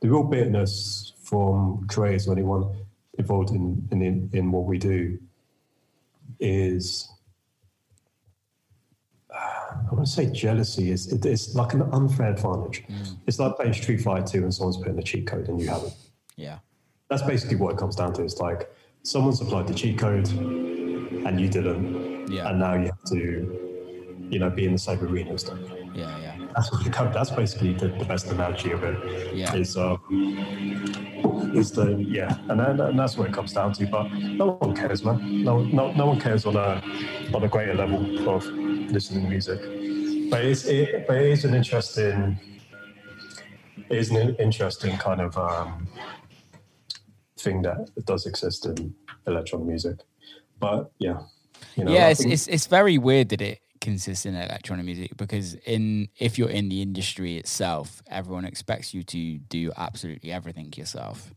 [0.00, 2.68] the real bitterness from creators or anyone
[3.18, 5.18] involved in in, in, in what we do
[6.38, 7.08] is
[9.32, 12.84] I want to say jealousy is it, it's like an unfair advantage.
[13.26, 15.94] It's like playing Street Fighter 2 and someone's putting a cheat code and you haven't.
[16.36, 16.58] yeah.
[17.10, 18.22] That's basically what it comes down to.
[18.22, 18.70] It's like
[19.02, 22.30] someone's applied the cheat code and you didn't.
[22.30, 22.48] Yeah.
[22.48, 25.58] And now you have to, you know, be in the same arena and stuff.
[25.94, 26.18] Yeah.
[26.18, 26.46] Yeah.
[26.54, 26.92] That's what it.
[27.12, 29.34] That's basically the, the best analogy of it.
[29.34, 29.54] Yeah.
[29.54, 30.00] Is um,
[31.54, 33.86] is the yeah, and, then, and that's what it comes down to.
[33.86, 35.42] But no one cares, man.
[35.42, 36.82] No, no, no one cares on a
[37.34, 39.60] on a greater level of listening to music.
[40.30, 42.38] But it's it, but it is an interesting.
[43.90, 45.88] It is an interesting kind of um,
[47.44, 48.94] thing that does exist in
[49.26, 49.98] electronic music.
[50.58, 51.20] But yeah,
[51.76, 55.54] You know, yeah, it's, it's it's very weird that it consists in electronic music because
[55.66, 61.34] in if you're in the industry itself, everyone expects you to do absolutely everything yourself,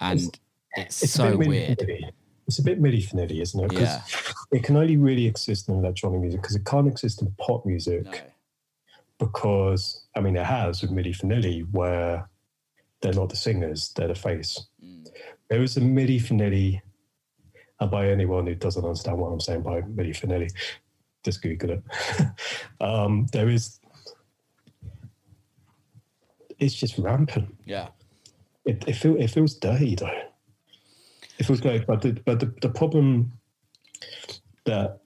[0.00, 0.30] and it's,
[0.76, 1.80] it's a so weird.
[2.48, 3.70] It's a bit Milli Vanilli, isn't it?
[3.70, 4.02] 'Cause Yeah.
[4.58, 8.04] it can only really exist in electronic music because it can't exist in pop music.
[8.04, 8.12] No.
[9.18, 12.28] because I mean it has with Milli Vanilli where
[13.00, 14.66] they're not the singers, they're the face.
[15.52, 16.80] There is a Milli Vanilli,
[17.78, 20.50] and by anyone who doesn't understand what I'm saying by Milli Vanilli,
[21.22, 21.82] just Google it.
[22.80, 23.78] um, there is,
[26.58, 27.54] it's just rampant.
[27.66, 27.88] Yeah,
[28.64, 30.22] It it, feel, it feels dirty though.
[31.38, 33.32] It feels great, but the, but the, the problem
[34.64, 35.00] that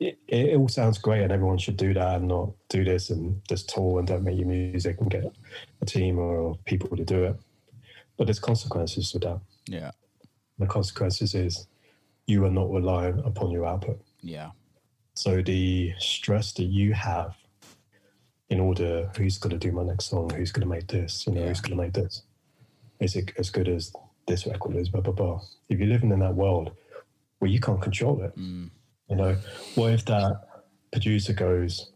[0.00, 3.40] it, it all sounds great and everyone should do that and not do this and
[3.48, 5.32] just tour and don't make your music and get
[5.80, 7.36] a team or people to do it.
[8.16, 9.40] But there's consequences to that.
[9.68, 9.90] Yeah,
[10.58, 11.66] The consequences is
[12.26, 14.00] you are not relying upon your output.
[14.22, 14.50] yeah,
[15.14, 17.36] So the stress that you have
[18.48, 20.30] in order, who's going to do my next song?
[20.30, 21.26] Who's going to make this?
[21.26, 21.48] You know, Yeah.
[21.48, 22.22] who's going to make this?
[23.00, 23.92] Is it as good as
[24.26, 24.88] this record is?
[24.88, 25.40] Blah blah blah.
[25.68, 26.70] If you're living in that world
[27.38, 28.70] where you can't control it, mm,
[29.10, 29.36] you know,
[29.74, 30.40] what if that
[30.92, 31.90] producer goes,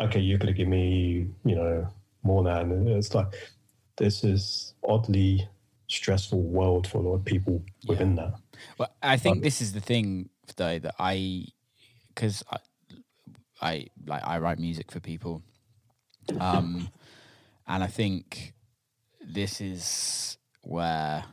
[0.00, 1.86] "Okay, you're going to give me, you know,
[2.22, 3.32] more than," and it's like
[3.96, 5.46] this is oddly
[5.94, 8.34] stressful world for a lot of people within that.
[8.78, 11.46] Well, I think this is the thing though that I,
[12.08, 12.58] because I,
[13.60, 15.42] I like I write music for people,
[16.40, 16.88] um,
[17.66, 18.52] and I think
[19.20, 21.24] this is where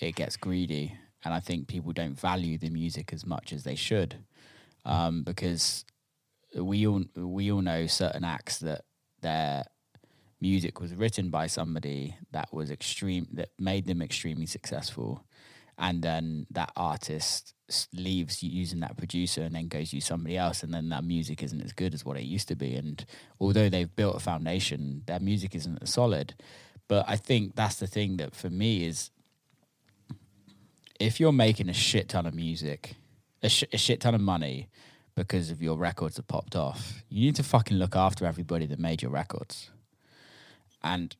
[0.00, 0.92] it gets greedy,
[1.24, 4.16] and I think people don't value the music as much as they should,
[4.84, 5.84] um, because
[6.54, 8.84] we all we all know certain acts that
[9.20, 9.64] their
[10.40, 15.24] music was written by somebody that was extreme that made them extremely successful.
[15.78, 17.54] And then that artist
[17.92, 21.60] leaves using that producer and then goes use somebody else and then that music isn't
[21.60, 22.74] as good as what it used to be.
[22.74, 23.04] And
[23.40, 26.34] although they've built a foundation their music isn't as solid.
[26.88, 29.10] But i think that's the thing that for me is
[31.00, 32.94] if you're making a shit ton of music
[33.42, 34.68] a, sh- a shit ton of money
[35.14, 38.78] because of your records that popped off you need to fucking look after everybody that
[38.78, 39.70] made your records
[40.86, 41.16] and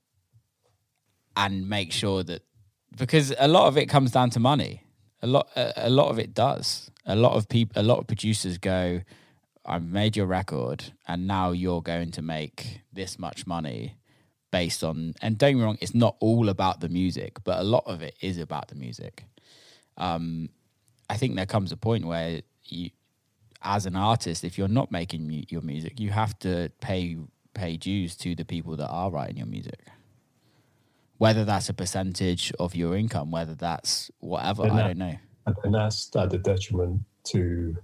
[1.36, 2.42] and make sure that
[2.96, 4.82] because a lot of it comes down to money.
[5.22, 6.90] A lot, a, a lot of it does.
[7.04, 9.02] A lot of people, a lot of producers go,
[9.64, 13.96] "I've made your record, and now you're going to make this much money
[14.50, 17.64] based on." And don't get me wrong, it's not all about the music, but a
[17.64, 19.24] lot of it is about the music.
[19.96, 20.50] Um,
[21.08, 22.90] I think there comes a point where you,
[23.62, 27.16] as an artist, if you're not making mu- your music, you have to pay
[27.56, 29.80] pay dues to the people that are writing your music
[31.18, 35.16] whether that's a percentage of your income, whether that's whatever, I that- don't know.
[35.64, 37.00] And, that's at the detriment
[37.32, 37.74] to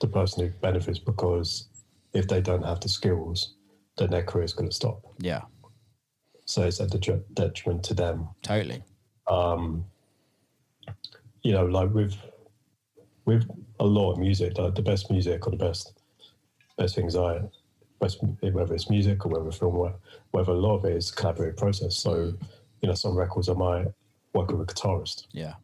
[0.00, 1.66] the person who benefits because
[2.12, 3.54] if they don't have the skills,
[3.98, 5.00] then their career is going to stop.
[5.18, 5.40] Yeah,
[6.44, 8.28] So it's at the detriment to them.
[8.42, 8.82] totally.
[9.26, 9.84] Um,
[11.42, 12.14] you know, like with
[13.24, 13.44] with
[13.80, 15.98] a lot of music, like the best music or the best
[16.78, 17.40] best things I
[18.02, 19.94] Eh, whether it's music or whether it's film, whether,
[20.32, 21.96] whether a lot of it is a collaborative process.
[21.96, 22.34] So,
[22.82, 23.86] you know, some records I might
[24.34, 25.54] work with a guitarist Yeah,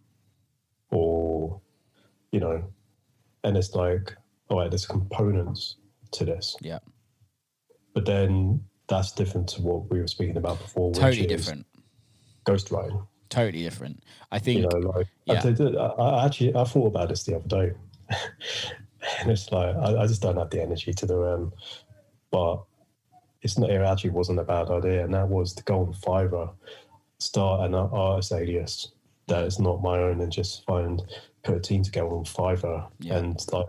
[0.90, 1.60] or
[2.32, 2.62] you know
[3.44, 4.14] and it's like
[4.48, 5.76] all right there's components
[6.12, 6.78] to this yeah,
[7.94, 11.66] but then that's different to what we were speaking about before which totally is different.
[12.46, 14.02] ghostwriting Totally different.
[14.32, 14.58] I think.
[14.58, 15.40] you know like yeah.
[15.78, 17.72] I, I, actually i thought about this the other day
[19.20, 21.50] and it's like I, I just don't have the energy to do it
[22.30, 22.62] but
[23.42, 26.50] it's not it actually wasn't a bad idea and that was to go on fiverr
[27.18, 28.92] start an artist alias
[29.28, 31.02] that is not my own and just find
[31.42, 33.18] put a team together on fiverr Yeah.
[33.18, 33.66] and like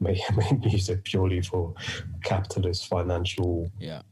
[0.00, 1.74] make, make music purely for
[2.24, 4.02] capitalist financial yeah,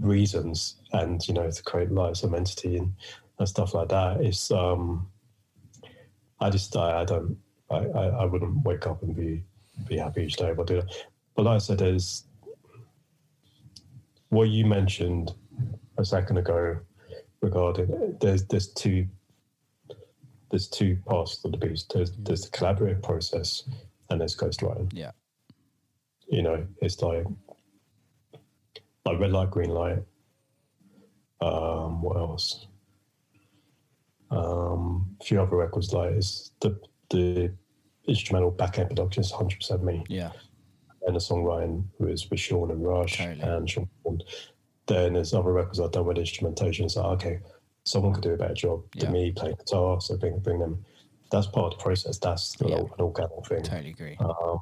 [0.00, 2.94] reasons and you know to create like some entity and,
[3.38, 4.20] and stuff like that.
[4.20, 5.08] It's um
[6.40, 7.36] i just i, I don't
[7.70, 9.42] I, I i wouldn't wake up and be
[9.88, 10.90] be happy each day if i do that.
[11.34, 12.24] But like i said there's
[14.30, 15.32] what you mentioned
[15.96, 16.78] a second ago
[17.40, 19.06] regarding there's there's two
[20.50, 23.64] there's two parts to the piece there's there's the collaborative process
[24.10, 24.90] and there's ghostwriting.
[24.92, 25.10] Yeah,
[26.28, 27.26] you know, it's like
[29.04, 30.02] like red light, green light.
[31.40, 32.66] Um, what else?
[34.30, 36.78] Um, a few other records like it's the
[37.10, 37.52] the
[38.06, 40.32] instrumental back end production is hundred percent me, yeah,
[41.08, 43.40] and the songwriting was with Sean and Rush Totally.
[43.40, 43.88] and Sean.
[44.86, 46.88] Then there's other records I've done with instrumentation.
[46.90, 47.40] So okay,
[47.84, 49.04] someone could do a better job Yeah.
[49.04, 50.84] than me playing guitar, so bring bring them
[51.30, 52.18] that's part of the process.
[52.18, 52.76] That's Yeah.
[52.80, 53.62] an organic thing.
[53.62, 54.16] Totally agree.
[54.20, 54.60] Um,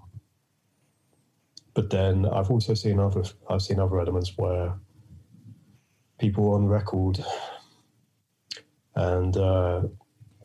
[1.74, 4.74] but then I've also seen other I've seen other elements where
[6.18, 7.22] people on record
[8.94, 9.82] and uh,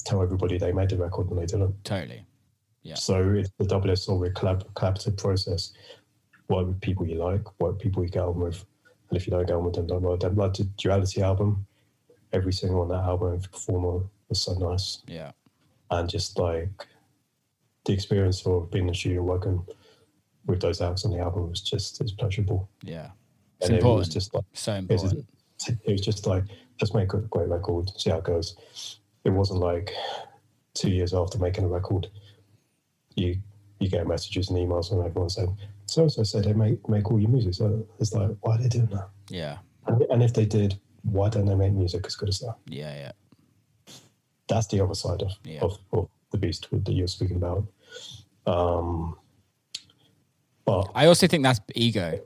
[0.03, 1.73] tell everybody they made the record when they didn't.
[1.85, 2.25] totally.
[2.83, 2.95] Yeah.
[2.95, 5.73] So it's the double edged sword collab, collaborative process.
[6.49, 8.65] Work with people you like, work with people you get on with,
[9.09, 10.35] and if you don't get on with them, don't work with them.
[10.35, 11.65] Like the Duality album,
[12.33, 15.31] every single on that album, every performer was so nice Yeah.
[15.91, 16.69] and just like
[17.85, 19.65] the experience of being in the studio working
[20.45, 22.69] with those acts on the album was just as pleasurable.
[22.83, 23.11] Yeah.
[23.59, 25.27] It's and it was just like so it was, important.
[25.85, 26.43] it was just like
[26.81, 28.55] let's make a great record, see how it goes.
[29.23, 29.91] It wasn't like
[30.73, 32.07] two years after making a record,
[33.15, 33.37] you
[33.79, 35.57] you get messages and emails from everyone saying
[35.87, 37.53] so and so said they make make all your music.
[37.55, 39.09] So it's like why are they doing that?
[39.29, 39.57] Yeah.
[39.87, 42.55] And, and if they did, why don't they make music as good as that?
[42.67, 42.93] Yeah.
[42.95, 43.11] Yeah.
[44.47, 45.61] that's the other side of, Yeah.
[45.61, 47.65] of, of the beast that you're speaking about.
[48.45, 49.15] Um,
[50.65, 52.19] but I also think that's ego.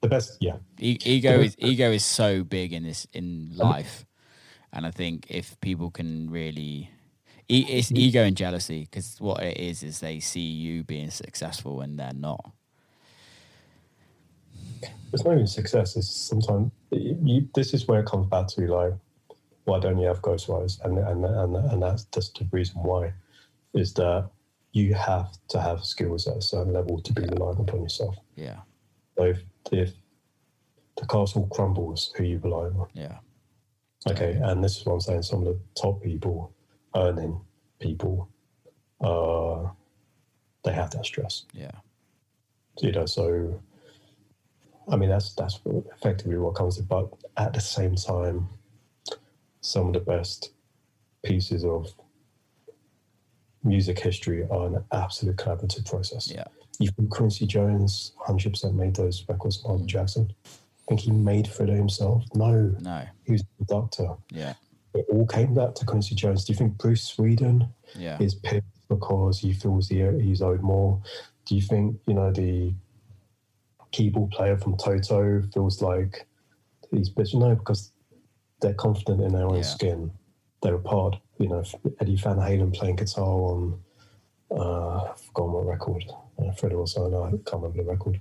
[0.00, 4.04] the best, yeah, E- ego is ego is so big in this in life,
[4.72, 6.90] and I think if people can really,
[7.48, 11.80] e- it's ego and jealousy because what it is is they see you being successful
[11.80, 12.52] and they're not.
[15.12, 15.96] it's not even success.
[15.96, 18.92] It's sometimes you, this is where it comes back to like,
[19.64, 20.80] why don't you have ghostwriters?
[20.84, 23.12] And and and and that's just the reason why
[23.74, 24.28] is that
[24.72, 28.16] you have to have skills at a certain level to be reliant upon yourself.
[28.36, 28.60] Yeah,
[29.16, 29.38] So if,
[29.72, 29.92] if
[30.98, 32.88] the castle crumbles, who you rely on?
[32.92, 33.18] yeah,
[34.08, 35.22] Okay, and this is what I'm saying.
[35.22, 36.52] Some of the top people,
[36.94, 37.40] earning
[37.80, 38.28] people,
[39.00, 39.68] uh,
[40.64, 41.44] they have that stress.
[41.52, 41.70] yeah,
[42.80, 43.60] You know, so
[44.90, 46.76] I mean that's that's effectively what comes.
[46.76, 48.48] to But at the same time,
[49.60, 50.50] some of the best
[51.24, 51.92] pieces of
[53.64, 56.30] music history are an absolute collaborative process.
[56.30, 56.44] yeah,
[56.78, 59.62] You think Quincy Jones 100% made those records?
[59.64, 60.32] Michael Jackson.
[60.46, 60.48] I
[60.88, 62.24] Think he made Fredo himself?
[62.34, 64.08] No, no, he was the doctor.
[64.30, 64.54] yeah,
[64.98, 66.44] it all came back to Quincy Jones.
[66.44, 71.00] Do you think Bruce Swedien yeah, is pissed because he feels he, he's owed more?
[71.46, 72.74] Do you think, you know, the
[73.92, 76.26] keyboard player from Toto feels like
[76.90, 77.34] he's bitch?
[77.34, 77.92] No, because
[78.60, 79.62] they're confident in their own Yeah.
[79.62, 80.10] skin.
[80.62, 81.62] They're a part, you know,
[82.00, 83.80] Eddie Van Halen playing guitar on,
[84.50, 86.04] uh, I've forgotten what record,
[86.38, 88.20] uh, Fred also, no, I can't remember the record,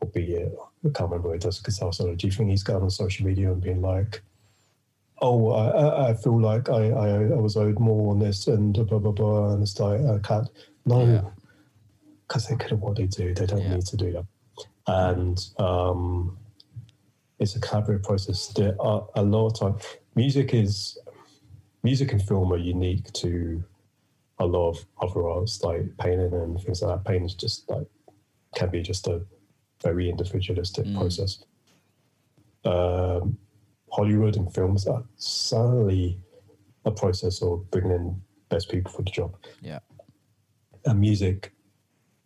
[0.00, 0.52] or Beat It,
[0.84, 2.14] I can't remember where he does guitar solo.
[2.14, 4.22] Do you think he's going on social media and being like,
[5.22, 8.98] oh, I, I- feel like I, I, I was owed more on this and blah,
[8.98, 10.48] blah, blah, and it's like, I can't.
[10.84, 11.32] No,
[12.28, 13.34] because they're good at what they do.
[13.34, 13.74] They don't Yeah.
[13.74, 14.26] need to do that.
[14.86, 16.36] And um,
[17.38, 18.48] it's a collaborative process.
[18.48, 19.88] There are a lot of time.
[20.14, 20.96] Music is,
[21.82, 23.62] music and film are unique to
[24.38, 27.04] a lot of other arts, like painting and things like that.
[27.08, 27.86] Painting is just like,
[28.54, 29.22] can be just a
[29.82, 30.96] very individualistic Mm.
[30.98, 31.42] process.
[32.64, 33.38] Um,
[34.00, 36.20] Hollywood and films are certainly
[36.84, 38.20] a process of bringing in
[38.50, 39.34] best people for the job.
[39.62, 39.78] yeah,
[40.84, 41.52] And music,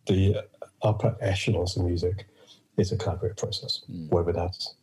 [0.06, 0.44] the
[0.82, 2.26] upper echelons of music,
[2.76, 3.82] is a collaborative process.
[3.88, 4.10] Mm.
[4.10, 4.74] Whether that's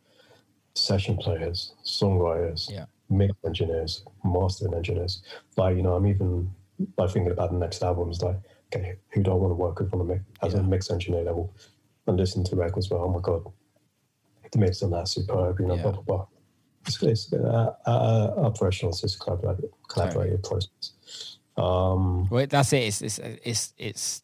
[0.76, 2.86] session players, songwriters, Yeah.
[3.10, 5.22] mix engineers, mastering engineers.
[5.58, 6.50] Like you know, I'm even
[6.98, 8.22] like thinking about the next albums.
[8.22, 8.38] Like,
[8.74, 11.24] okay, who do I want to work with on a mix as a mix engineer
[11.24, 11.54] level?
[12.06, 12.90] And listen to records.
[12.90, 13.44] Well, oh my god,
[14.54, 15.60] the mix on that superb.
[15.60, 15.82] You know, Yeah.
[15.84, 16.26] blah blah blah.
[16.88, 19.04] It's, it's upper echelons.
[19.04, 21.38] It's a collaborative, collaborative process.
[21.58, 22.84] Um, Well, that's it.
[22.84, 24.24] It's, it's it's it's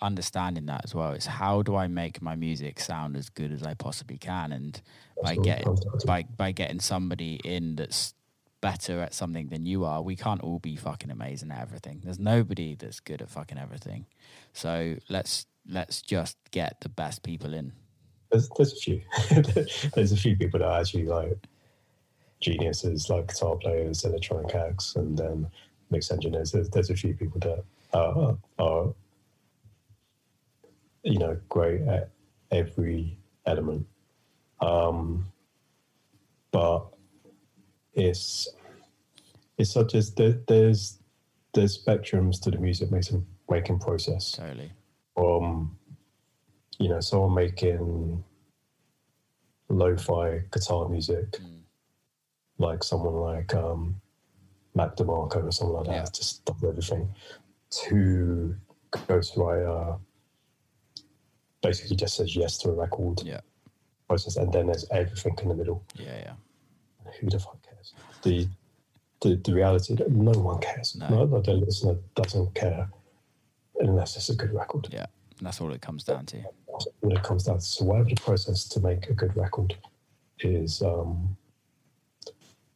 [0.00, 1.12] understanding that as well.
[1.12, 4.80] It's how do I make my music sound as good as I possibly can, and
[5.22, 6.06] by getting comes down to.
[6.06, 8.14] by by getting somebody in that's
[8.60, 10.00] better at something than you are.
[10.02, 12.00] We can't all be fucking amazing at everything.
[12.04, 14.06] There's nobody that's good at fucking everything.
[14.52, 17.72] So let's let's just get the best people in.
[18.30, 19.00] There's, there's a few.
[19.94, 21.36] there's a few people that are actually like
[22.42, 25.46] geniuses, like guitar players, electronic acts, and then
[25.90, 26.52] mix engineers.
[26.52, 27.64] There's, there's a few people that
[27.94, 28.94] are, are,
[31.04, 32.10] you know, great at
[32.50, 33.16] every
[33.46, 33.86] element.
[34.60, 35.26] Um,
[36.50, 36.86] but
[37.94, 38.48] it's
[39.58, 40.98] it's such as there, there's
[41.54, 44.70] there's spectrums to the music making making process Totally.
[45.14, 45.76] from
[46.78, 48.22] you know someone making
[49.68, 51.51] lo-fi guitar music Mm.
[52.58, 54.00] Like someone like um
[54.74, 56.04] Mac DeMarco or something like that Yeah.
[56.12, 57.14] just does everything
[57.70, 58.54] to
[58.92, 59.98] ghostwriter
[61.62, 63.40] basically just says yes to a record Yeah.
[64.08, 66.16] process and then there's everything in the middle Yeah.
[66.18, 67.10] Yeah.
[67.20, 68.48] who the fuck cares the
[69.20, 70.96] the, the reality that no one cares.
[70.96, 71.06] No.
[71.26, 71.40] No.
[71.40, 72.90] the listener doesn't care
[73.78, 74.88] unless it's a good record.
[74.90, 75.06] Yeah,
[75.38, 76.38] and that's all it comes down to.
[76.38, 77.64] That's what it comes down to.
[77.64, 79.76] So whatever the process to make a good record
[80.40, 81.36] is um,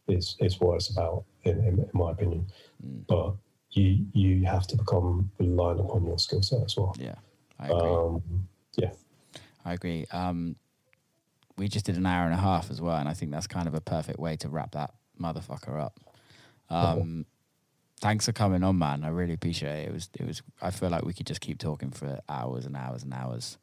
[0.09, 2.47] is is what it's about, in, in, in my opinion.
[2.85, 3.07] Mm.
[3.07, 3.35] But
[3.73, 6.95] you you have to become reliant upon your skill set as well.
[6.99, 7.17] Yeah,
[7.59, 7.91] I agree.
[7.91, 8.23] Um,
[8.77, 8.93] yeah,
[9.65, 10.07] I agree.
[10.13, 10.57] Um,
[11.59, 13.67] we just did an hour and a half as well, and I think that's kind
[13.67, 15.99] of a perfect way to wrap that motherfucker up.
[16.69, 17.27] Um,
[18.01, 19.05] thanks for coming on, man.
[19.05, 19.89] I really appreciate it.
[19.89, 20.43] It was, it was.
[20.61, 23.59] I feel like we could just keep talking for hours and hours and hours.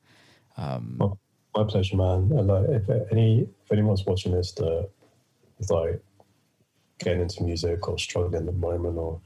[0.57, 1.10] Um, my,
[1.56, 2.32] my pleasure, man.
[2.32, 4.90] And like, if any if anyone's watching this that
[5.60, 6.02] is like
[6.99, 9.20] getting into music or struggling at the moment, or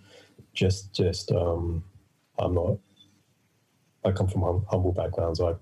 [0.54, 1.84] just just um,
[2.40, 2.78] I'm not.
[4.06, 5.42] I come from hum- humble backgrounds.
[5.42, 5.56] I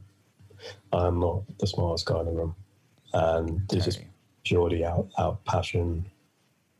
[0.94, 2.56] I'm not the smartest guy in the room,
[3.14, 4.02] and it's just
[4.44, 6.06] purely out out passion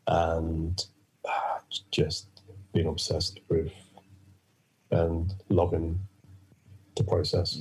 [0.06, 0.84] and
[1.26, 2.28] ah, just
[2.72, 3.72] being obsessed with
[4.90, 5.98] and loving
[6.96, 7.60] the process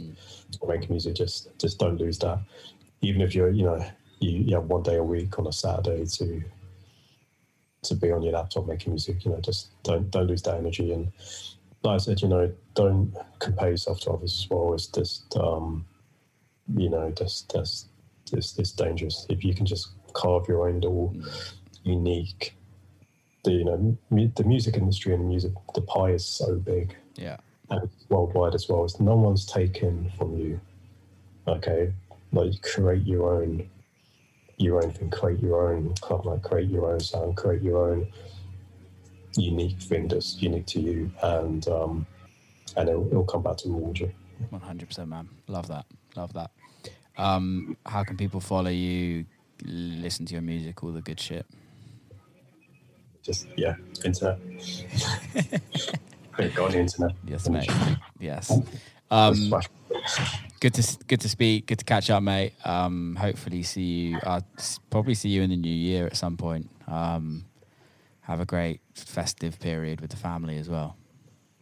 [0.61, 1.15] of making music.
[1.15, 2.39] Just just don't lose that.
[3.01, 3.85] Even if you're you know
[4.19, 6.43] you, you have one day a week on a Saturday to
[7.85, 10.91] to be on your laptop making music, you know, just don't don't lose that energy.
[10.91, 11.11] And
[11.83, 14.73] like I said, you know, don't compare yourself to others as well.
[14.73, 15.85] It's just um,
[16.75, 17.87] you know, just just
[18.33, 19.25] it's, it's dangerous.
[19.29, 21.15] If you can just carve your own little
[21.83, 22.55] unique,
[23.43, 27.37] the you know mu- the music industry and music, the pie is so big yeah,
[27.69, 28.83] and worldwide as well.
[28.83, 30.59] It's no one's taken from you.
[31.47, 31.93] Okay,
[32.31, 33.69] like create your own,
[34.57, 35.09] your own thing.
[35.09, 37.37] Create your own club, like create your own sound.
[37.37, 38.07] Create your own
[39.37, 42.05] unique thing that's unique to you, and um,
[42.77, 44.11] and it'll, it'll come back to reward you.
[44.49, 45.29] one hundred percent, man.
[45.47, 45.85] Love that.
[46.15, 46.51] Love that.
[47.17, 49.25] Um, how can people follow you?
[49.63, 51.45] Listen to your music, all the good shit.
[53.23, 54.37] Just yeah, internet.
[56.55, 57.11] Go on the internet.
[57.25, 57.71] Yes, mate.
[58.19, 58.51] Yes.
[59.09, 59.53] Um.
[60.65, 61.67] Good to good to speak.
[61.67, 62.53] Good to catch up, mate.
[62.65, 64.19] Um, hopefully, see you.
[64.23, 64.45] I'll
[64.89, 66.71] probably see you in the new year at some point.
[66.87, 67.45] Um,
[68.21, 70.97] have a great festive period with the family as well.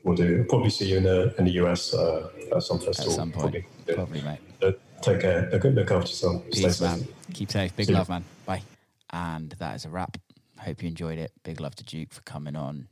[0.03, 0.45] We'll do.
[0.47, 3.11] Probably see you in the in the US uh, at some festival.
[3.11, 3.65] At some point, Probably.
[3.87, 3.95] Yeah.
[3.95, 4.39] probably, mate.
[4.61, 4.71] Uh,
[5.01, 5.49] take care.
[5.51, 6.43] Look, look after yourself.
[6.51, 6.89] Stay Peace, safe.
[6.99, 7.07] man.
[7.33, 7.75] Keep safe.
[7.75, 8.23] Big See love, man.
[8.45, 8.63] Bye.
[9.09, 10.15] And that is a wrap.
[10.59, 11.33] Hope you enjoyed it.
[11.43, 12.87] Big love to Duke for coming on.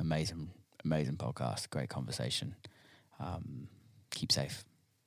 [0.00, 0.48] Amazing,
[0.86, 1.68] amazing podcast.
[1.68, 2.54] Great conversation.
[3.20, 3.68] Um,
[4.10, 4.64] keep safe.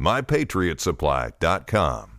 [0.00, 2.09] mypatriotsupply.com.